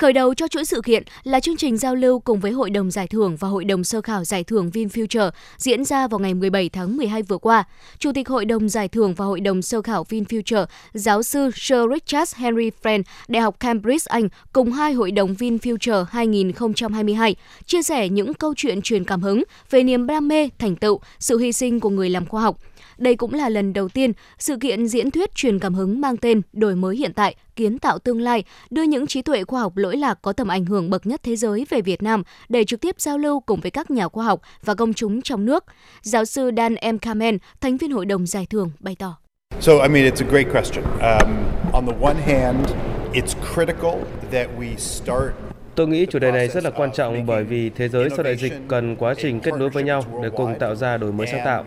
Khởi 0.00 0.12
đầu 0.12 0.34
cho 0.34 0.48
chuỗi 0.48 0.64
sự 0.64 0.80
kiện 0.84 1.02
là 1.24 1.40
chương 1.40 1.56
trình 1.56 1.76
giao 1.76 1.94
lưu 1.94 2.20
cùng 2.20 2.40
với 2.40 2.52
Hội 2.52 2.70
đồng 2.70 2.90
Giải 2.90 3.06
thưởng 3.06 3.36
và 3.36 3.48
Hội 3.48 3.64
đồng 3.64 3.84
Sơ 3.84 4.00
khảo 4.00 4.24
Giải 4.24 4.44
thưởng 4.44 4.70
VinFuture 4.74 5.30
diễn 5.56 5.84
ra 5.84 6.08
vào 6.08 6.18
ngày 6.18 6.34
17 6.34 6.68
tháng 6.68 6.96
12 6.96 7.22
vừa 7.22 7.38
qua. 7.38 7.64
Chủ 7.98 8.12
tịch 8.12 8.28
Hội 8.28 8.44
đồng 8.44 8.68
Giải 8.68 8.88
thưởng 8.88 9.14
và 9.14 9.24
Hội 9.24 9.40
đồng 9.40 9.62
Sơ 9.62 9.82
khảo 9.82 10.04
VinFuture, 10.08 10.66
giáo 10.92 11.22
sư 11.22 11.50
Sir 11.54 11.78
Richard 11.94 12.36
Henry 12.36 12.70
Friend, 12.82 13.02
Đại 13.28 13.42
học 13.42 13.60
Cambridge, 13.60 14.04
Anh, 14.08 14.28
cùng 14.52 14.72
hai 14.72 14.92
Hội 14.92 15.10
đồng 15.10 15.34
VinFuture 15.34 16.04
2022, 16.04 17.36
chia 17.66 17.82
sẻ 17.82 18.08
những 18.08 18.34
câu 18.34 18.54
chuyện 18.56 18.82
truyền 18.82 19.04
cảm 19.04 19.22
hứng 19.22 19.42
về 19.70 19.82
niềm 19.82 20.06
đam 20.06 20.28
mê, 20.28 20.48
thành 20.58 20.76
tựu, 20.76 21.00
sự 21.18 21.38
hy 21.38 21.52
sinh 21.52 21.80
của 21.80 21.90
người 21.90 22.10
làm 22.10 22.26
khoa 22.26 22.42
học, 22.42 22.56
đây 23.00 23.16
cũng 23.16 23.34
là 23.34 23.48
lần 23.48 23.72
đầu 23.72 23.88
tiên 23.88 24.12
sự 24.38 24.56
kiện 24.56 24.88
diễn 24.88 25.10
thuyết 25.10 25.34
truyền 25.34 25.58
cảm 25.58 25.74
hứng 25.74 26.00
mang 26.00 26.16
tên 26.16 26.42
Đổi 26.52 26.74
mới 26.74 26.96
hiện 26.96 27.12
tại, 27.12 27.34
kiến 27.56 27.78
tạo 27.78 27.98
tương 27.98 28.20
lai, 28.20 28.44
đưa 28.70 28.82
những 28.82 29.06
trí 29.06 29.22
tuệ 29.22 29.44
khoa 29.44 29.60
học 29.60 29.76
lỗi 29.76 29.96
lạc 29.96 30.18
có 30.22 30.32
tầm 30.32 30.48
ảnh 30.48 30.64
hưởng 30.64 30.90
bậc 30.90 31.06
nhất 31.06 31.20
thế 31.22 31.36
giới 31.36 31.66
về 31.70 31.80
Việt 31.80 32.02
Nam 32.02 32.22
để 32.48 32.64
trực 32.64 32.80
tiếp 32.80 32.94
giao 32.98 33.18
lưu 33.18 33.40
cùng 33.40 33.60
với 33.60 33.70
các 33.70 33.90
nhà 33.90 34.08
khoa 34.08 34.24
học 34.24 34.40
và 34.64 34.74
công 34.74 34.94
chúng 34.94 35.22
trong 35.22 35.44
nước. 35.44 35.64
Giáo 36.02 36.24
sư 36.24 36.50
Dan 36.56 36.74
M. 36.74 36.98
Kamen, 36.98 37.38
thành 37.60 37.76
viên 37.76 37.90
hội 37.90 38.06
đồng 38.06 38.26
giải 38.26 38.46
thưởng, 38.50 38.70
bày 38.80 38.96
tỏ. 38.98 39.16
So, 39.60 39.72
I 39.72 39.88
mean, 39.88 40.04
it's 40.04 40.26
a 40.26 40.30
great 40.30 40.46
question. 40.52 40.84
Um, 40.84 41.30
on 41.72 41.86
the 41.86 41.94
one 42.00 42.16
hand, 42.16 42.66
it's 43.12 43.34
critical 43.54 43.94
that 44.32 44.48
we 44.58 44.76
start 44.76 45.49
Tôi 45.74 45.88
nghĩ 45.88 46.06
chủ 46.06 46.18
đề 46.18 46.32
này 46.32 46.48
rất 46.48 46.64
là 46.64 46.70
quan 46.70 46.92
trọng 46.92 47.26
bởi 47.26 47.44
vì 47.44 47.70
thế 47.70 47.88
giới 47.88 48.10
sau 48.10 48.22
đại 48.22 48.36
dịch 48.36 48.52
cần 48.68 48.96
quá 48.96 49.14
trình 49.14 49.40
kết 49.40 49.54
nối 49.58 49.70
với 49.70 49.82
nhau 49.82 50.04
để 50.22 50.30
cùng 50.36 50.54
tạo 50.58 50.74
ra 50.74 50.96
đổi 50.96 51.12
mới 51.12 51.26
sáng 51.26 51.40
tạo. 51.44 51.64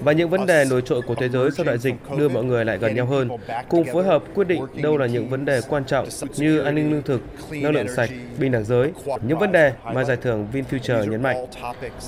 Và 0.00 0.12
những 0.12 0.30
vấn 0.30 0.46
đề 0.46 0.64
nổi 0.70 0.82
trội 0.82 1.02
của 1.02 1.14
thế 1.14 1.28
giới 1.28 1.50
sau 1.50 1.64
đại 1.66 1.78
dịch 1.78 1.94
đưa 2.18 2.28
mọi 2.28 2.44
người 2.44 2.64
lại 2.64 2.78
gần 2.78 2.94
nhau 2.94 3.06
hơn, 3.06 3.28
cùng 3.68 3.84
phối 3.92 4.04
hợp 4.04 4.22
quyết 4.34 4.48
định 4.48 4.66
đâu 4.82 4.98
là 4.98 5.06
những 5.06 5.28
vấn 5.28 5.44
đề 5.44 5.60
quan 5.68 5.84
trọng 5.84 6.08
như 6.36 6.60
an 6.60 6.74
ninh 6.74 6.90
lương 6.90 7.02
thực, 7.02 7.20
năng 7.50 7.72
lượng 7.72 7.88
sạch, 7.96 8.10
bình 8.38 8.52
đẳng 8.52 8.64
giới, 8.64 8.92
những 9.22 9.38
vấn 9.38 9.52
đề 9.52 9.72
mà 9.84 10.04
giải 10.04 10.16
thưởng 10.22 10.46
VinFuture 10.52 11.10
nhấn 11.10 11.22
mạnh. 11.22 11.46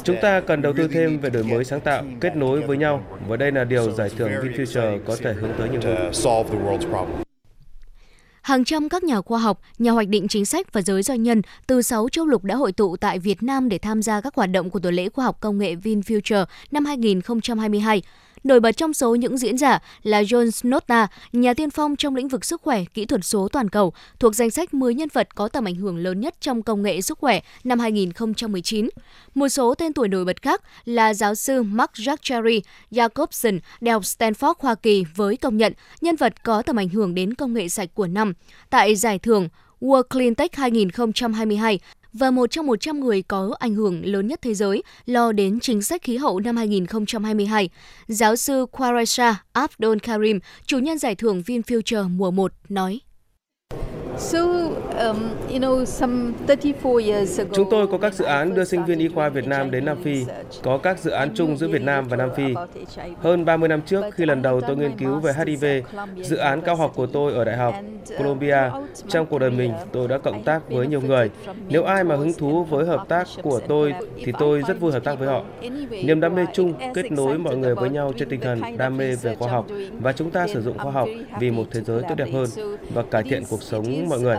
Chúng 0.02 0.16
ta 0.22 0.40
cần 0.40 0.62
đầu 0.62 0.72
tư 0.76 0.88
thêm 0.88 1.18
về 1.18 1.30
đổi 1.30 1.42
mới 1.42 1.64
sáng 1.64 1.80
tạo, 1.80 2.04
kết 2.20 2.36
nối 2.36 2.60
với 2.60 2.76
nhau 2.76 3.02
và 3.28 3.36
đây 3.36 3.52
là 3.52 3.64
điều 3.64 3.90
giải 3.90 4.10
thưởng 4.18 4.30
VinFuture 4.30 4.98
có 5.06 5.16
thể 5.22 5.32
hướng 5.32 5.50
tới 5.58 5.68
nhiều 5.68 5.80
hơn. 5.84 7.25
Hàng 8.46 8.64
trăm 8.64 8.88
các 8.88 9.04
nhà 9.04 9.20
khoa 9.20 9.38
học, 9.38 9.60
nhà 9.78 9.90
hoạch 9.90 10.08
định 10.08 10.28
chính 10.28 10.44
sách 10.44 10.72
và 10.72 10.82
giới 10.82 11.02
doanh 11.02 11.22
nhân 11.22 11.42
từ 11.66 11.82
6 11.82 12.08
châu 12.08 12.26
lục 12.26 12.44
đã 12.44 12.54
hội 12.54 12.72
tụ 12.72 12.96
tại 12.96 13.18
Việt 13.18 13.42
Nam 13.42 13.68
để 13.68 13.78
tham 13.78 14.02
gia 14.02 14.20
các 14.20 14.34
hoạt 14.34 14.50
động 14.50 14.70
của 14.70 14.78
tuần 14.78 14.94
lễ 14.94 15.08
khoa 15.08 15.24
học 15.24 15.40
công 15.40 15.58
nghệ 15.58 15.74
VinFuture 15.74 16.44
năm 16.70 16.84
2022. 16.84 18.02
Nổi 18.46 18.60
bật 18.60 18.76
trong 18.76 18.94
số 18.94 19.14
những 19.14 19.38
diễn 19.38 19.58
giả 19.58 19.78
là 20.02 20.22
John 20.22 20.50
Snota, 20.50 21.06
nhà 21.32 21.54
tiên 21.54 21.70
phong 21.70 21.96
trong 21.96 22.16
lĩnh 22.16 22.28
vực 22.28 22.44
sức 22.44 22.62
khỏe, 22.62 22.84
kỹ 22.94 23.06
thuật 23.06 23.24
số 23.24 23.48
toàn 23.48 23.68
cầu, 23.68 23.92
thuộc 24.18 24.34
danh 24.34 24.50
sách 24.50 24.74
10 24.74 24.94
nhân 24.94 25.08
vật 25.12 25.34
có 25.34 25.48
tầm 25.48 25.64
ảnh 25.64 25.74
hưởng 25.74 25.96
lớn 25.96 26.20
nhất 26.20 26.34
trong 26.40 26.62
công 26.62 26.82
nghệ 26.82 27.00
sức 27.00 27.18
khỏe 27.18 27.40
năm 27.64 27.78
2019. 27.78 28.88
Một 29.34 29.48
số 29.48 29.74
tên 29.74 29.92
tuổi 29.92 30.08
nổi 30.08 30.24
bật 30.24 30.42
khác 30.42 30.62
là 30.84 31.14
giáo 31.14 31.34
sư 31.34 31.62
Mark 31.62 31.90
Jacquery 31.92 32.60
Jacobson, 32.90 33.58
Đại 33.80 33.92
học 33.92 34.02
Stanford, 34.02 34.54
Hoa 34.58 34.74
Kỳ 34.74 35.04
với 35.16 35.36
công 35.36 35.56
nhận 35.56 35.72
nhân 36.00 36.16
vật 36.16 36.42
có 36.42 36.62
tầm 36.62 36.76
ảnh 36.76 36.88
hưởng 36.88 37.14
đến 37.14 37.34
công 37.34 37.54
nghệ 37.54 37.68
sạch 37.68 37.88
của 37.94 38.06
năm 38.06 38.32
tại 38.70 38.94
giải 38.94 39.18
thưởng 39.18 39.48
World 39.80 40.02
Clean 40.02 40.34
Tech 40.34 40.56
2022 40.56 41.80
và 42.12 42.30
một 42.30 42.50
trong 42.50 42.66
100 42.66 43.00
người 43.00 43.22
có 43.22 43.54
ảnh 43.58 43.74
hưởng 43.74 44.06
lớn 44.06 44.26
nhất 44.26 44.42
thế 44.42 44.54
giới 44.54 44.82
lo 45.06 45.32
đến 45.32 45.60
chính 45.60 45.82
sách 45.82 46.02
khí 46.02 46.16
hậu 46.16 46.40
năm 46.40 46.56
2022. 46.56 47.70
Giáo 48.06 48.36
sư 48.36 48.66
Quaresha 48.70 49.34
Abdul 49.52 49.98
Karim, 49.98 50.40
chủ 50.66 50.78
nhân 50.78 50.98
giải 50.98 51.14
thưởng 51.14 51.42
VinFuture 51.46 52.16
mùa 52.16 52.30
1, 52.30 52.52
nói. 52.68 53.00
Chúng 57.52 57.70
tôi 57.70 57.86
có 57.86 57.98
các 57.98 58.14
dự 58.14 58.24
án 58.24 58.54
đưa 58.54 58.64
sinh 58.64 58.84
viên 58.84 58.98
y 58.98 59.08
khoa 59.08 59.28
Việt 59.28 59.46
Nam 59.46 59.70
đến 59.70 59.84
Nam 59.84 60.02
Phi, 60.02 60.24
có 60.62 60.78
các 60.78 60.98
dự 60.98 61.10
án 61.10 61.28
chung 61.34 61.56
giữa 61.56 61.68
Việt 61.68 61.82
Nam 61.82 62.08
và 62.08 62.16
Nam 62.16 62.30
Phi. 62.36 62.54
Hơn 63.22 63.44
30 63.44 63.68
năm 63.68 63.80
trước, 63.86 64.04
khi 64.14 64.26
lần 64.26 64.42
đầu 64.42 64.60
tôi 64.60 64.76
nghiên 64.76 64.98
cứu 64.98 65.20
về 65.20 65.32
HIV, 65.32 65.64
dự 66.22 66.36
án 66.36 66.60
cao 66.60 66.76
học 66.76 66.92
của 66.94 67.06
tôi 67.06 67.32
ở 67.32 67.44
Đại 67.44 67.56
học 67.56 67.74
Columbia, 68.18 68.70
trong 69.08 69.26
cuộc 69.26 69.38
đời 69.38 69.50
mình 69.50 69.72
tôi 69.92 70.08
đã 70.08 70.18
cộng 70.18 70.44
tác 70.44 70.70
với 70.70 70.86
nhiều 70.86 71.00
người. 71.00 71.30
Nếu 71.68 71.84
ai 71.84 72.04
mà 72.04 72.16
hứng 72.16 72.32
thú 72.32 72.64
với 72.64 72.86
hợp 72.86 73.08
tác 73.08 73.26
của 73.42 73.60
tôi 73.68 73.94
thì 74.24 74.32
tôi 74.38 74.62
rất 74.68 74.80
vui 74.80 74.92
hợp 74.92 75.04
tác 75.04 75.18
với 75.18 75.28
họ. 75.28 75.42
Niềm 76.04 76.20
đam 76.20 76.34
mê 76.34 76.44
chung 76.52 76.74
kết 76.94 77.12
nối 77.12 77.38
mọi 77.38 77.56
người 77.56 77.74
với 77.74 77.90
nhau 77.90 78.12
trên 78.18 78.28
tinh 78.28 78.40
thần 78.40 78.60
đam 78.76 78.96
mê 78.96 79.14
về 79.14 79.34
khoa 79.34 79.48
học 79.50 79.66
và 80.00 80.12
chúng 80.12 80.30
ta 80.30 80.46
sử 80.46 80.62
dụng 80.62 80.78
khoa 80.78 80.92
học 80.92 81.08
vì 81.40 81.50
một 81.50 81.64
thế 81.70 81.80
giới 81.80 82.02
tốt 82.08 82.14
đẹp 82.16 82.28
hơn 82.32 82.46
và 82.94 83.02
cải 83.02 83.22
thiện 83.22 83.42
cuộc 83.50 83.62
sống 83.62 84.05
mọi 84.08 84.20
người. 84.20 84.36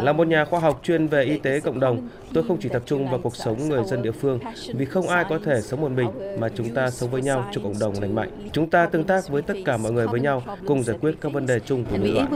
Là 0.00 0.12
một 0.12 0.26
nhà 0.26 0.44
khoa 0.44 0.60
học 0.60 0.80
chuyên 0.82 1.06
về 1.06 1.22
y 1.24 1.38
tế 1.38 1.60
cộng 1.60 1.80
đồng, 1.80 2.08
tôi 2.34 2.44
không 2.48 2.58
chỉ 2.60 2.68
tập 2.68 2.82
trung 2.86 3.10
vào 3.10 3.20
cuộc 3.22 3.36
sống 3.36 3.68
người 3.68 3.84
dân 3.84 4.02
địa 4.02 4.10
phương 4.12 4.38
vì 4.74 4.84
không 4.84 5.08
ai 5.08 5.24
có 5.28 5.38
thể 5.44 5.60
sống 5.60 5.80
một 5.80 5.90
mình 5.90 6.08
mà 6.38 6.48
chúng 6.54 6.74
ta 6.74 6.90
sống 6.90 7.10
với 7.10 7.22
nhau 7.22 7.44
trong 7.52 7.64
cộng 7.64 7.78
đồng 7.80 7.94
lành 8.00 8.14
mạnh. 8.14 8.30
Chúng 8.52 8.70
ta 8.70 8.86
tương 8.86 9.04
tác 9.04 9.28
với 9.28 9.42
tất 9.42 9.54
cả 9.64 9.76
mọi 9.76 9.92
người 9.92 10.06
với 10.06 10.20
nhau 10.20 10.42
cùng 10.66 10.82
giải 10.82 10.96
quyết 11.00 11.14
các 11.20 11.32
vấn 11.32 11.46
đề 11.46 11.60
chung 11.60 11.84
của 11.84 11.96
nhân 11.96 12.14
loại. 12.14 12.26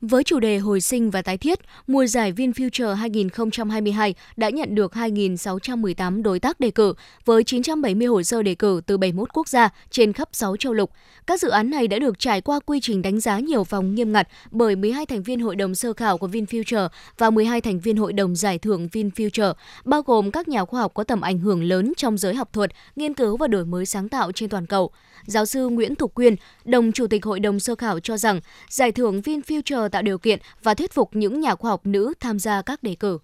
Với 0.00 0.24
chủ 0.24 0.40
đề 0.40 0.58
hồi 0.58 0.80
sinh 0.80 1.10
và 1.10 1.22
tái 1.22 1.38
thiết, 1.38 1.58
mùa 1.86 2.06
giải 2.06 2.32
VinFuture 2.32 2.94
2022 2.94 4.14
đã 4.36 4.50
nhận 4.50 4.74
được 4.74 4.92
2.618 4.92 6.22
đối 6.22 6.40
tác 6.40 6.60
đề 6.60 6.70
cử 6.70 6.94
với 7.24 7.44
970 7.44 8.06
hồ 8.06 8.22
sơ 8.22 8.42
đề 8.42 8.54
cử 8.54 8.80
từ 8.86 8.98
71 8.98 9.28
quốc 9.32 9.48
gia 9.48 9.68
trên 9.90 10.12
khắp 10.12 10.28
6 10.32 10.56
châu 10.56 10.72
lục. 10.72 10.90
Các 11.26 11.40
dự 11.40 11.48
án 11.48 11.70
này 11.70 11.88
đã 11.88 11.98
được 11.98 12.18
trải 12.18 12.40
qua 12.40 12.60
quy 12.66 12.80
trình 12.80 13.02
đánh 13.02 13.20
giá 13.20 13.38
nhiều 13.38 13.64
vòng 13.64 13.94
nghiêm 13.94 14.12
ngặt 14.12 14.28
bởi 14.50 14.76
12 14.76 15.06
thành 15.06 15.22
viên 15.22 15.40
hội 15.40 15.56
đồng 15.56 15.74
sơ 15.74 15.92
khảo 15.92 16.18
của 16.18 16.28
VinFuture 16.28 16.88
và 17.18 17.30
12 17.30 17.60
thành 17.60 17.80
viên 17.80 17.96
hội 17.96 18.12
đồng 18.12 18.36
giải 18.36 18.58
thưởng 18.58 18.88
VinFuture, 18.92 19.54
bao 19.84 20.02
gồm 20.02 20.30
các 20.30 20.48
nhà 20.48 20.64
khoa 20.64 20.80
học 20.80 20.94
có 20.94 21.04
tầm 21.04 21.20
ảnh 21.20 21.38
hưởng 21.38 21.62
lớn 21.62 21.92
trong 21.96 22.18
giới 22.18 22.34
học 22.34 22.52
thuật, 22.52 22.70
nghiên 22.96 23.14
cứu 23.14 23.36
và 23.36 23.46
đổi 23.46 23.64
mới 23.64 23.86
sáng 23.86 24.08
tạo 24.08 24.32
trên 24.32 24.48
toàn 24.48 24.66
cầu. 24.66 24.90
Giáo 25.26 25.46
sư 25.46 25.68
Nguyễn 25.68 25.94
Thục 25.94 26.14
Quyên, 26.14 26.36
đồng 26.64 26.92
chủ 26.92 27.06
tịch 27.06 27.24
hội 27.24 27.40
đồng 27.40 27.60
sơ 27.60 27.74
khảo 27.74 28.00
cho 28.00 28.16
rằng 28.16 28.40
giải 28.68 28.92
thưởng 28.92 29.20
VinFuture 29.20 29.87
tạo 29.88 30.02
điều 30.02 30.18
kiện 30.18 30.38
và 30.62 30.74
thuyết 30.74 30.92
phục 30.92 31.10
những 31.12 31.40
nhà 31.40 31.54
khoa 31.54 31.70
học 31.70 31.80
nữ 31.84 32.12
tham 32.20 32.38
gia 32.38 32.62
các 32.62 32.82
đề 32.82 32.94
cử 32.94 33.18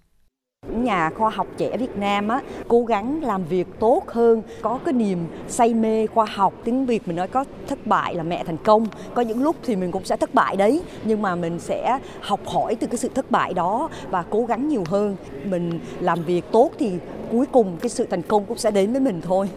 nhà 0.69 1.09
khoa 1.09 1.29
học 1.29 1.47
trẻ 1.57 1.77
Việt 1.77 1.97
Nam 1.97 2.27
á 2.27 2.41
cố 2.67 2.83
gắng 2.85 3.23
làm 3.23 3.45
việc 3.45 3.67
tốt 3.79 4.03
hơn, 4.07 4.41
có 4.61 4.79
cái 4.85 4.93
niềm 4.93 5.19
say 5.47 5.73
mê 5.73 6.07
khoa 6.07 6.25
học. 6.25 6.53
Tiếng 6.63 6.85
Việt 6.85 7.07
mình 7.07 7.15
nói 7.15 7.27
có 7.27 7.45
thất 7.67 7.87
bại 7.87 8.15
là 8.15 8.23
mẹ 8.23 8.43
thành 8.43 8.57
công. 8.57 8.87
Có 9.13 9.21
những 9.21 9.43
lúc 9.43 9.55
thì 9.63 9.75
mình 9.75 9.91
cũng 9.91 10.05
sẽ 10.05 10.17
thất 10.17 10.33
bại 10.33 10.55
đấy, 10.55 10.81
nhưng 11.03 11.21
mà 11.21 11.35
mình 11.35 11.59
sẽ 11.59 11.99
học 12.21 12.39
hỏi 12.45 12.75
từ 12.75 12.87
cái 12.87 12.97
sự 12.97 13.09
thất 13.15 13.31
bại 13.31 13.53
đó 13.53 13.89
và 14.09 14.23
cố 14.29 14.45
gắng 14.45 14.67
nhiều 14.67 14.83
hơn. 14.87 15.15
Mình 15.45 15.79
làm 15.99 16.23
việc 16.23 16.45
tốt 16.51 16.71
thì 16.79 16.91
cuối 17.31 17.45
cùng 17.51 17.77
cái 17.81 17.89
sự 17.89 18.07
thành 18.09 18.21
công 18.21 18.45
cũng 18.45 18.57
sẽ 18.57 18.71
đến 18.71 18.91
với 18.91 19.01
mình 19.01 19.21
thôi. 19.21 19.49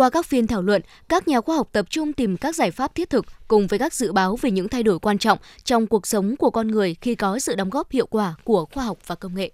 Qua 0.00 0.10
các 0.10 0.26
phiên 0.26 0.46
thảo 0.46 0.62
luận, 0.62 0.82
các 1.08 1.28
nhà 1.28 1.40
khoa 1.40 1.56
học 1.56 1.68
tập 1.72 1.86
trung 1.90 2.12
tìm 2.12 2.36
các 2.36 2.56
giải 2.56 2.70
pháp 2.70 2.94
thiết 2.94 3.10
thực 3.10 3.26
cùng 3.48 3.66
với 3.66 3.78
các 3.78 3.94
dự 3.94 4.12
báo 4.12 4.36
về 4.40 4.50
những 4.50 4.68
thay 4.68 4.82
đổi 4.82 4.98
quan 4.98 5.18
trọng 5.18 5.38
trong 5.64 5.86
cuộc 5.86 6.06
sống 6.06 6.36
của 6.36 6.50
con 6.50 6.68
người 6.68 6.96
khi 7.00 7.14
có 7.14 7.38
sự 7.38 7.54
đóng 7.54 7.70
góp 7.70 7.90
hiệu 7.90 8.06
quả 8.06 8.34
của 8.44 8.66
khoa 8.74 8.84
học 8.84 8.98
và 9.06 9.14
công 9.14 9.34
nghệ. 9.34 9.50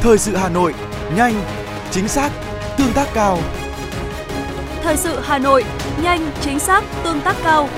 Thời 0.00 0.18
sự 0.18 0.36
Hà 0.36 0.48
Nội, 0.48 0.74
nhanh, 1.16 1.44
chính 1.90 2.08
xác, 2.08 2.30
tương 2.78 2.92
tác 2.92 3.08
cao. 3.14 3.38
Thời 4.82 4.96
sự 4.96 5.18
Hà 5.22 5.38
Nội, 5.38 5.64
nhanh, 6.02 6.30
chính 6.40 6.58
xác, 6.58 6.84
tương 7.04 7.20
tác 7.20 7.36
cao. 7.44 7.68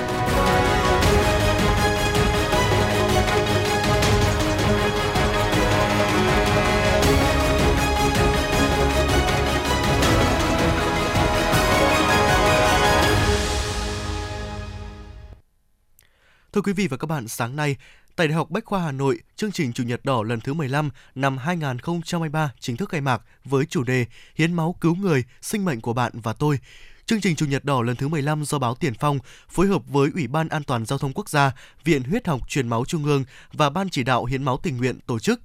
Thưa 16.55 16.61
quý 16.61 16.73
vị 16.73 16.87
và 16.87 16.97
các 16.97 17.05
bạn, 17.07 17.27
sáng 17.27 17.55
nay, 17.55 17.75
tại 18.15 18.27
Đại 18.27 18.35
học 18.35 18.51
Bách 18.51 18.65
khoa 18.65 18.79
Hà 18.79 18.91
Nội, 18.91 19.19
chương 19.35 19.51
trình 19.51 19.73
Chủ 19.73 19.83
nhật 19.83 20.05
đỏ 20.05 20.23
lần 20.23 20.39
thứ 20.39 20.53
15 20.53 20.89
năm 21.15 21.37
2023 21.37 22.51
chính 22.59 22.77
thức 22.77 22.89
khai 22.89 23.01
mạc 23.01 23.21
với 23.45 23.65
chủ 23.65 23.83
đề 23.83 24.05
Hiến 24.35 24.53
máu 24.53 24.75
cứu 24.81 24.95
người, 24.95 25.23
sinh 25.41 25.65
mệnh 25.65 25.81
của 25.81 25.93
bạn 25.93 26.11
và 26.23 26.33
tôi. 26.33 26.59
Chương 27.05 27.21
trình 27.21 27.35
Chủ 27.35 27.45
nhật 27.45 27.65
đỏ 27.65 27.81
lần 27.81 27.95
thứ 27.95 28.07
15 28.07 28.45
do 28.45 28.59
báo 28.59 28.75
Tiền 28.75 28.93
Phong 28.99 29.19
phối 29.49 29.67
hợp 29.67 29.81
với 29.87 30.09
Ủy 30.13 30.27
ban 30.27 30.49
An 30.49 30.63
toàn 30.63 30.85
Giao 30.85 30.99
thông 30.99 31.13
Quốc 31.13 31.29
gia, 31.29 31.51
Viện 31.83 32.03
Huyết 32.03 32.27
học 32.27 32.49
Truyền 32.49 32.67
máu 32.67 32.85
Trung 32.85 33.05
ương 33.05 33.23
và 33.53 33.69
Ban 33.69 33.89
chỉ 33.89 34.03
đạo 34.03 34.25
Hiến 34.25 34.43
máu 34.43 34.57
tình 34.63 34.77
nguyện 34.77 34.99
tổ 35.07 35.19
chức. 35.19 35.41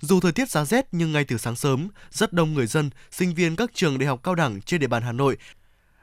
Dù 0.00 0.20
thời 0.20 0.32
tiết 0.32 0.50
giá 0.50 0.64
rét 0.64 0.86
nhưng 0.92 1.12
ngay 1.12 1.24
từ 1.24 1.38
sáng 1.38 1.56
sớm, 1.56 1.88
rất 2.10 2.32
đông 2.32 2.54
người 2.54 2.66
dân, 2.66 2.90
sinh 3.10 3.34
viên 3.34 3.56
các 3.56 3.70
trường 3.74 3.98
đại 3.98 4.06
học 4.06 4.20
cao 4.22 4.34
đẳng 4.34 4.60
trên 4.60 4.80
địa 4.80 4.86
bàn 4.86 5.02
Hà 5.02 5.12
Nội 5.12 5.36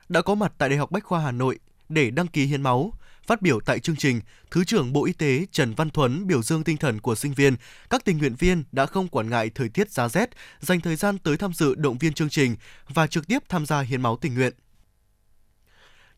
đã 0.10 0.22
có 0.22 0.36
mặt 0.36 0.54
tại 0.58 0.70
Đại 0.70 0.78
học 0.78 0.92
Bách 0.92 1.04
khoa 1.04 1.20
Hà 1.20 1.32
Nội 1.32 1.60
để 1.90 2.10
đăng 2.10 2.28
ký 2.28 2.46
hiến 2.46 2.62
máu. 2.62 2.94
Phát 3.28 3.42
biểu 3.42 3.60
tại 3.60 3.80
chương 3.80 3.96
trình, 3.96 4.22
Thứ 4.52 4.64
trưởng 4.64 4.94
Bộ 4.94 5.06
Y 5.06 5.14
tế 5.14 5.46
Trần 5.52 5.74
Văn 5.74 5.90
Thuấn 5.90 6.28
biểu 6.28 6.42
dương 6.42 6.64
tinh 6.64 6.78
thần 6.78 7.00
của 7.00 7.16
sinh 7.16 7.34
viên, 7.34 7.56
các 7.90 8.06
tình 8.06 8.18
nguyện 8.18 8.36
viên 8.36 8.64
đã 8.72 8.86
không 8.86 9.08
quản 9.08 9.30
ngại 9.30 9.50
thời 9.56 9.70
tiết 9.70 9.92
giá 9.92 10.10
rét, 10.10 10.30
dành 10.60 10.82
thời 10.82 10.96
gian 10.96 11.18
tới 11.18 11.38
tham 11.38 11.54
dự 11.54 11.76
động 11.76 11.98
viên 11.98 12.14
chương 12.14 12.30
trình 12.30 12.56
và 12.88 13.08
trực 13.08 13.28
tiếp 13.28 13.40
tham 13.50 13.66
gia 13.66 13.82
hiến 13.82 14.02
máu 14.02 14.18
tình 14.18 14.36
nguyện. 14.36 14.54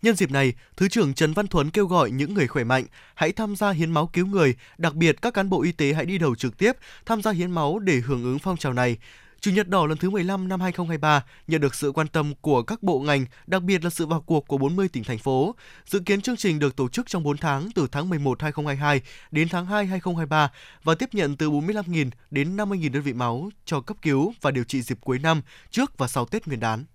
Nhân 0.02 0.16
dịp 0.16 0.32
này, 0.32 0.54
Thứ 0.78 0.88
trưởng 0.88 1.14
Trần 1.14 1.34
Văn 1.34 1.48
Thuấn 1.48 1.70
kêu 1.70 1.86
gọi 1.86 2.12
những 2.12 2.34
người 2.34 2.48
khỏe 2.48 2.64
mạnh 2.64 2.86
hãy 3.16 3.32
tham 3.32 3.56
gia 3.56 3.72
hiến 3.72 3.92
máu 3.92 4.08
cứu 4.08 4.26
người, 4.26 4.56
đặc 4.78 4.96
biệt 4.96 5.22
các 5.22 5.34
cán 5.34 5.50
bộ 5.50 5.62
y 5.62 5.72
tế 5.72 5.94
hãy 5.94 6.06
đi 6.06 6.18
đầu 6.18 6.36
trực 6.36 6.58
tiếp 6.58 6.72
tham 7.06 7.22
gia 7.22 7.32
hiến 7.32 7.52
máu 7.52 7.80
để 7.80 8.02
hưởng 8.06 8.24
ứng 8.24 8.40
phong 8.40 8.58
trào 8.58 8.74
này. 8.74 8.98
Chủ 9.44 9.52
nhật 9.52 9.70
đỏ 9.70 9.86
lần 9.86 9.98
thứ 9.98 10.10
15 10.10 10.48
năm 10.48 10.62
2023 10.62 11.26
nhận 11.48 11.62
được 11.62 11.76
sự 11.76 11.92
quan 11.92 12.08
tâm 12.08 12.34
của 12.42 12.64
các 12.64 12.84
bộ 12.84 13.00
ngành, 13.00 13.26
đặc 13.48 13.64
biệt 13.64 13.84
là 13.84 13.90
sự 13.90 14.06
vào 14.06 14.22
cuộc 14.22 14.48
của 14.48 14.58
40 14.58 14.88
tỉnh 14.88 15.04
thành 15.04 15.18
phố. 15.18 15.56
Dự 15.86 16.00
kiến 16.00 16.22
chương 16.22 16.36
trình 16.36 16.60
được 16.60 16.76
tổ 16.76 16.90
chức 16.90 17.10
trong 17.10 17.24
4 17.24 17.38
tháng 17.38 17.70
từ 17.76 17.88
tháng 17.92 18.10
11 18.10 18.42
2022 18.42 19.02
đến 19.32 19.50
tháng 19.50 19.66
2 19.66 19.86
2023 19.86 20.52
và 20.84 20.96
tiếp 20.96 21.10
nhận 21.14 21.38
từ 21.38 21.50
45.000 21.50 22.10
đến 22.32 22.58
50.000 22.58 22.92
đơn 22.92 23.04
vị 23.04 23.14
máu 23.14 23.50
cho 23.66 23.82
cấp 23.82 23.98
cứu 24.02 24.34
và 24.42 24.52
điều 24.52 24.64
trị 24.64 24.82
dịp 24.82 24.98
cuối 25.02 25.20
năm, 25.20 25.42
trước 25.72 25.98
và 25.98 26.08
sau 26.08 26.26
Tết 26.26 26.48
Nguyên 26.48 26.60
đán. 26.60 26.86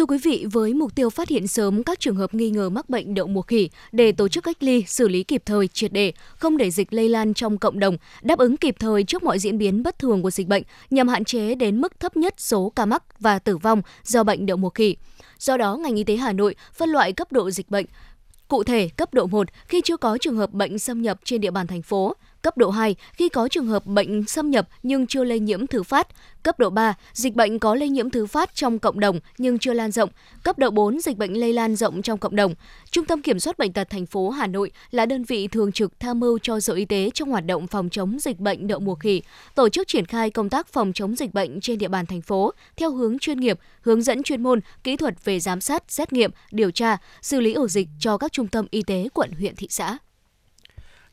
Thưa 0.00 0.06
quý 0.06 0.18
vị, 0.18 0.46
với 0.52 0.74
mục 0.74 0.94
tiêu 0.94 1.10
phát 1.10 1.28
hiện 1.28 1.46
sớm 1.46 1.82
các 1.82 2.00
trường 2.00 2.16
hợp 2.16 2.34
nghi 2.34 2.50
ngờ 2.50 2.70
mắc 2.70 2.90
bệnh 2.90 3.14
đậu 3.14 3.26
mùa 3.26 3.42
khỉ 3.42 3.70
để 3.92 4.12
tổ 4.12 4.28
chức 4.28 4.44
cách 4.44 4.56
ly, 4.60 4.84
xử 4.86 5.08
lý 5.08 5.22
kịp 5.22 5.42
thời, 5.46 5.68
triệt 5.68 5.92
để, 5.92 6.12
không 6.36 6.56
để 6.56 6.70
dịch 6.70 6.92
lây 6.92 7.08
lan 7.08 7.34
trong 7.34 7.58
cộng 7.58 7.78
đồng, 7.78 7.96
đáp 8.22 8.38
ứng 8.38 8.56
kịp 8.56 8.76
thời 8.78 9.04
trước 9.04 9.22
mọi 9.22 9.38
diễn 9.38 9.58
biến 9.58 9.82
bất 9.82 9.98
thường 9.98 10.22
của 10.22 10.30
dịch 10.30 10.46
bệnh 10.46 10.62
nhằm 10.90 11.08
hạn 11.08 11.24
chế 11.24 11.54
đến 11.54 11.80
mức 11.80 12.00
thấp 12.00 12.16
nhất 12.16 12.34
số 12.36 12.72
ca 12.76 12.86
mắc 12.86 13.20
và 13.20 13.38
tử 13.38 13.56
vong 13.56 13.82
do 14.04 14.24
bệnh 14.24 14.46
đậu 14.46 14.56
mùa 14.56 14.70
khỉ. 14.70 14.96
Do 15.38 15.56
đó, 15.56 15.76
ngành 15.76 15.96
y 15.96 16.04
tế 16.04 16.16
Hà 16.16 16.32
Nội 16.32 16.54
phân 16.72 16.90
loại 16.90 17.12
cấp 17.12 17.32
độ 17.32 17.50
dịch 17.50 17.70
bệnh 17.70 17.86
Cụ 18.50 18.64
thể, 18.64 18.88
cấp 18.96 19.14
độ 19.14 19.26
1 19.26 19.48
khi 19.68 19.80
chưa 19.84 19.96
có 19.96 20.18
trường 20.18 20.36
hợp 20.36 20.52
bệnh 20.52 20.78
xâm 20.78 21.02
nhập 21.02 21.20
trên 21.24 21.40
địa 21.40 21.50
bàn 21.50 21.66
thành 21.66 21.82
phố, 21.82 22.14
Cấp 22.42 22.56
độ 22.56 22.70
2 22.70 22.96
khi 23.12 23.28
có 23.28 23.48
trường 23.48 23.66
hợp 23.66 23.86
bệnh 23.86 24.26
xâm 24.26 24.50
nhập 24.50 24.68
nhưng 24.82 25.06
chưa 25.06 25.24
lây 25.24 25.40
nhiễm 25.40 25.66
thứ 25.66 25.82
phát. 25.82 26.08
Cấp 26.42 26.58
độ 26.58 26.70
3 26.70 26.94
dịch 27.12 27.34
bệnh 27.34 27.58
có 27.58 27.74
lây 27.74 27.88
nhiễm 27.88 28.10
thứ 28.10 28.26
phát 28.26 28.54
trong 28.54 28.78
cộng 28.78 29.00
đồng 29.00 29.20
nhưng 29.38 29.58
chưa 29.58 29.72
lan 29.72 29.90
rộng. 29.90 30.10
Cấp 30.42 30.58
độ 30.58 30.70
4 30.70 31.00
dịch 31.00 31.16
bệnh 31.16 31.40
lây 31.40 31.52
lan 31.52 31.76
rộng 31.76 32.02
trong 32.02 32.18
cộng 32.18 32.36
đồng. 32.36 32.54
Trung 32.90 33.04
tâm 33.04 33.22
Kiểm 33.22 33.40
soát 33.40 33.58
bệnh 33.58 33.72
tật 33.72 33.90
thành 33.90 34.06
phố 34.06 34.30
Hà 34.30 34.46
Nội 34.46 34.70
là 34.90 35.06
đơn 35.06 35.24
vị 35.24 35.48
thường 35.48 35.72
trực 35.72 36.00
tham 36.00 36.20
mưu 36.20 36.38
cho 36.38 36.60
Sở 36.60 36.74
Y 36.74 36.84
tế 36.84 37.10
trong 37.14 37.30
hoạt 37.30 37.46
động 37.46 37.66
phòng 37.66 37.88
chống 37.90 38.18
dịch 38.20 38.38
bệnh 38.38 38.66
đậu 38.66 38.80
mùa 38.80 38.94
khỉ, 38.94 39.22
tổ 39.54 39.68
chức 39.68 39.88
triển 39.88 40.06
khai 40.06 40.30
công 40.30 40.48
tác 40.48 40.68
phòng 40.68 40.92
chống 40.92 41.16
dịch 41.16 41.34
bệnh 41.34 41.60
trên 41.60 41.78
địa 41.78 41.88
bàn 41.88 42.06
thành 42.06 42.22
phố 42.22 42.52
theo 42.76 42.92
hướng 42.92 43.18
chuyên 43.18 43.40
nghiệp, 43.40 43.58
hướng 43.80 44.02
dẫn 44.02 44.22
chuyên 44.22 44.42
môn, 44.42 44.60
kỹ 44.84 44.96
thuật 44.96 45.24
về 45.24 45.40
giám 45.40 45.60
sát, 45.60 45.82
xét 45.88 46.12
nghiệm, 46.12 46.30
điều 46.52 46.70
tra, 46.70 46.96
xử 47.22 47.40
lý 47.40 47.52
ổ 47.52 47.68
dịch 47.68 47.88
cho 47.98 48.18
các 48.18 48.32
trung 48.32 48.48
tâm 48.48 48.66
y 48.70 48.82
tế 48.82 49.08
quận, 49.14 49.32
huyện, 49.32 49.56
thị 49.56 49.66
xã. 49.70 49.98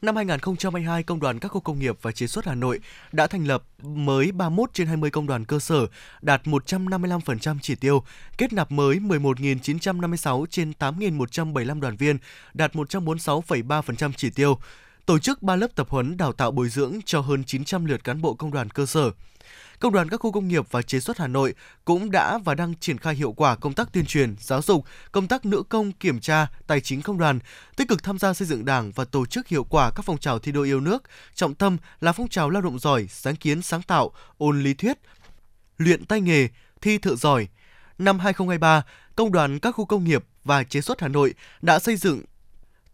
Năm 0.01 0.15
2022, 0.15 1.03
Công 1.03 1.19
đoàn 1.19 1.39
các 1.39 1.49
khu 1.49 1.61
công 1.61 1.79
nghiệp 1.79 1.97
và 2.01 2.11
chế 2.11 2.27
xuất 2.27 2.45
Hà 2.45 2.55
Nội 2.55 2.79
đã 3.11 3.27
thành 3.27 3.47
lập 3.47 3.63
mới 3.83 4.31
31 4.31 4.73
trên 4.73 4.87
20 4.87 5.09
công 5.09 5.27
đoàn 5.27 5.45
cơ 5.45 5.59
sở, 5.59 5.87
đạt 6.21 6.41
155% 6.43 7.57
chỉ 7.61 7.75
tiêu, 7.75 8.03
kết 8.37 8.53
nạp 8.53 8.71
mới 8.71 8.97
11.956 8.97 10.45
trên 10.45 10.73
8.175 10.79 11.79
đoàn 11.79 11.95
viên, 11.95 12.17
đạt 12.53 12.75
146,3% 12.75 14.11
chỉ 14.17 14.29
tiêu, 14.29 14.59
tổ 15.05 15.19
chức 15.19 15.41
3 15.41 15.55
lớp 15.55 15.67
tập 15.75 15.87
huấn 15.89 16.17
đào 16.17 16.33
tạo 16.33 16.51
bồi 16.51 16.69
dưỡng 16.69 16.99
cho 17.05 17.19
hơn 17.19 17.43
900 17.43 17.85
lượt 17.85 18.03
cán 18.03 18.21
bộ 18.21 18.33
công 18.33 18.51
đoàn 18.51 18.69
cơ 18.69 18.85
sở. 18.85 19.11
Công 19.79 19.93
đoàn 19.93 20.09
các 20.09 20.17
khu 20.17 20.31
công 20.31 20.47
nghiệp 20.47 20.65
và 20.71 20.81
chế 20.81 20.99
xuất 20.99 21.17
Hà 21.17 21.27
Nội 21.27 21.53
cũng 21.85 22.11
đã 22.11 22.37
và 22.37 22.55
đang 22.55 22.73
triển 22.79 22.97
khai 22.97 23.15
hiệu 23.15 23.31
quả 23.31 23.55
công 23.55 23.73
tác 23.73 23.93
tuyên 23.93 24.05
truyền, 24.05 24.35
giáo 24.39 24.61
dục, 24.61 24.85
công 25.11 25.27
tác 25.27 25.45
nữ 25.45 25.63
công, 25.69 25.91
kiểm 25.91 26.19
tra, 26.19 26.47
tài 26.67 26.81
chính 26.81 27.01
công 27.01 27.17
đoàn, 27.17 27.39
tích 27.75 27.87
cực 27.87 28.03
tham 28.03 28.19
gia 28.19 28.33
xây 28.33 28.47
dựng 28.47 28.65
Đảng 28.65 28.91
và 28.91 29.05
tổ 29.05 29.25
chức 29.25 29.47
hiệu 29.47 29.63
quả 29.63 29.91
các 29.95 30.03
phong 30.05 30.17
trào 30.17 30.39
thi 30.39 30.51
đua 30.51 30.63
yêu 30.63 30.79
nước, 30.79 31.03
trọng 31.35 31.55
tâm 31.55 31.77
là 32.01 32.11
phong 32.11 32.27
trào 32.27 32.49
lao 32.49 32.61
động 32.61 32.79
giỏi, 32.79 33.07
sáng 33.09 33.35
kiến 33.35 33.61
sáng 33.61 33.81
tạo, 33.81 34.11
ôn 34.37 34.63
lý 34.63 34.73
thuyết, 34.73 34.97
luyện 35.77 36.05
tay 36.05 36.21
nghề, 36.21 36.47
thi 36.81 36.97
thợ 36.97 37.15
giỏi, 37.15 37.47
năm 37.97 38.19
2023, 38.19 38.83
Công 39.15 39.31
đoàn 39.31 39.59
các 39.59 39.71
khu 39.71 39.85
công 39.85 40.03
nghiệp 40.03 40.25
và 40.43 40.63
chế 40.63 40.81
xuất 40.81 41.01
Hà 41.01 41.07
Nội 41.07 41.33
đã 41.61 41.79
xây 41.79 41.95
dựng 41.95 42.21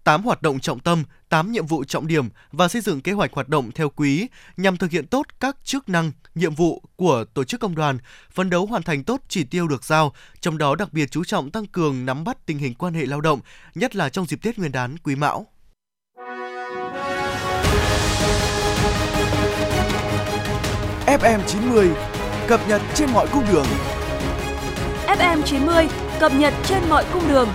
8 0.04 0.24
hoạt 0.24 0.42
động 0.42 0.60
trọng 0.60 0.80
tâm, 0.80 1.04
8 1.34 1.52
nhiệm 1.52 1.66
vụ 1.66 1.84
trọng 1.84 2.08
điểm 2.08 2.30
và 2.52 2.68
xây 2.68 2.82
dựng 2.82 3.02
kế 3.02 3.12
hoạch 3.12 3.34
hoạt 3.34 3.50
động 3.50 3.72
theo 3.72 3.90
quý 3.90 4.28
nhằm 4.58 4.78
thực 4.78 4.92
hiện 4.92 5.08
tốt 5.08 5.26
các 5.40 5.58
chức 5.64 5.90
năng, 5.90 6.12
nhiệm 6.36 6.56
vụ 6.56 6.82
của 6.96 7.26
tổ 7.34 7.44
chức 7.44 7.60
công 7.60 7.76
đoàn, 7.76 7.98
phấn 8.32 8.50
đấu 8.50 8.66
hoàn 8.66 8.84
thành 8.84 9.04
tốt 9.04 9.22
chỉ 9.28 9.44
tiêu 9.44 9.68
được 9.68 9.84
giao, 9.84 10.14
trong 10.42 10.58
đó 10.58 10.76
đặc 10.76 10.94
biệt 10.94 11.12
chú 11.12 11.24
trọng 11.24 11.52
tăng 11.52 11.66
cường 11.66 12.06
nắm 12.06 12.24
bắt 12.24 12.46
tình 12.46 12.58
hình 12.58 12.74
quan 12.74 12.94
hệ 12.94 13.06
lao 13.06 13.22
động, 13.22 13.40
nhất 13.76 13.96
là 13.96 14.10
trong 14.10 14.26
dịp 14.26 14.40
Tết 14.42 14.58
Nguyên 14.58 14.72
đán 14.72 14.98
Quý 14.98 15.16
Mão. 15.16 15.48
FM 21.06 21.40
90 21.48 21.90
cập 22.48 22.68
nhật 22.68 22.82
trên 22.96 23.10
mọi 23.14 23.28
cung 23.32 23.44
đường. 23.52 23.66
FM 25.08 25.42
90 25.42 25.88
cập 26.20 26.32
nhật 26.36 26.54
trên 26.66 26.84
mọi 26.90 27.06
cung 27.14 27.28
đường. 27.28 27.50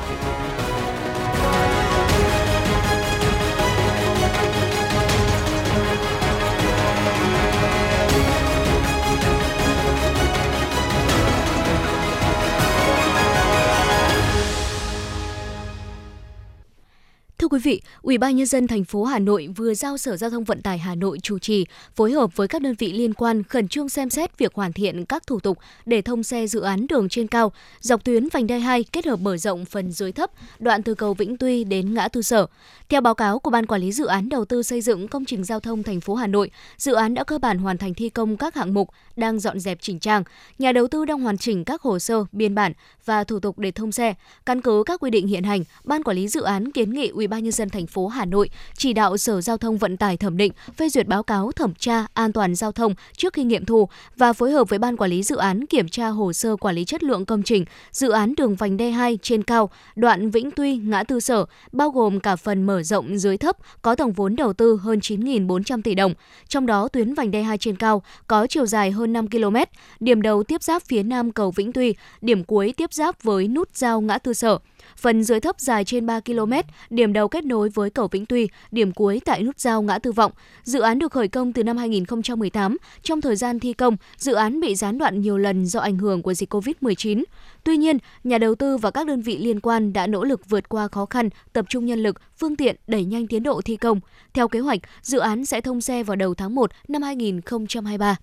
Thưa 17.49 17.57
quý 17.57 17.63
vị, 17.63 17.81
Ủy 18.03 18.19
ban 18.19 18.37
nhân 18.37 18.47
dân 18.47 18.67
thành 18.67 18.85
phố 18.85 19.05
Hà 19.05 19.19
Nội 19.19 19.49
vừa 19.57 19.75
giao 19.75 19.99
Sở 19.99 20.17
Giao 20.17 20.31
thông 20.31 20.45
Vận 20.45 20.63
tải 20.63 20.79
Hà 20.79 20.95
Nội 20.95 21.19
chủ 21.23 21.39
trì 21.39 21.67
phối 21.97 22.13
hợp 22.13 22.37
với 22.37 22.49
các 22.49 22.63
đơn 22.63 22.75
vị 22.79 22.93
liên 22.93 23.15
quan 23.15 23.43
khẩn 23.43 23.69
trương 23.69 23.89
xem 23.89 24.11
xét 24.11 24.39
việc 24.39 24.55
hoàn 24.55 24.73
thiện 24.73 25.05
các 25.05 25.27
thủ 25.27 25.41
tục 25.41 25.59
để 25.87 26.03
thông 26.03 26.23
xe 26.23 26.47
dự 26.47 26.61
án 26.61 26.87
đường 26.87 27.09
trên 27.09 27.27
cao 27.27 27.53
dọc 27.81 28.05
tuyến 28.05 28.29
vành 28.29 28.47
đai 28.47 28.61
2 28.61 28.85
kết 28.85 29.07
hợp 29.07 29.21
mở 29.21 29.37
rộng 29.37 29.65
phần 29.65 29.93
dưới 29.93 30.13
thấp 30.13 30.31
đoạn 30.59 30.83
từ 30.83 30.95
cầu 30.95 31.15
Vĩnh 31.15 31.37
Tuy 31.37 31.65
đến 31.65 31.95
ngã 31.95 32.09
tư 32.09 32.23
Sở. 32.23 32.47
Theo 32.89 33.01
báo 33.01 33.15
cáo 33.15 33.39
của 33.39 33.51
Ban 33.51 33.67
Quản 33.67 33.81
lý 33.81 33.93
dự 33.93 34.07
án 34.07 34.29
đầu 34.29 34.45
tư 34.45 34.63
xây 34.63 34.81
dựng 34.81 35.09
công 35.09 35.25
trình 35.25 35.45
giao 35.45 35.61
thông 35.61 35.83
thành 35.83 36.01
phố 36.01 36.15
Hà 36.15 36.27
Nội, 36.27 36.51
dự 36.77 36.95
án 36.95 37.15
đã 37.15 37.25
cơ 37.25 37.39
bản 37.39 37.59
hoàn 37.59 37.79
thành 37.79 37.95
thi 37.95 38.09
công 38.09 38.37
các 38.37 38.55
hạng 38.55 38.75
mục, 38.75 38.91
đang 39.17 39.39
dọn 39.39 39.61
dẹp 39.61 39.79
chỉnh 39.81 39.99
trang. 39.99 40.23
Nhà 40.59 40.73
đầu 40.73 40.89
tư 40.89 41.05
đang 41.05 41.21
hoàn 41.21 41.39
chỉnh 41.39 41.65
các 41.65 41.83
hồ 41.83 41.99
sơ, 41.99 42.25
biên 42.33 42.55
bản 42.55 42.73
và 43.05 43.25
thủ 43.25 43.41
tục 43.41 43.59
để 43.59 43.71
thông 43.71 43.93
xe. 43.93 44.15
Căn 44.47 44.61
cứ 44.61 44.83
các 44.87 45.01
quy 45.01 45.11
định 45.11 45.27
hiện 45.27 45.45
hành, 45.45 45.65
Ban 45.85 46.03
Quản 46.03 46.17
lý 46.17 46.29
dự 46.29 46.43
án 46.43 46.73
kiến 46.73 46.91
nghị 46.91 47.09
Ủy 47.09 47.27
ban 47.27 47.38
ban 47.39 47.45
nhân 47.45 47.53
dân 47.53 47.69
thành 47.69 47.87
phố 47.87 48.07
Hà 48.09 48.25
Nội 48.25 48.51
chỉ 48.77 48.93
đạo 48.93 49.17
Sở 49.17 49.41
Giao 49.41 49.57
thông 49.57 49.79
Vận 49.79 49.97
tải 49.97 50.17
thẩm 50.17 50.37
định, 50.37 50.53
phê 50.77 50.89
duyệt 50.89 51.07
báo 51.07 51.23
cáo 51.23 51.53
thẩm 51.53 51.75
tra 51.75 52.07
an 52.15 52.33
toàn 52.33 52.55
giao 52.55 52.73
thông 52.73 52.95
trước 53.17 53.33
khi 53.33 53.45
nghiệm 53.45 53.65
thu 53.65 53.89
và 54.17 54.33
phối 54.33 54.51
hợp 54.51 54.69
với 54.69 54.79
Ban 54.79 54.97
Quản 54.97 55.11
lý 55.11 55.23
dự 55.23 55.37
án 55.37 55.67
kiểm 55.67 55.89
tra 55.89 56.09
hồ 56.09 56.33
sơ 56.33 56.57
quản 56.57 56.75
lý 56.75 56.85
chất 56.85 57.03
lượng 57.03 57.25
công 57.25 57.43
trình 57.43 57.65
dự 57.91 58.11
án 58.11 58.35
đường 58.37 58.55
vành 58.55 58.77
đai 58.77 58.93
2 58.93 59.19
trên 59.23 59.43
cao, 59.43 59.71
đoạn 59.97 60.31
Vĩnh 60.31 60.51
Tuy 60.51 60.77
ngã 60.77 61.03
tư 61.03 61.21
Sở, 61.21 61.45
bao 61.73 61.91
gồm 61.91 62.21
cả 62.21 62.37
phần 62.37 62.63
mở 62.63 62.83
rộng 62.83 63.19
dưới 63.19 63.37
thấp 63.37 63.57
có 63.83 63.95
tổng 63.95 64.13
vốn 64.13 64.37
đầu 64.37 64.53
tư 64.53 64.77
hơn 64.83 64.99
9.400 64.99 65.83
tỷ 65.83 65.95
đồng. 65.95 66.15
Trong 66.49 66.67
đó 66.67 66.89
tuyến 66.89 67.15
vành 67.15 67.31
đai 67.31 67.45
2 67.45 67.59
trên 67.59 67.77
cao 67.77 68.03
có 68.27 68.47
chiều 68.47 68.67
dài 68.67 68.91
hơn 68.91 69.13
5 69.13 69.31
km, 69.31 69.57
điểm 70.01 70.23
đầu 70.23 70.43
tiếp 70.43 70.63
giáp 70.63 70.83
phía 70.83 71.03
nam 71.03 71.33
cầu 71.33 71.51
Vĩnh 71.51 71.73
Tuy, 71.73 71.95
điểm 72.21 72.45
cuối 72.45 72.75
tiếp 72.77 72.93
giáp 72.93 73.23
với 73.23 73.49
nút 73.49 73.77
giao 73.77 74.01
ngã 74.01 74.19
tư 74.19 74.35
Sở. 74.35 74.59
Phần 74.99 75.25
dưới 75.25 75.41
thấp 75.41 75.61
dài 75.61 75.85
trên 75.85 76.07
3 76.07 76.21
km, 76.21 76.53
điểm 76.91 77.13
đầu 77.13 77.29
kết 77.29 77.45
nối 77.45 77.69
với 77.69 77.91
cầu 77.91 78.09
Vĩnh 78.09 78.27
Tuy, 78.27 78.49
điểm 78.71 78.93
cuối 78.93 79.21
tại 79.25 79.43
nút 79.43 79.61
giao 79.61 79.83
ngã 79.83 79.99
tư 79.99 80.13
vọng. 80.13 80.33
Dự 80.63 80.81
án 80.81 80.99
được 80.99 81.13
khởi 81.13 81.29
công 81.29 81.53
từ 81.53 81.65
năm 81.65 81.77
2018. 81.77 82.77
Trong 83.03 83.21
thời 83.21 83.37
gian 83.37 83.61
thi 83.61 83.73
công, 83.73 83.97
dự 84.17 84.35
án 84.35 84.61
bị 84.61 84.75
gián 84.75 84.99
đoạn 84.99 85.21
nhiều 85.21 85.39
lần 85.39 85.67
do 85.67 85.81
ảnh 85.81 85.99
hưởng 85.99 86.23
của 86.23 86.35
dịch 86.35 86.55
COVID-19. 86.55 87.25
Tuy 87.65 87.77
nhiên, 87.77 87.99
nhà 88.25 88.39
đầu 88.39 88.55
tư 88.55 88.77
và 88.77 88.91
các 88.91 89.07
đơn 89.07 89.23
vị 89.23 89.39
liên 89.39 89.61
quan 89.61 89.93
đã 89.93 90.07
nỗ 90.07 90.25
lực 90.25 90.49
vượt 90.49 90.69
qua 90.69 90.89
khó 90.89 91.07
khăn, 91.07 91.29
tập 91.53 91.65
trung 91.69 91.87
nhân 91.87 92.03
lực, 92.03 92.17
phương 92.39 92.57
tiện 92.57 92.77
đẩy 92.87 93.05
nhanh 93.05 93.27
tiến 93.27 93.43
độ 93.43 93.61
thi 93.65 93.77
công. 93.77 94.01
Theo 94.35 94.49
kế 94.49 94.61
hoạch, 94.61 94.81
dự 95.03 95.19
án 95.19 95.45
sẽ 95.45 95.61
thông 95.61 95.81
xe 95.81 96.03
vào 96.03 96.17
đầu 96.17 96.35
tháng 96.35 96.55
1 96.55 96.71
năm 96.89 97.03
2023. 97.03 98.17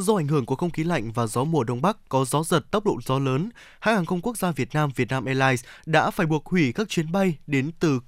Do 0.00 0.16
ảnh 0.16 0.28
hưởng 0.28 0.46
của 0.46 0.56
không 0.56 0.70
khí 0.70 0.84
lạnh 0.84 1.12
và 1.12 1.26
gió 1.26 1.44
mùa 1.44 1.64
đông 1.64 1.82
bắc 1.82 1.96
có 2.08 2.24
gió 2.24 2.42
giật 2.42 2.70
tốc 2.70 2.86
độ 2.86 3.00
gió 3.06 3.18
lớn, 3.18 3.50
hãng 3.80 3.94
hàng 3.94 4.06
không 4.06 4.20
quốc 4.20 4.38
gia 4.38 4.50
Việt 4.50 4.68
Nam 4.74 4.90
Vietnam 4.96 5.24
Airlines 5.24 5.64
đã 5.86 6.10
phải 6.10 6.26
buộc 6.26 6.46
hủy 6.46 6.72
các 6.72 6.88
chuyến 6.88 7.12
bay 7.12 7.38
đến 7.46 7.70
từ 7.80 8.00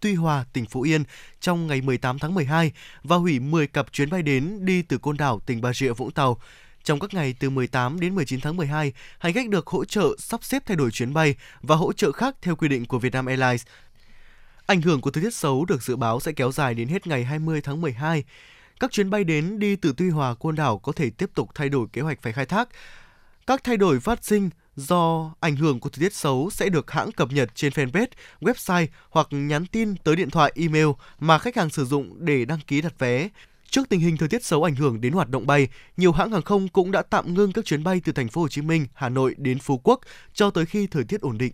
Tuy 0.00 0.14
Hòa, 0.14 0.44
tỉnh 0.52 0.66
Phú 0.66 0.82
Yên 0.82 1.04
trong 1.40 1.66
ngày 1.66 1.80
18 1.80 2.18
tháng 2.18 2.34
12 2.34 2.72
và 3.02 3.16
hủy 3.16 3.38
10 3.38 3.66
cặp 3.66 3.92
chuyến 3.92 4.10
bay 4.10 4.22
đến 4.22 4.64
đi 4.64 4.82
từ 4.82 4.98
Côn 4.98 5.16
Đảo, 5.16 5.40
tỉnh 5.46 5.60
Bà 5.60 5.72
Rịa 5.72 5.92
Vũng 5.92 6.10
Tàu. 6.10 6.40
Trong 6.84 6.98
các 7.00 7.14
ngày 7.14 7.34
từ 7.40 7.50
18 7.50 8.00
đến 8.00 8.14
19 8.14 8.40
tháng 8.40 8.56
12, 8.56 8.92
hành 9.18 9.32
khách 9.32 9.48
được 9.48 9.66
hỗ 9.66 9.84
trợ 9.84 10.08
sắp 10.18 10.44
xếp 10.44 10.62
thay 10.66 10.76
đổi 10.76 10.90
chuyến 10.90 11.14
bay 11.14 11.34
và 11.62 11.76
hỗ 11.76 11.92
trợ 11.92 12.12
khác 12.12 12.36
theo 12.42 12.56
quy 12.56 12.68
định 12.68 12.86
của 12.86 12.98
Vietnam 12.98 13.26
Airlines. 13.26 13.62
Ảnh 14.66 14.82
hưởng 14.82 15.00
của 15.00 15.10
thời 15.10 15.24
tiết 15.24 15.34
xấu 15.34 15.64
được 15.64 15.82
dự 15.82 15.96
báo 15.96 16.20
sẽ 16.20 16.32
kéo 16.32 16.52
dài 16.52 16.74
đến 16.74 16.88
hết 16.88 17.06
ngày 17.06 17.24
20 17.24 17.60
tháng 17.60 17.80
12. 17.80 18.24
Các 18.80 18.92
chuyến 18.92 19.10
bay 19.10 19.24
đến 19.24 19.58
đi 19.58 19.76
từ 19.76 19.94
Tuy 19.96 20.10
Hòa, 20.10 20.34
Côn 20.34 20.54
Đảo 20.54 20.78
có 20.78 20.92
thể 20.92 21.10
tiếp 21.10 21.30
tục 21.34 21.50
thay 21.54 21.68
đổi 21.68 21.86
kế 21.92 22.00
hoạch 22.00 22.22
phải 22.22 22.32
khai 22.32 22.46
thác. 22.46 22.68
Các 23.46 23.64
thay 23.64 23.76
đổi 23.76 24.00
phát 24.00 24.24
sinh 24.24 24.50
do 24.76 25.34
ảnh 25.40 25.56
hưởng 25.56 25.80
của 25.80 25.88
thời 25.88 26.00
tiết 26.00 26.14
xấu 26.14 26.50
sẽ 26.50 26.68
được 26.68 26.90
hãng 26.90 27.12
cập 27.12 27.32
nhật 27.32 27.50
trên 27.54 27.72
fanpage, 27.72 28.06
website 28.40 28.86
hoặc 29.10 29.26
nhắn 29.30 29.66
tin 29.66 29.96
tới 29.96 30.16
điện 30.16 30.30
thoại 30.30 30.52
email 30.54 30.86
mà 31.18 31.38
khách 31.38 31.56
hàng 31.56 31.70
sử 31.70 31.84
dụng 31.84 32.24
để 32.24 32.44
đăng 32.44 32.60
ký 32.66 32.80
đặt 32.80 32.98
vé. 32.98 33.28
Trước 33.70 33.88
tình 33.88 34.00
hình 34.00 34.16
thời 34.16 34.28
tiết 34.28 34.44
xấu 34.44 34.64
ảnh 34.64 34.74
hưởng 34.74 35.00
đến 35.00 35.12
hoạt 35.12 35.28
động 35.28 35.46
bay, 35.46 35.68
nhiều 35.96 36.12
hãng 36.12 36.32
hàng 36.32 36.42
không 36.42 36.68
cũng 36.68 36.90
đã 36.90 37.02
tạm 37.02 37.34
ngưng 37.34 37.52
các 37.52 37.64
chuyến 37.64 37.84
bay 37.84 38.00
từ 38.04 38.12
thành 38.12 38.28
phố 38.28 38.40
Hồ 38.40 38.48
Chí 38.48 38.62
Minh, 38.62 38.86
Hà 38.94 39.08
Nội 39.08 39.34
đến 39.38 39.58
Phú 39.58 39.80
Quốc 39.84 40.00
cho 40.34 40.50
tới 40.50 40.66
khi 40.66 40.86
thời 40.86 41.04
tiết 41.04 41.20
ổn 41.20 41.38
định. 41.38 41.52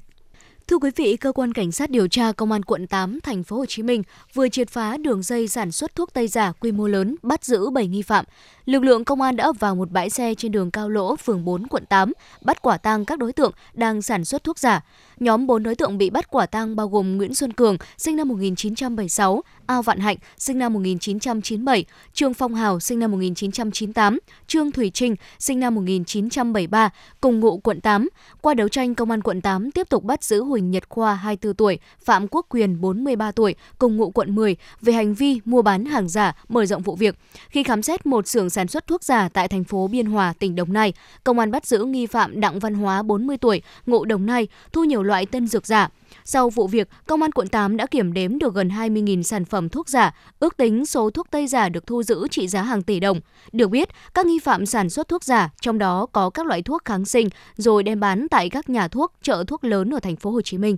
Thưa 0.71 0.79
quý 0.79 0.91
vị, 0.97 1.17
cơ 1.17 1.33
quan 1.33 1.53
cảnh 1.53 1.73
sát 1.73 1.91
điều 1.91 2.09
tra 2.09 2.33
công 2.33 2.53
an 2.53 2.63
quận 2.63 2.87
8 2.87 3.21
thành 3.21 3.43
phố 3.43 3.57
Hồ 3.57 3.67
Chí 3.67 3.83
Minh 3.83 4.03
vừa 4.35 4.49
triệt 4.49 4.71
phá 4.71 4.97
đường 4.97 5.23
dây 5.23 5.49
sản 5.49 5.73
xuất 5.73 5.95
thuốc 5.95 6.15
tây 6.15 6.29
giả 6.29 6.53
quy 6.53 6.73
mô 6.73 6.87
lớn, 6.87 7.17
bắt 7.23 7.45
giữ 7.45 7.71
7 7.71 7.87
nghi 7.87 8.03
phạm. 8.03 8.25
Lực 8.65 8.83
lượng 8.83 9.05
công 9.05 9.21
an 9.21 9.37
đã 9.37 9.45
ập 9.45 9.57
vào 9.59 9.75
một 9.75 9.91
bãi 9.91 10.11
xe 10.11 10.35
trên 10.35 10.53
đường 10.53 10.71
Cao 10.71 10.89
Lỗ, 10.89 11.17
phường 11.17 11.45
4, 11.45 11.67
quận 11.67 11.85
8, 11.87 12.13
bắt 12.43 12.63
quả 12.63 12.79
tang 12.79 13.05
các 13.05 13.19
đối 13.19 13.33
tượng 13.33 13.53
đang 13.75 14.03
sản 14.03 14.25
xuất 14.25 14.45
thuốc 14.45 14.59
giả. 14.59 14.85
Nhóm 15.21 15.47
4 15.47 15.63
đối 15.63 15.75
tượng 15.75 15.99
bị 15.99 16.11
bắt 16.11 16.31
quả 16.31 16.47
tang 16.47 16.77
bao 16.77 16.89
gồm 16.89 17.17
Nguyễn 17.17 17.35
Xuân 17.35 17.53
Cường, 17.53 17.77
sinh 17.99 18.17
năm 18.17 18.29
1976, 18.29 19.43
Ao 19.67 19.83
Vạn 19.83 20.01
Hạnh, 20.01 20.17
sinh 20.39 20.59
năm 20.59 20.73
1997, 20.73 21.85
Trương 22.13 22.35
Phong 22.35 22.55
Hào, 22.55 22.81
sinh 22.81 22.99
năm 22.99 23.11
1998, 23.11 24.19
Trương 24.47 24.73
Thủy 24.73 24.91
Trinh, 24.95 25.17
sinh 25.39 25.61
năm 25.61 25.75
1973, 25.75 26.91
cùng 27.21 27.41
ngụ 27.41 27.59
quận 27.59 27.81
8. 27.81 28.09
Qua 28.41 28.55
đấu 28.55 28.69
tranh, 28.69 28.95
công 28.95 29.11
an 29.11 29.23
quận 29.23 29.41
8 29.41 29.71
tiếp 29.71 29.89
tục 29.89 30.05
bắt 30.05 30.25
giữ 30.25 30.43
Huỳnh 30.57 30.71
Nhật 30.71 30.89
Khoa, 30.89 31.15
24 31.15 31.55
tuổi, 31.55 31.79
Phạm 32.05 32.29
Quốc 32.31 32.47
Quyền, 32.49 32.81
43 32.81 33.33
tuổi, 33.33 33.55
cùng 33.79 33.97
ngụ 33.97 34.11
quận 34.11 34.35
10, 34.35 34.57
về 34.81 34.93
hành 34.93 35.15
vi 35.15 35.41
mua 35.45 35.63
bán 35.63 35.85
hàng 35.85 36.09
giả, 36.09 36.37
mở 36.49 36.67
rộng 36.67 36.83
vụ 36.83 36.97
việc. 36.97 37.19
Khi 37.49 37.63
khám 37.63 37.83
xét 37.83 38.07
một 38.07 38.29
xưởng 38.29 38.51
sản 38.51 38.69
xuất 38.69 38.87
thuốc 38.87 39.05
giả 39.05 39.29
tại 39.29 39.49
thành 39.49 39.65
phố 39.65 39.89
Biên 39.89 40.07
Hòa, 40.07 40.35
tỉnh 40.39 40.55
Đồng 40.55 40.73
Nai, 40.73 40.93
công 41.25 41.39
an 41.39 41.51
bắt 41.51 41.67
giữ 41.67 41.85
nghi 41.85 42.07
phạm 42.07 42.41
Đặng 42.41 42.59
Văn 42.59 42.75
Hóa, 42.75 43.03
40 43.03 43.37
tuổi, 43.37 43.63
ngụ 43.87 44.05
Đồng 44.05 44.27
Nai, 44.27 44.49
thu 44.73 44.85
nhiều 44.85 45.03
loại 45.03 45.27
tân 45.27 45.47
dược 45.47 45.67
giả. 45.67 45.89
Sau 46.25 46.51
vụ 46.51 46.67
việc, 46.67 46.89
Công 47.07 47.23
an 47.23 47.33
quận 47.33 47.49
8 47.49 47.77
đã 47.77 47.87
kiểm 47.87 48.13
đếm 48.13 48.39
được 48.39 48.55
gần 48.55 48.69
20.000 48.69 49.23
sản 49.23 49.45
phẩm 49.45 49.69
thuốc 49.69 49.89
giả, 49.89 50.15
ước 50.39 50.57
tính 50.57 50.87
số 50.87 51.11
thuốc 51.11 51.27
tây 51.31 51.47
giả 51.47 51.69
được 51.69 51.87
thu 51.87 52.03
giữ 52.03 52.29
trị 52.31 52.49
giá 52.49 52.63
hàng 52.63 52.83
tỷ 52.83 53.01
đồng. 53.01 53.21
Được 53.53 53.69
biết, 53.69 53.89
các 54.15 54.27
nghi 54.27 54.39
phạm 54.39 54.67
sản 54.67 54.91
xuất 54.91 55.09
thuốc 55.09 55.25
giả, 55.25 55.51
trong 55.61 55.79
đó 55.79 56.07
có 56.13 56.31
các 56.31 56.47
loại 56.47 56.63
thuốc 56.63 56.85
kháng 56.85 57.05
sinh, 57.05 57.29
rồi 57.57 57.83
đem 57.83 58.01
bán 58.01 58.27
tại 58.31 58.51
các 58.51 58.69
nhà 58.69 58.89
thuốc, 58.89 59.13
chợ 59.23 59.45
thuốc 59.47 59.65
lớn 59.65 59.91
ở 59.91 60.01
thành 60.01 60.17
phố 60.17 60.31
Hồ 60.31 60.43
Chí 60.43 60.59
Minh. 60.59 60.77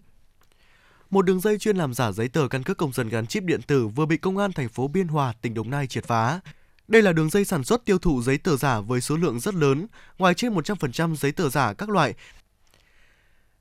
Một 1.10 1.22
đường 1.22 1.40
dây 1.40 1.58
chuyên 1.58 1.76
làm 1.76 1.94
giả 1.94 2.12
giấy 2.12 2.28
tờ 2.28 2.48
căn 2.48 2.62
cước 2.62 2.76
công 2.76 2.92
dân 2.92 3.08
gắn 3.08 3.26
chip 3.26 3.42
điện 3.42 3.62
tử 3.62 3.86
vừa 3.86 4.06
bị 4.06 4.16
công 4.16 4.38
an 4.38 4.52
thành 4.52 4.68
phố 4.68 4.88
Biên 4.88 5.08
Hòa, 5.08 5.32
tỉnh 5.42 5.54
Đồng 5.54 5.70
Nai 5.70 5.86
triệt 5.86 6.04
phá. 6.04 6.40
Đây 6.88 7.02
là 7.02 7.12
đường 7.12 7.30
dây 7.30 7.44
sản 7.44 7.64
xuất 7.64 7.84
tiêu 7.84 7.98
thụ 7.98 8.22
giấy 8.22 8.38
tờ 8.38 8.56
giả 8.56 8.80
với 8.80 9.00
số 9.00 9.16
lượng 9.16 9.40
rất 9.40 9.54
lớn, 9.54 9.86
ngoài 10.18 10.34
trên 10.34 10.54
100% 10.54 11.16
giấy 11.16 11.32
tờ 11.32 11.48
giả 11.48 11.72
các 11.72 11.88
loại 11.88 12.14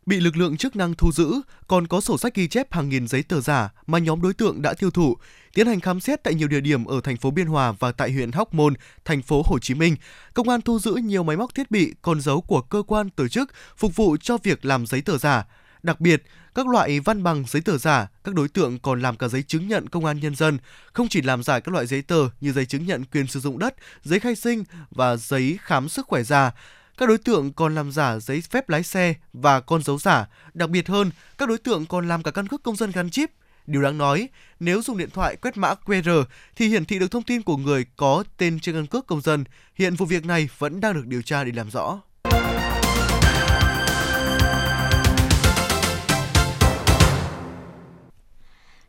bị 0.08 0.20
lực 0.20 0.38
lượng 0.38 0.58
chức 0.58 0.76
năng 0.76 0.94
thu 0.94 1.12
giữ, 1.12 1.42
còn 1.68 1.88
có 1.88 2.02
sổ 2.02 2.18
sách 2.18 2.36
ghi 2.36 2.48
chép 2.48 2.74
hàng 2.74 2.90
nghìn 2.90 3.08
giấy 3.08 3.24
tờ 3.24 3.42
giả 3.42 3.70
mà 3.88 3.98
nhóm 3.98 4.22
đối 4.22 4.34
tượng 4.34 4.62
đã 4.62 4.74
tiêu 4.74 4.92
thụ. 4.92 5.18
Tiến 5.54 5.68
hành 5.68 5.80
khám 5.80 6.00
xét 6.00 6.24
tại 6.24 6.34
nhiều 6.34 6.48
địa 6.48 6.60
điểm 6.60 6.86
ở 6.86 7.02
thành 7.04 7.18
phố 7.18 7.32
Biên 7.32 7.48
Hòa 7.48 7.72
và 7.72 7.92
tại 7.92 8.12
huyện 8.12 8.32
Hóc 8.32 8.54
Môn, 8.54 8.74
thành 9.06 9.22
phố 9.22 9.44
Hồ 9.46 9.60
Chí 9.60 9.74
Minh, 9.74 9.96
công 10.34 10.50
an 10.50 10.62
thu 10.62 10.80
giữ 10.80 10.94
nhiều 10.94 11.24
máy 11.24 11.38
móc 11.38 11.56
thiết 11.56 11.72
bị, 11.72 11.94
con 12.02 12.22
dấu 12.22 12.42
của 12.42 12.62
cơ 12.62 12.84
quan 12.88 13.10
tổ 13.10 13.28
chức 13.28 13.52
phục 13.78 13.96
vụ 13.96 14.18
cho 14.18 14.38
việc 14.44 14.66
làm 14.66 14.86
giấy 14.86 15.02
tờ 15.02 15.18
giả. 15.18 15.46
Đặc 15.84 16.02
biệt, 16.02 16.24
các 16.56 16.68
loại 16.68 17.00
văn 17.00 17.24
bằng 17.24 17.44
giấy 17.48 17.62
tờ 17.62 17.78
giả, 17.78 18.08
các 18.24 18.36
đối 18.36 18.48
tượng 18.48 18.80
còn 18.80 19.02
làm 19.02 19.18
cả 19.18 19.28
giấy 19.28 19.44
chứng 19.44 19.68
nhận 19.68 19.90
công 19.90 20.06
an 20.06 20.20
nhân 20.20 20.36
dân, 20.36 20.58
không 20.94 21.08
chỉ 21.08 21.22
làm 21.22 21.44
giả 21.44 21.60
các 21.60 21.72
loại 21.72 21.88
giấy 21.88 22.02
tờ 22.02 22.30
như 22.42 22.52
giấy 22.52 22.66
chứng 22.66 22.86
nhận 22.86 23.04
quyền 23.06 23.28
sử 23.28 23.40
dụng 23.40 23.60
đất, 23.60 23.76
giấy 24.04 24.20
khai 24.20 24.36
sinh 24.36 24.64
và 24.92 25.16
giấy 25.16 25.60
khám 25.62 25.90
sức 25.90 26.08
khỏe 26.08 26.24
giả. 26.24 26.52
Các 26.98 27.10
đối 27.10 27.18
tượng 27.18 27.54
còn 27.54 27.76
làm 27.76 27.92
giả 27.92 28.20
giấy 28.20 28.42
phép 28.42 28.70
lái 28.70 28.84
xe 28.84 29.14
và 29.34 29.60
con 29.60 29.84
dấu 29.84 29.98
giả. 29.98 30.28
Đặc 30.54 30.70
biệt 30.70 30.88
hơn, 30.88 31.12
các 31.38 31.50
đối 31.50 31.58
tượng 31.58 31.86
còn 31.86 32.08
làm 32.08 32.24
cả 32.24 32.32
căn 32.32 32.48
cước 32.48 32.64
công 32.64 32.76
dân 32.76 32.92
gắn 32.92 33.10
chip. 33.10 33.32
Điều 33.68 33.82
đáng 33.82 33.98
nói, 33.98 34.30
nếu 34.60 34.82
dùng 34.82 34.98
điện 34.98 35.10
thoại 35.10 35.36
quét 35.36 35.58
mã 35.58 35.74
QR 35.86 36.24
thì 36.56 36.68
hiển 36.68 36.86
thị 36.86 37.00
được 37.00 37.12
thông 37.12 37.24
tin 37.24 37.42
của 37.42 37.58
người 37.58 37.86
có 37.96 38.24
tên 38.38 38.60
trên 38.60 38.76
căn 38.76 38.88
cước 38.88 39.08
công 39.08 39.22
dân. 39.22 39.44
Hiện 39.76 39.96
vụ 39.96 40.06
việc 40.06 40.26
này 40.26 40.50
vẫn 40.58 40.80
đang 40.80 40.94
được 40.94 41.06
điều 41.06 41.22
tra 41.22 41.44
để 41.44 41.52
làm 41.52 41.70
rõ. 41.70 42.02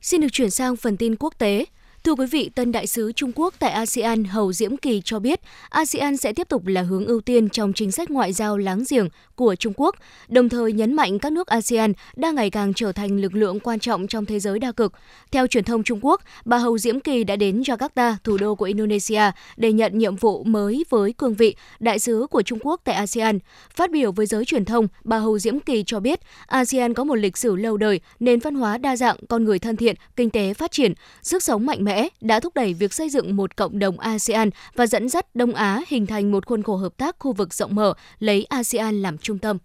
Xin 0.02 0.20
được 0.20 0.32
chuyển 0.32 0.50
sang 0.50 0.76
phần 0.76 0.96
tin 0.96 1.16
quốc 1.16 1.34
tế. 1.38 1.64
Thưa 2.04 2.14
quý 2.14 2.26
vị, 2.26 2.50
tân 2.54 2.72
đại 2.72 2.86
sứ 2.86 3.12
Trung 3.12 3.32
Quốc 3.34 3.54
tại 3.58 3.70
ASEAN 3.70 4.24
Hầu 4.24 4.52
Diễm 4.52 4.76
Kỳ 4.76 5.02
cho 5.04 5.18
biết 5.18 5.40
ASEAN 5.68 6.16
sẽ 6.16 6.32
tiếp 6.32 6.48
tục 6.48 6.66
là 6.66 6.82
hướng 6.82 7.06
ưu 7.06 7.20
tiên 7.20 7.48
trong 7.48 7.72
chính 7.72 7.92
sách 7.92 8.10
ngoại 8.10 8.32
giao 8.32 8.56
láng 8.56 8.84
giềng 8.90 9.08
của 9.34 9.54
Trung 9.54 9.72
Quốc, 9.76 9.96
đồng 10.28 10.48
thời 10.48 10.72
nhấn 10.72 10.94
mạnh 10.94 11.18
các 11.18 11.32
nước 11.32 11.46
ASEAN 11.46 11.92
đang 12.16 12.34
ngày 12.34 12.50
càng 12.50 12.74
trở 12.74 12.92
thành 12.92 13.20
lực 13.20 13.34
lượng 13.34 13.60
quan 13.60 13.78
trọng 13.78 14.06
trong 14.06 14.24
thế 14.24 14.40
giới 14.40 14.58
đa 14.58 14.72
cực. 14.72 14.92
Theo 15.30 15.46
truyền 15.46 15.64
thông 15.64 15.82
Trung 15.82 15.98
Quốc, 16.02 16.22
bà 16.44 16.58
Hầu 16.58 16.78
Diễm 16.78 17.00
Kỳ 17.00 17.24
đã 17.24 17.36
đến 17.36 17.62
Jakarta, 17.62 18.14
thủ 18.24 18.36
đô 18.36 18.54
của 18.54 18.64
Indonesia, 18.64 19.22
để 19.56 19.72
nhận 19.72 19.98
nhiệm 19.98 20.16
vụ 20.16 20.44
mới 20.44 20.84
với 20.90 21.12
cương 21.12 21.34
vị 21.34 21.56
đại 21.80 21.98
sứ 21.98 22.26
của 22.30 22.42
Trung 22.42 22.58
Quốc 22.62 22.80
tại 22.84 22.94
ASEAN. 22.94 23.38
Phát 23.74 23.90
biểu 23.90 24.12
với 24.12 24.26
giới 24.26 24.44
truyền 24.44 24.64
thông, 24.64 24.88
bà 25.04 25.18
Hầu 25.18 25.38
Diễm 25.38 25.60
Kỳ 25.60 25.82
cho 25.86 26.00
biết 26.00 26.20
ASEAN 26.46 26.94
có 26.94 27.04
một 27.04 27.14
lịch 27.14 27.36
sử 27.36 27.56
lâu 27.56 27.76
đời, 27.76 28.00
nền 28.20 28.38
văn 28.38 28.54
hóa 28.54 28.78
đa 28.78 28.96
dạng, 28.96 29.16
con 29.28 29.44
người 29.44 29.58
thân 29.58 29.76
thiện, 29.76 29.96
kinh 30.16 30.30
tế 30.30 30.54
phát 30.54 30.72
triển, 30.72 30.92
sức 31.22 31.42
sống 31.42 31.66
mạnh 31.66 31.84
mẽ 31.84 31.87
đã 32.20 32.40
thúc 32.40 32.54
đẩy 32.54 32.74
việc 32.74 32.92
xây 32.92 33.10
dựng 33.10 33.36
một 33.36 33.56
cộng 33.56 33.78
đồng 33.78 33.98
ASEAN 33.98 34.50
và 34.74 34.86
dẫn 34.86 35.08
dắt 35.08 35.34
Đông 35.34 35.54
Á 35.54 35.80
hình 35.88 36.06
thành 36.06 36.32
một 36.32 36.46
khuôn 36.46 36.62
khổ 36.62 36.76
hợp 36.76 36.96
tác 36.96 37.16
khu 37.18 37.32
vực 37.32 37.54
rộng 37.54 37.74
mở, 37.74 37.94
lấy 38.18 38.44
ASEAN 38.44 39.02
làm 39.02 39.18
trung 39.18 39.38
tâm. 39.38 39.58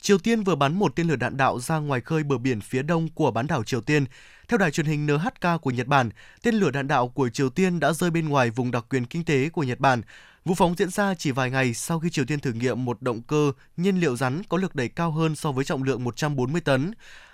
Triều 0.00 0.18
Tiên 0.18 0.42
vừa 0.42 0.54
bắn 0.54 0.74
một 0.74 0.96
tên 0.96 1.08
lửa 1.08 1.16
đạn 1.16 1.36
đạo 1.36 1.60
ra 1.60 1.78
ngoài 1.78 2.00
khơi 2.00 2.22
bờ 2.22 2.38
biển 2.38 2.60
phía 2.60 2.82
đông 2.82 3.08
của 3.14 3.30
bán 3.30 3.46
đảo 3.46 3.64
Triều 3.64 3.80
Tiên. 3.80 4.04
Theo 4.48 4.58
đài 4.58 4.70
truyền 4.70 4.86
hình 4.86 5.06
NHK 5.06 5.60
của 5.62 5.70
Nhật 5.70 5.86
Bản, 5.86 6.10
tên 6.42 6.54
lửa 6.54 6.70
đạn 6.70 6.88
đạo 6.88 7.08
của 7.08 7.28
Triều 7.28 7.50
Tiên 7.50 7.80
đã 7.80 7.92
rơi 7.92 8.10
bên 8.10 8.28
ngoài 8.28 8.50
vùng 8.50 8.70
đặc 8.70 8.84
quyền 8.90 9.06
kinh 9.06 9.24
tế 9.24 9.48
của 9.48 9.62
Nhật 9.62 9.80
Bản. 9.80 10.02
Vụ 10.44 10.54
phóng 10.54 10.74
diễn 10.78 10.90
ra 10.90 11.14
chỉ 11.14 11.30
vài 11.30 11.50
ngày 11.50 11.74
sau 11.74 12.00
khi 12.00 12.10
Triều 12.10 12.24
Tiên 12.24 12.40
thử 12.40 12.52
nghiệm 12.52 12.84
một 12.84 13.02
động 13.02 13.22
cơ 13.22 13.52
nhiên 13.76 14.00
liệu 14.00 14.16
rắn 14.16 14.42
có 14.48 14.56
lực 14.56 14.74
đẩy 14.74 14.88
cao 14.88 15.10
hơn 15.10 15.36
so 15.36 15.52
với 15.52 15.64
trọng 15.64 15.82
lượng 15.82 16.04
140 16.04 16.60
tấn. 16.60 16.92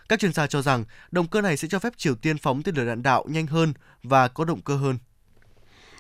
Các 0.09 0.21
chuyên 0.21 0.33
gia 0.33 0.47
cho 0.47 0.63
rằng 0.63 0.85
động 1.11 1.29
cơ 1.29 1.41
này 1.41 1.57
sẽ 1.57 1.69
cho 1.69 1.79
phép 1.79 1.93
Triều 1.97 2.15
Tiên 2.15 2.39
phóng 2.39 2.63
tên 2.63 2.75
lửa 2.75 2.85
đạn 2.85 3.03
đạo 3.03 3.25
nhanh 3.29 3.47
hơn 3.47 3.73
và 4.03 4.29
có 4.29 4.45
động 4.45 4.61
cơ 4.61 4.77
hơn. 4.77 4.99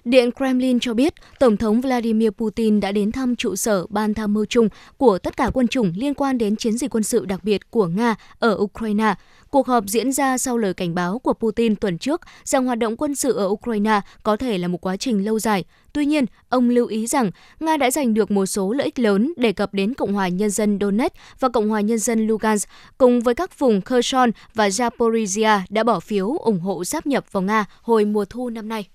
Điện 0.05 0.30
Kremlin 0.36 0.80
cho 0.80 0.94
biết 0.94 1.14
Tổng 1.38 1.57
thống 1.57 1.80
Vladimir 1.80 2.30
Putin 2.30 2.80
đã 2.80 2.92
đến 2.92 3.12
thăm 3.12 3.36
trụ 3.36 3.57
sở 3.57 3.86
Ban 3.88 4.14
tham 4.14 4.34
mưu 4.34 4.44
chung 4.44 4.68
của 4.96 5.18
tất 5.18 5.36
cả 5.36 5.51
quân 5.55 5.68
chủng 5.68 5.92
liên 5.96 6.14
quan 6.14 6.38
đến 6.38 6.57
chiến 6.57 6.78
dịch 6.78 6.94
quân 6.94 7.03
sự 7.03 7.24
đặc 7.24 7.44
biệt 7.44 7.70
của 7.70 7.86
Nga 7.86 8.14
ở 8.38 8.57
Ukraine. 8.59 9.14
Cuộc 9.51 9.66
họp 9.66 9.84
diễn 9.86 10.12
ra 10.12 10.38
sau 10.38 10.59
lời 10.59 10.74
cảnh 10.74 10.94
báo 10.94 11.18
của 11.18 11.32
Putin 11.32 11.76
tuần 11.76 11.99
trước 11.99 12.20
rằng 12.44 12.66
hoạt 12.66 12.78
động 12.78 12.96
quân 12.96 13.14
sự 13.14 13.32
ở 13.32 13.46
Ukraine 13.46 14.01
có 14.22 14.36
thể 14.36 14.59
là 14.59 14.68
một 14.68 14.80
quá 14.80 14.96
trình 14.96 15.24
lâu 15.24 15.38
dài. 15.38 15.64
Tuy 15.92 16.07
nhiên, 16.07 16.24
ông 16.49 16.70
lưu 16.70 16.86
ý 16.86 17.07
rằng 17.07 17.30
Nga 17.61 17.76
đã 17.76 17.90
giành 17.90 18.14
được 18.14 18.30
một 18.30 18.46
số 18.46 18.72
lợi 18.72 18.84
ích 18.84 18.99
lớn 18.99 19.32
đề 19.36 19.53
cập 19.53 19.74
đến 19.74 19.94
Cộng 19.94 20.14
hòa 20.14 20.28
Nhân 20.28 20.51
dân 20.51 20.78
Donetsk 20.80 21.16
và 21.40 21.49
Cộng 21.49 21.68
hòa 21.68 21.80
Nhân 21.80 21.99
dân 21.99 22.26
Lugansk, 22.26 22.68
cùng 22.99 23.20
với 23.20 23.34
các 23.34 23.59
vùng 23.59 23.80
Kherson 23.80 24.30
và 24.55 24.68
Zaporizhia 24.68 25.61
đã 25.70 25.84
bỏ 25.84 26.01
phiếu 26.01 26.28
ủng 26.28 26.61
hộ 26.61 26.84
sáp 26.84 27.07
nhập 27.07 27.24
vào 27.32 27.42
Nga 27.42 27.64
hồi 27.82 28.05
mùa 28.05 28.24
thu 28.24 28.51
năm 28.51 28.68
nay. 28.68 28.88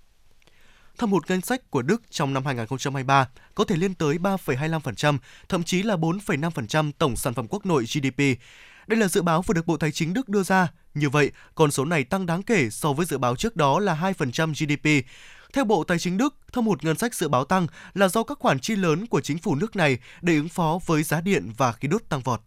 Thâm 0.97 1.11
hụt 1.11 1.29
ngân 1.29 1.41
sách 1.41 1.71
của 1.71 1.81
Đức 1.81 2.01
trong 2.09 2.33
năm 2.33 2.45
2023 2.45 3.27
có 3.55 3.63
thể 3.63 3.75
lên 3.75 3.95
tới 3.95 4.17
3,25%, 4.17 5.17
thậm 5.49 5.63
chí 5.63 5.83
là 5.83 5.95
4,5% 5.95 6.91
tổng 6.97 7.15
sản 7.15 7.33
phẩm 7.33 7.47
quốc 7.49 7.65
nội 7.65 7.83
GDP. 7.83 8.19
Đây 8.87 8.99
là 8.99 9.07
dự 9.07 9.21
báo 9.21 9.41
vừa 9.41 9.53
được 9.53 9.67
Bộ 9.67 9.77
Tài 9.77 9.91
chính 9.91 10.13
Đức 10.13 10.29
đưa 10.29 10.43
ra. 10.43 10.67
Như 10.93 11.09
vậy, 11.09 11.31
con 11.55 11.71
số 11.71 11.85
này 11.85 12.03
tăng 12.03 12.25
đáng 12.25 12.43
kể 12.43 12.69
so 12.69 12.93
với 12.93 13.05
dự 13.05 13.17
báo 13.17 13.35
trước 13.35 13.55
đó 13.55 13.79
là 13.79 14.13
2% 14.17 14.53
GDP. 14.53 15.07
Theo 15.53 15.65
Bộ 15.65 15.83
Tài 15.83 15.99
chính 15.99 16.17
Đức, 16.17 16.35
thâm 16.53 16.65
hụt 16.65 16.83
ngân 16.83 16.97
sách 16.97 17.15
dự 17.15 17.27
báo 17.27 17.45
tăng 17.45 17.67
là 17.93 18.07
do 18.07 18.23
các 18.23 18.39
khoản 18.39 18.59
chi 18.59 18.75
lớn 18.75 19.07
của 19.07 19.21
chính 19.21 19.37
phủ 19.37 19.55
nước 19.55 19.75
này 19.75 19.97
để 20.21 20.35
ứng 20.35 20.49
phó 20.49 20.79
với 20.85 21.03
giá 21.03 21.21
điện 21.21 21.51
và 21.57 21.71
khí 21.71 21.87
đốt 21.87 22.01
tăng 22.09 22.21
vọt. 22.21 22.41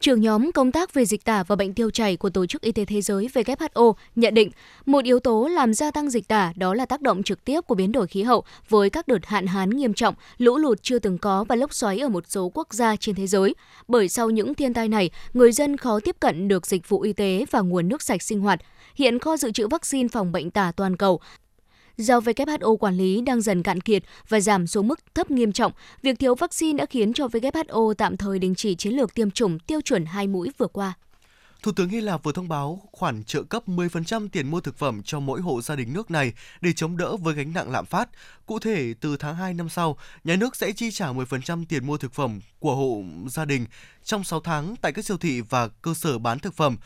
Trưởng 0.00 0.20
nhóm 0.20 0.52
công 0.52 0.72
tác 0.72 0.94
về 0.94 1.04
dịch 1.04 1.24
tả 1.24 1.42
và 1.42 1.56
bệnh 1.56 1.74
tiêu 1.74 1.90
chảy 1.90 2.16
của 2.16 2.30
Tổ 2.30 2.46
chức 2.46 2.62
Y 2.62 2.72
tế 2.72 2.84
Thế 2.84 3.00
giới 3.00 3.28
WHO 3.34 3.92
nhận 4.16 4.34
định 4.34 4.50
một 4.86 5.04
yếu 5.04 5.20
tố 5.20 5.48
làm 5.48 5.74
gia 5.74 5.90
tăng 5.90 6.10
dịch 6.10 6.28
tả 6.28 6.52
đó 6.56 6.74
là 6.74 6.86
tác 6.86 7.00
động 7.00 7.22
trực 7.22 7.44
tiếp 7.44 7.60
của 7.60 7.74
biến 7.74 7.92
đổi 7.92 8.06
khí 8.06 8.22
hậu 8.22 8.44
với 8.68 8.90
các 8.90 9.08
đợt 9.08 9.26
hạn 9.26 9.46
hán 9.46 9.70
nghiêm 9.70 9.94
trọng, 9.94 10.14
lũ 10.38 10.58
lụt 10.58 10.82
chưa 10.82 10.98
từng 10.98 11.18
có 11.18 11.44
và 11.44 11.56
lốc 11.56 11.74
xoáy 11.74 11.98
ở 11.98 12.08
một 12.08 12.24
số 12.28 12.50
quốc 12.54 12.74
gia 12.74 12.96
trên 12.96 13.14
thế 13.14 13.26
giới. 13.26 13.54
Bởi 13.88 14.08
sau 14.08 14.30
những 14.30 14.54
thiên 14.54 14.74
tai 14.74 14.88
này, 14.88 15.10
người 15.32 15.52
dân 15.52 15.76
khó 15.76 16.00
tiếp 16.00 16.16
cận 16.20 16.48
được 16.48 16.66
dịch 16.66 16.88
vụ 16.88 17.00
y 17.00 17.12
tế 17.12 17.44
và 17.50 17.60
nguồn 17.60 17.88
nước 17.88 18.02
sạch 18.02 18.22
sinh 18.22 18.40
hoạt. 18.40 18.60
Hiện 18.94 19.18
kho 19.18 19.36
dự 19.36 19.50
trữ 19.50 19.68
vaccine 19.68 20.08
phòng 20.08 20.32
bệnh 20.32 20.50
tả 20.50 20.72
toàn 20.76 20.96
cầu 20.96 21.20
do 21.96 22.18
WHO 22.18 22.76
quản 22.76 22.96
lý 22.96 23.20
đang 23.20 23.40
dần 23.40 23.62
cạn 23.62 23.80
kiệt 23.80 24.02
và 24.28 24.40
giảm 24.40 24.66
xuống 24.66 24.88
mức 24.88 25.00
thấp 25.14 25.30
nghiêm 25.30 25.52
trọng, 25.52 25.72
việc 26.02 26.18
thiếu 26.18 26.34
vaccine 26.34 26.78
đã 26.78 26.86
khiến 26.86 27.12
cho 27.12 27.26
WHO 27.26 27.94
tạm 27.94 28.16
thời 28.16 28.38
đình 28.38 28.54
chỉ 28.54 28.74
chiến 28.74 28.92
lược 28.92 29.14
tiêm 29.14 29.30
chủng 29.30 29.58
tiêu 29.58 29.80
chuẩn 29.80 30.06
hai 30.06 30.26
mũi 30.26 30.50
vừa 30.58 30.66
qua. 30.66 30.94
Thủ 31.64 31.72
tướng 31.72 31.88
Hy 31.88 32.00
Lạp 32.00 32.22
vừa 32.22 32.32
thông 32.32 32.48
báo 32.48 32.82
khoản 32.92 33.24
trợ 33.24 33.42
cấp 33.42 33.68
10% 33.68 34.28
tiền 34.28 34.50
mua 34.50 34.60
thực 34.60 34.78
phẩm 34.78 35.02
cho 35.02 35.20
mỗi 35.20 35.40
hộ 35.40 35.60
gia 35.60 35.76
đình 35.76 35.92
nước 35.92 36.10
này 36.10 36.32
để 36.60 36.72
chống 36.72 36.96
đỡ 36.96 37.16
với 37.16 37.34
gánh 37.34 37.52
nặng 37.52 37.70
lạm 37.70 37.86
phát. 37.86 38.08
Cụ 38.46 38.58
thể, 38.58 38.94
từ 39.00 39.16
tháng 39.16 39.36
2 39.36 39.54
năm 39.54 39.68
sau, 39.68 39.96
nhà 40.24 40.36
nước 40.36 40.56
sẽ 40.56 40.72
chi 40.72 40.90
trả 40.90 41.12
10% 41.12 41.64
tiền 41.68 41.86
mua 41.86 41.96
thực 41.96 42.12
phẩm 42.12 42.40
của 42.58 42.74
hộ 42.74 43.02
gia 43.28 43.44
đình 43.44 43.66
trong 44.04 44.24
6 44.24 44.40
tháng 44.40 44.74
tại 44.80 44.92
các 44.92 45.04
siêu 45.04 45.16
thị 45.16 45.40
và 45.40 45.68
cơ 45.68 45.94
sở 45.94 46.18
bán 46.18 46.38
thực 46.38 46.54
phẩm 46.54 46.76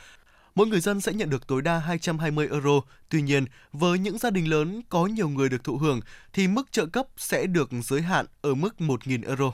mỗi 0.58 0.66
người 0.66 0.80
dân 0.80 1.00
sẽ 1.00 1.12
nhận 1.12 1.30
được 1.30 1.46
tối 1.46 1.62
đa 1.62 1.78
220 1.78 2.48
euro. 2.50 2.80
Tuy 3.08 3.22
nhiên, 3.22 3.44
với 3.72 3.98
những 3.98 4.18
gia 4.18 4.30
đình 4.30 4.50
lớn 4.50 4.80
có 4.88 5.06
nhiều 5.06 5.28
người 5.28 5.48
được 5.48 5.64
thụ 5.64 5.76
hưởng 5.76 6.00
thì 6.32 6.48
mức 6.48 6.72
trợ 6.72 6.86
cấp 6.86 7.06
sẽ 7.16 7.46
được 7.46 7.70
giới 7.82 8.02
hạn 8.02 8.26
ở 8.42 8.54
mức 8.54 8.74
1.000 8.78 9.26
euro. 9.26 9.52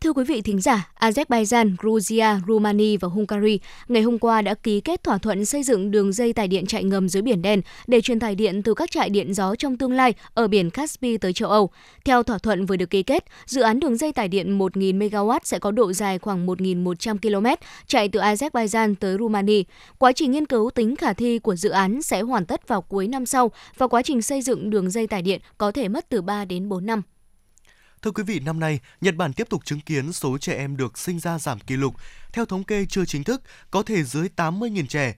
Thưa 0.00 0.12
quý 0.12 0.24
vị 0.24 0.42
thính 0.42 0.60
giả, 0.60 0.90
Azerbaijan, 1.00 1.76
Georgia, 1.82 2.40
Romania 2.48 2.96
và 2.96 3.08
Hungary 3.08 3.58
ngày 3.88 4.02
hôm 4.02 4.18
qua 4.18 4.42
đã 4.42 4.54
ký 4.54 4.80
kết 4.80 5.02
thỏa 5.02 5.18
thuận 5.18 5.44
xây 5.44 5.62
dựng 5.62 5.90
đường 5.90 6.12
dây 6.12 6.32
tải 6.32 6.48
điện 6.48 6.66
chạy 6.66 6.84
ngầm 6.84 7.08
dưới 7.08 7.22
Biển 7.22 7.42
Đen 7.42 7.60
để 7.86 8.00
truyền 8.00 8.20
tải 8.20 8.34
điện 8.34 8.62
từ 8.62 8.74
các 8.74 8.90
trại 8.90 9.10
điện 9.10 9.34
gió 9.34 9.54
trong 9.54 9.76
tương 9.76 9.92
lai 9.92 10.14
ở 10.34 10.48
biển 10.48 10.70
Caspi 10.70 11.18
tới 11.18 11.32
châu 11.32 11.50
Âu. 11.50 11.70
Theo 12.04 12.22
thỏa 12.22 12.38
thuận 12.38 12.66
vừa 12.66 12.76
được 12.76 12.90
ký 12.90 13.02
kết, 13.02 13.24
dự 13.46 13.60
án 13.60 13.80
đường 13.80 13.96
dây 13.96 14.12
tải 14.12 14.28
điện 14.28 14.58
1.000 14.58 14.98
MW 14.98 15.38
sẽ 15.44 15.58
có 15.58 15.70
độ 15.70 15.92
dài 15.92 16.18
khoảng 16.18 16.46
1.100 16.46 17.18
km, 17.18 17.46
chạy 17.86 18.08
từ 18.08 18.20
Azerbaijan 18.20 18.94
tới 19.00 19.16
Romania. 19.18 19.62
Quá 19.98 20.12
trình 20.12 20.30
nghiên 20.30 20.46
cứu 20.46 20.70
tính 20.70 20.96
khả 20.96 21.12
thi 21.12 21.38
của 21.38 21.56
dự 21.56 21.70
án 21.70 22.02
sẽ 22.02 22.20
hoàn 22.20 22.46
tất 22.46 22.68
vào 22.68 22.82
cuối 22.82 23.08
năm 23.08 23.26
sau 23.26 23.50
và 23.78 23.88
quá 23.88 24.02
trình 24.02 24.22
xây 24.22 24.42
dựng 24.42 24.70
đường 24.70 24.90
dây 24.90 25.06
tải 25.06 25.22
điện 25.22 25.40
có 25.58 25.72
thể 25.72 25.88
mất 25.88 26.08
từ 26.08 26.22
3 26.22 26.44
đến 26.44 26.68
4 26.68 26.86
năm. 26.86 27.02
Thưa 28.04 28.10
quý 28.10 28.22
vị, 28.22 28.40
năm 28.40 28.60
nay, 28.60 28.80
Nhật 29.00 29.16
Bản 29.16 29.32
tiếp 29.32 29.48
tục 29.50 29.64
chứng 29.64 29.80
kiến 29.80 30.12
số 30.12 30.38
trẻ 30.38 30.56
em 30.56 30.76
được 30.76 30.98
sinh 30.98 31.20
ra 31.20 31.38
giảm 31.38 31.60
kỷ 31.60 31.76
lục. 31.76 31.94
Theo 32.32 32.44
thống 32.44 32.64
kê 32.64 32.86
chưa 32.88 33.04
chính 33.04 33.24
thức, 33.24 33.42
có 33.70 33.82
thể 33.82 34.04
dưới 34.04 34.28
80.000 34.36 34.86
trẻ. 34.86 35.14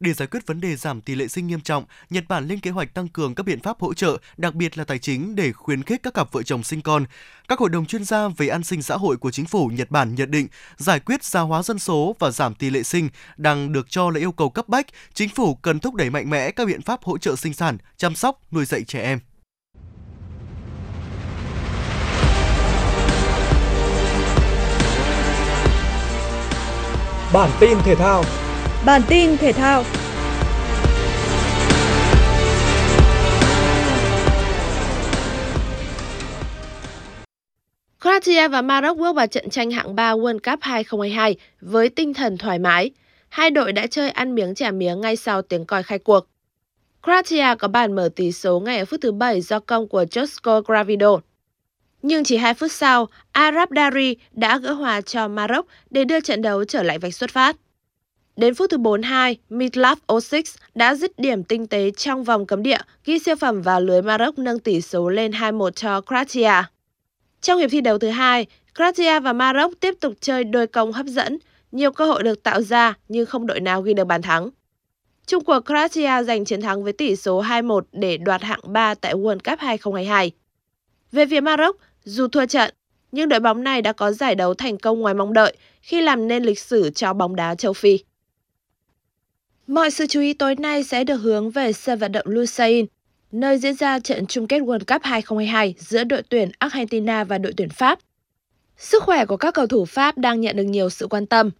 Để 0.00 0.12
giải 0.12 0.28
quyết 0.28 0.46
vấn 0.46 0.60
đề 0.60 0.76
giảm 0.76 1.00
tỷ 1.00 1.14
lệ 1.14 1.28
sinh 1.28 1.46
nghiêm 1.46 1.60
trọng, 1.60 1.84
Nhật 2.10 2.24
Bản 2.28 2.48
lên 2.48 2.60
kế 2.60 2.70
hoạch 2.70 2.94
tăng 2.94 3.08
cường 3.08 3.34
các 3.34 3.46
biện 3.46 3.60
pháp 3.60 3.80
hỗ 3.80 3.94
trợ, 3.94 4.18
đặc 4.36 4.54
biệt 4.54 4.78
là 4.78 4.84
tài 4.84 4.98
chính 4.98 5.34
để 5.34 5.52
khuyến 5.52 5.82
khích 5.82 6.02
các 6.02 6.14
cặp 6.14 6.32
vợ 6.32 6.42
chồng 6.42 6.62
sinh 6.62 6.82
con. 6.82 7.04
Các 7.48 7.58
hội 7.58 7.68
đồng 7.68 7.86
chuyên 7.86 8.04
gia 8.04 8.28
về 8.28 8.48
an 8.48 8.64
sinh 8.64 8.82
xã 8.82 8.96
hội 8.96 9.16
của 9.16 9.30
chính 9.30 9.46
phủ 9.46 9.66
Nhật 9.66 9.90
Bản 9.90 10.14
nhận 10.14 10.30
định 10.30 10.48
giải 10.76 11.00
quyết 11.00 11.24
gia 11.24 11.40
hóa 11.40 11.62
dân 11.62 11.78
số 11.78 12.16
và 12.18 12.30
giảm 12.30 12.54
tỷ 12.54 12.70
lệ 12.70 12.82
sinh 12.82 13.08
đang 13.36 13.72
được 13.72 13.90
cho 13.90 14.10
là 14.10 14.18
yêu 14.20 14.32
cầu 14.32 14.50
cấp 14.50 14.68
bách, 14.68 14.86
chính 15.14 15.28
phủ 15.28 15.54
cần 15.54 15.78
thúc 15.78 15.94
đẩy 15.94 16.10
mạnh 16.10 16.30
mẽ 16.30 16.50
các 16.50 16.66
biện 16.66 16.82
pháp 16.82 17.02
hỗ 17.02 17.18
trợ 17.18 17.36
sinh 17.36 17.54
sản, 17.54 17.78
chăm 17.96 18.14
sóc, 18.14 18.40
nuôi 18.52 18.64
dạy 18.64 18.84
trẻ 18.84 19.02
em. 19.02 19.18
Bản 27.32 27.50
tin 27.60 27.78
thể 27.84 27.94
thao. 27.94 28.24
Bản 28.86 29.02
tin 29.08 29.36
thể 29.36 29.52
thao. 29.52 29.84
Croatia 38.00 38.48
và 38.48 38.62
Maroc 38.62 38.98
bước 38.98 39.12
vào 39.16 39.26
trận 39.26 39.50
tranh 39.50 39.70
hạng 39.70 39.94
3 39.94 40.14
World 40.14 40.38
Cup 40.38 40.58
2022 40.60 41.36
với 41.60 41.88
tinh 41.88 42.14
thần 42.14 42.38
thoải 42.38 42.58
mái. 42.58 42.90
Hai 43.28 43.50
đội 43.50 43.72
đã 43.72 43.86
chơi 43.86 44.10
ăn 44.10 44.34
miếng 44.34 44.54
trả 44.54 44.70
miếng 44.70 45.00
ngay 45.00 45.16
sau 45.16 45.42
tiếng 45.42 45.64
còi 45.64 45.82
khai 45.82 45.98
cuộc. 45.98 46.26
Croatia 47.02 47.54
có 47.58 47.68
bàn 47.68 47.92
mở 47.92 48.08
tỷ 48.16 48.32
số 48.32 48.60
ngay 48.60 48.78
ở 48.78 48.84
phút 48.84 49.00
thứ 49.00 49.12
7 49.12 49.40
do 49.40 49.60
công 49.60 49.88
của 49.88 50.02
Josko 50.02 50.62
Gravido. 50.62 51.18
Nhưng 52.02 52.24
chỉ 52.24 52.36
2 52.36 52.54
phút 52.54 52.72
sau, 52.72 53.08
Arab 53.32 53.68
Dari 53.76 54.16
đã 54.32 54.58
gỡ 54.58 54.72
hòa 54.72 55.00
cho 55.00 55.28
Maroc 55.28 55.66
để 55.90 56.04
đưa 56.04 56.20
trận 56.20 56.42
đấu 56.42 56.64
trở 56.64 56.82
lại 56.82 56.98
vạch 56.98 57.14
xuất 57.14 57.30
phát. 57.30 57.56
Đến 58.36 58.54
phút 58.54 58.70
thứ 58.70 58.78
42, 58.78 59.38
Mislav 59.48 59.98
Osic 60.12 60.44
đã 60.74 60.94
dứt 60.94 61.18
điểm 61.18 61.44
tinh 61.44 61.66
tế 61.66 61.90
trong 61.90 62.24
vòng 62.24 62.46
cấm 62.46 62.62
địa, 62.62 62.78
ghi 63.04 63.18
siêu 63.18 63.36
phẩm 63.36 63.62
vào 63.62 63.80
lưới 63.80 64.02
Maroc 64.02 64.38
nâng 64.38 64.58
tỷ 64.58 64.80
số 64.80 65.08
lên 65.08 65.32
2-1 65.32 65.70
cho 65.70 66.00
Croatia. 66.00 66.52
Trong 67.40 67.58
hiệp 67.58 67.70
thi 67.70 67.80
đấu 67.80 67.98
thứ 67.98 68.08
hai, 68.08 68.46
Croatia 68.76 69.20
và 69.20 69.32
Maroc 69.32 69.80
tiếp 69.80 69.94
tục 70.00 70.12
chơi 70.20 70.44
đôi 70.44 70.66
công 70.66 70.92
hấp 70.92 71.06
dẫn, 71.06 71.38
nhiều 71.72 71.92
cơ 71.92 72.06
hội 72.06 72.22
được 72.22 72.42
tạo 72.42 72.62
ra 72.62 72.94
nhưng 73.08 73.26
không 73.26 73.46
đội 73.46 73.60
nào 73.60 73.82
ghi 73.82 73.94
được 73.94 74.04
bàn 74.04 74.22
thắng. 74.22 74.50
Trung 75.26 75.44
cuộc 75.44 75.60
Croatia 75.60 76.24
giành 76.24 76.44
chiến 76.44 76.60
thắng 76.60 76.84
với 76.84 76.92
tỷ 76.92 77.16
số 77.16 77.42
2-1 77.42 77.80
để 77.92 78.16
đoạt 78.16 78.42
hạng 78.42 78.60
3 78.64 78.94
tại 78.94 79.14
World 79.14 79.38
Cup 79.44 79.58
2022. 79.58 80.30
Về 81.12 81.26
phía 81.26 81.40
Maroc, 81.40 81.76
dù 82.08 82.28
thua 82.28 82.46
trận, 82.46 82.74
nhưng 83.12 83.28
đội 83.28 83.40
bóng 83.40 83.64
này 83.64 83.82
đã 83.82 83.92
có 83.92 84.12
giải 84.12 84.34
đấu 84.34 84.54
thành 84.54 84.78
công 84.78 85.00
ngoài 85.00 85.14
mong 85.14 85.32
đợi 85.32 85.56
khi 85.82 86.00
làm 86.00 86.28
nên 86.28 86.42
lịch 86.42 86.58
sử 86.58 86.90
cho 86.90 87.12
bóng 87.12 87.36
đá 87.36 87.54
châu 87.54 87.72
Phi. 87.72 87.98
Mọi 89.66 89.90
sự 89.90 90.06
chú 90.06 90.20
ý 90.20 90.34
tối 90.34 90.54
nay 90.58 90.84
sẽ 90.84 91.04
được 91.04 91.16
hướng 91.16 91.50
về 91.50 91.72
sân 91.72 91.98
vận 91.98 92.12
động 92.12 92.26
Lusain, 92.28 92.86
nơi 93.32 93.58
diễn 93.58 93.74
ra 93.74 93.98
trận 93.98 94.26
chung 94.26 94.46
kết 94.46 94.58
World 94.58 94.78
Cup 94.78 95.02
2022 95.02 95.74
giữa 95.78 96.04
đội 96.04 96.22
tuyển 96.28 96.50
Argentina 96.58 97.24
và 97.24 97.38
đội 97.38 97.52
tuyển 97.56 97.68
Pháp. 97.68 97.98
Sức 98.76 99.02
khỏe 99.02 99.26
của 99.26 99.36
các 99.36 99.54
cầu 99.54 99.66
thủ 99.66 99.84
Pháp 99.84 100.18
đang 100.18 100.40
nhận 100.40 100.56
được 100.56 100.64
nhiều 100.64 100.90
sự 100.90 101.06
quan 101.06 101.26
tâm. 101.26 101.50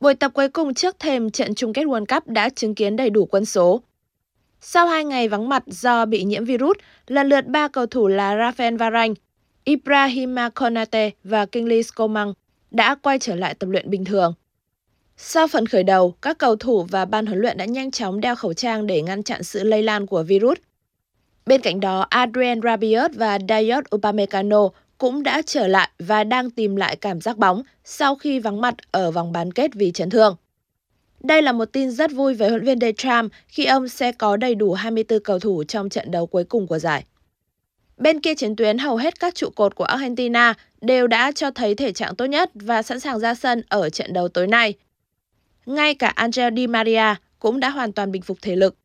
Buổi 0.00 0.14
tập 0.14 0.30
cuối 0.34 0.48
cùng 0.48 0.74
trước 0.74 0.98
thềm 0.98 1.30
trận 1.30 1.54
chung 1.54 1.72
kết 1.72 1.84
World 1.84 2.06
Cup 2.06 2.26
đã 2.26 2.48
chứng 2.48 2.74
kiến 2.74 2.96
đầy 2.96 3.10
đủ 3.10 3.26
quân 3.26 3.44
số. 3.44 3.82
Sau 4.60 4.86
hai 4.86 5.04
ngày 5.04 5.28
vắng 5.28 5.48
mặt 5.48 5.62
do 5.66 6.06
bị 6.06 6.24
nhiễm 6.24 6.44
virus, 6.44 6.76
lần 7.06 7.28
lượt 7.28 7.46
ba 7.46 7.68
cầu 7.68 7.86
thủ 7.86 8.08
là 8.08 8.34
Rafael 8.34 8.76
Varane, 8.76 9.14
Ibrahima 9.64 10.48
Konate 10.48 11.10
và 11.24 11.46
Kingsley 11.46 11.82
Coman 11.94 12.32
đã 12.70 12.94
quay 12.94 13.18
trở 13.18 13.34
lại 13.34 13.54
tập 13.54 13.66
luyện 13.66 13.90
bình 13.90 14.04
thường. 14.04 14.34
Sau 15.16 15.46
phần 15.46 15.66
khởi 15.66 15.82
đầu, 15.82 16.14
các 16.22 16.38
cầu 16.38 16.56
thủ 16.56 16.82
và 16.90 17.04
ban 17.04 17.26
huấn 17.26 17.38
luyện 17.38 17.56
đã 17.56 17.64
nhanh 17.64 17.90
chóng 17.90 18.20
đeo 18.20 18.34
khẩu 18.34 18.54
trang 18.54 18.86
để 18.86 19.02
ngăn 19.02 19.22
chặn 19.22 19.42
sự 19.42 19.64
lây 19.64 19.82
lan 19.82 20.06
của 20.06 20.22
virus. 20.22 20.58
Bên 21.46 21.60
cạnh 21.60 21.80
đó, 21.80 22.06
Adrien 22.10 22.62
Rabiot 22.62 23.10
và 23.14 23.38
Dayot 23.48 23.84
Upamecano 23.94 24.68
cũng 24.98 25.22
đã 25.22 25.42
trở 25.46 25.66
lại 25.66 25.90
và 25.98 26.24
đang 26.24 26.50
tìm 26.50 26.76
lại 26.76 26.96
cảm 26.96 27.20
giác 27.20 27.38
bóng 27.38 27.62
sau 27.84 28.14
khi 28.14 28.38
vắng 28.40 28.60
mặt 28.60 28.74
ở 28.90 29.10
vòng 29.10 29.32
bán 29.32 29.52
kết 29.52 29.74
vì 29.74 29.92
chấn 29.92 30.10
thương. 30.10 30.36
Đây 31.20 31.42
là 31.42 31.52
một 31.52 31.64
tin 31.64 31.90
rất 31.90 32.12
vui 32.12 32.34
với 32.34 32.48
huấn 32.48 32.64
luyện 32.64 32.78
viên 32.78 32.80
Detram 32.80 33.28
khi 33.48 33.64
ông 33.64 33.88
sẽ 33.88 34.12
có 34.12 34.36
đầy 34.36 34.54
đủ 34.54 34.72
24 34.72 35.20
cầu 35.20 35.38
thủ 35.38 35.64
trong 35.64 35.88
trận 35.88 36.10
đấu 36.10 36.26
cuối 36.26 36.44
cùng 36.44 36.66
của 36.66 36.78
giải. 36.78 37.04
Bên 37.96 38.20
kia 38.20 38.34
chiến 38.34 38.56
tuyến 38.56 38.78
hầu 38.78 38.96
hết 38.96 39.20
các 39.20 39.34
trụ 39.34 39.50
cột 39.50 39.74
của 39.74 39.84
Argentina 39.84 40.54
đều 40.80 41.06
đã 41.06 41.32
cho 41.32 41.50
thấy 41.50 41.74
thể 41.74 41.92
trạng 41.92 42.14
tốt 42.16 42.24
nhất 42.24 42.50
và 42.54 42.82
sẵn 42.82 43.00
sàng 43.00 43.20
ra 43.20 43.34
sân 43.34 43.62
ở 43.68 43.90
trận 43.90 44.12
đấu 44.12 44.28
tối 44.28 44.46
nay. 44.46 44.74
Ngay 45.66 45.94
cả 45.94 46.08
Angel 46.08 46.54
Di 46.56 46.66
Maria 46.66 47.14
cũng 47.38 47.60
đã 47.60 47.70
hoàn 47.70 47.92
toàn 47.92 48.12
bình 48.12 48.22
phục 48.22 48.38
thể 48.42 48.56
lực. 48.56 48.76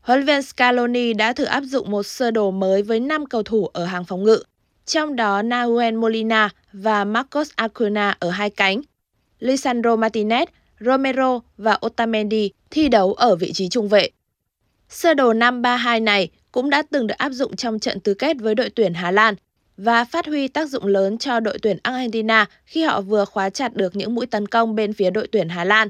Huấn 0.00 0.24
luyện 0.24 0.42
Scaloni 0.42 1.12
đã 1.12 1.32
thử 1.32 1.44
áp 1.44 1.60
dụng 1.60 1.90
một 1.90 2.02
sơ 2.02 2.30
đồ 2.30 2.50
mới 2.50 2.82
với 2.82 3.00
5 3.00 3.26
cầu 3.26 3.42
thủ 3.42 3.66
ở 3.66 3.84
hàng 3.84 4.04
phòng 4.04 4.24
ngự, 4.24 4.42
trong 4.86 5.16
đó 5.16 5.42
Nahuel 5.42 5.94
Molina 5.94 6.50
và 6.72 7.04
Marcos 7.04 7.50
Acuna 7.56 8.16
ở 8.18 8.30
hai 8.30 8.50
cánh, 8.50 8.80
Lisandro 9.38 9.96
Martinez, 9.96 10.46
Romero 10.80 11.40
và 11.56 11.78
Otamendi 11.86 12.50
thi 12.70 12.88
đấu 12.88 13.12
ở 13.14 13.36
vị 13.36 13.52
trí 13.52 13.68
trung 13.68 13.88
vệ. 13.88 14.10
Sơ 14.88 15.14
đồ 15.14 15.32
5-3-2 15.32 16.04
này 16.04 16.30
cũng 16.52 16.70
đã 16.70 16.82
từng 16.90 17.06
được 17.06 17.14
áp 17.18 17.30
dụng 17.30 17.56
trong 17.56 17.78
trận 17.78 18.00
tứ 18.00 18.14
kết 18.14 18.36
với 18.40 18.54
đội 18.54 18.70
tuyển 18.70 18.94
Hà 18.94 19.10
Lan 19.10 19.34
và 19.76 20.04
phát 20.04 20.26
huy 20.26 20.48
tác 20.48 20.68
dụng 20.68 20.86
lớn 20.86 21.18
cho 21.18 21.40
đội 21.40 21.58
tuyển 21.62 21.78
Argentina 21.82 22.46
khi 22.64 22.82
họ 22.82 23.00
vừa 23.00 23.24
khóa 23.24 23.50
chặt 23.50 23.74
được 23.74 23.96
những 23.96 24.14
mũi 24.14 24.26
tấn 24.26 24.48
công 24.48 24.74
bên 24.74 24.92
phía 24.92 25.10
đội 25.10 25.28
tuyển 25.32 25.48
Hà 25.48 25.64
Lan 25.64 25.88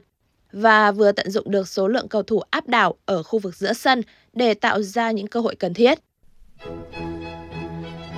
và 0.53 0.93
vừa 0.93 1.13
tận 1.13 1.31
dụng 1.31 1.51
được 1.51 1.69
số 1.69 1.89
lượng 1.89 2.09
cầu 2.09 2.23
thủ 2.23 2.43
áp 2.51 2.69
đảo 2.69 2.95
ở 3.07 3.23
khu 3.23 3.39
vực 3.39 3.57
giữa 3.57 3.73
sân 3.73 4.03
để 4.33 4.55
tạo 4.55 4.83
ra 4.83 5.11
những 5.11 5.27
cơ 5.27 5.41
hội 5.41 5.55
cần 5.55 5.75
thiết. 5.75 5.99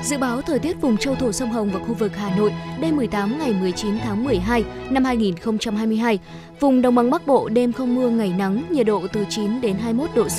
Dự 0.03 0.19
báo 0.19 0.43
thời 0.43 0.59
tiết 0.59 0.81
vùng 0.81 0.97
châu 0.97 1.15
thổ 1.15 1.33
sông 1.33 1.51
Hồng 1.51 1.71
và 1.73 1.81
khu 1.81 1.95
vực 1.95 2.17
Hà 2.17 2.37
Nội 2.37 2.53
đêm 2.81 2.97
18 2.97 3.39
ngày 3.39 3.53
19 3.61 3.99
tháng 3.99 4.25
12 4.25 4.65
năm 4.91 5.05
2022. 5.05 6.19
Vùng 6.61 6.83
Đồng 6.83 6.95
bằng 6.95 7.11
Bắc 7.11 7.27
Bộ 7.27 7.49
đêm 7.49 7.73
không 7.73 7.95
mưa 7.95 8.11
ngày 8.11 8.33
nắng, 8.39 8.63
nhiệt 8.71 8.87
độ 8.87 9.07
từ 9.13 9.25
9 9.29 9.61
đến 9.61 9.77
21 9.83 10.11
độ 10.15 10.25
C. 10.25 10.39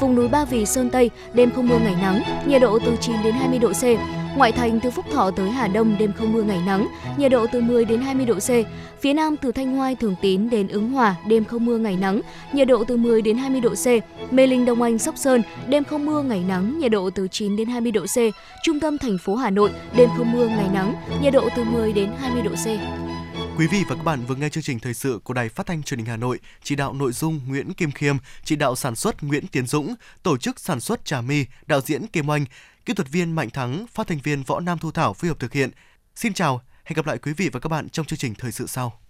Vùng 0.00 0.14
núi 0.14 0.28
Ba 0.28 0.44
Vì 0.44 0.66
Sơn 0.66 0.90
Tây 0.90 1.10
đêm 1.32 1.50
không 1.50 1.68
mưa 1.68 1.78
ngày 1.78 1.96
nắng, 2.02 2.22
nhiệt 2.46 2.62
độ 2.62 2.78
từ 2.86 2.96
9 3.00 3.16
đến 3.24 3.34
20 3.34 3.58
độ 3.58 3.72
C. 3.72 3.82
Ngoại 4.38 4.52
thành 4.52 4.80
từ 4.80 4.90
Phúc 4.90 5.04
Thọ 5.12 5.30
tới 5.30 5.50
Hà 5.50 5.68
Đông 5.68 5.98
đêm 5.98 6.12
không 6.12 6.32
mưa 6.32 6.42
ngày 6.42 6.60
nắng, 6.66 6.88
nhiệt 7.16 7.30
độ 7.30 7.46
từ 7.52 7.60
10 7.60 7.84
đến 7.84 8.00
20 8.00 8.26
độ 8.26 8.34
C. 8.34 8.50
Phía 9.00 9.12
Nam 9.12 9.36
từ 9.36 9.52
Thanh 9.52 9.76
Hoai 9.76 9.96
Thường 9.96 10.14
Tín 10.22 10.50
đến 10.50 10.68
Ứng 10.68 10.90
Hòa 10.90 11.16
đêm 11.26 11.44
không 11.44 11.64
mưa 11.64 11.78
ngày 11.78 11.96
nắng, 11.96 12.20
nhiệt 12.52 12.68
độ 12.68 12.84
từ 12.84 12.96
10 12.96 13.22
đến 13.22 13.38
20 13.38 13.60
độ 13.60 13.74
C. 13.74 13.86
Mê 14.32 14.46
Linh 14.46 14.64
Đông 14.64 14.82
Anh 14.82 14.98
Sóc 14.98 15.14
Sơn 15.18 15.42
đêm 15.68 15.84
không 15.84 16.06
mưa 16.06 16.22
ngày 16.22 16.44
nắng, 16.48 16.78
nhiệt 16.78 16.90
độ 16.90 17.10
từ 17.10 17.28
9 17.28 17.56
đến 17.56 17.68
20 17.68 17.92
độ 17.92 18.06
C. 18.06 18.16
Trung 18.62 18.80
tâm 18.80 18.98
thành 18.98 19.18
phố 19.18 19.34
Hà 19.36 19.50
Nội 19.50 19.70
đêm 19.96 20.08
không 20.16 20.32
mưa 20.32 20.48
ngày 20.48 20.68
nắng, 20.72 20.94
nhiệt 21.22 21.32
độ 21.32 21.48
từ 21.56 21.64
10 21.64 21.92
đến 21.92 22.12
20 22.18 22.42
độ 22.42 22.50
C. 22.50 22.66
Quý 23.58 23.66
vị 23.66 23.84
và 23.88 23.96
các 23.96 24.04
bạn 24.04 24.24
vừa 24.28 24.34
nghe 24.34 24.48
chương 24.48 24.62
trình 24.62 24.78
thời 24.78 24.94
sự 24.94 25.20
của 25.24 25.34
Đài 25.34 25.48
Phát 25.48 25.66
thanh 25.66 25.82
Truyền 25.82 25.98
hình 25.98 26.06
Hà 26.06 26.16
Nội, 26.16 26.38
chỉ 26.62 26.74
đạo 26.74 26.92
nội 26.92 27.12
dung 27.12 27.40
Nguyễn 27.48 27.74
Kim 27.74 27.90
Khiêm, 27.90 28.16
chỉ 28.44 28.56
đạo 28.56 28.76
sản 28.76 28.96
xuất 28.96 29.22
Nguyễn 29.22 29.46
Tiến 29.46 29.66
Dũng, 29.66 29.94
tổ 30.22 30.36
chức 30.36 30.60
sản 30.60 30.80
xuất 30.80 31.04
Trà 31.04 31.20
My, 31.20 31.44
đạo 31.66 31.80
diễn 31.80 32.06
Kim 32.06 32.28
Oanh, 32.28 32.44
kỹ 32.88 32.94
thuật 32.94 33.08
viên 33.08 33.32
Mạnh 33.32 33.50
Thắng, 33.50 33.86
phát 33.86 34.06
thanh 34.06 34.18
viên 34.18 34.42
Võ 34.42 34.60
Nam 34.60 34.78
Thu 34.78 34.90
Thảo 34.90 35.14
phối 35.14 35.28
hợp 35.28 35.38
thực 35.38 35.52
hiện. 35.52 35.70
Xin 36.14 36.32
chào, 36.34 36.60
hẹn 36.84 36.96
gặp 36.96 37.06
lại 37.06 37.18
quý 37.18 37.32
vị 37.32 37.48
và 37.52 37.60
các 37.60 37.68
bạn 37.68 37.88
trong 37.88 38.06
chương 38.06 38.18
trình 38.18 38.34
thời 38.34 38.52
sự 38.52 38.66
sau. 38.66 39.00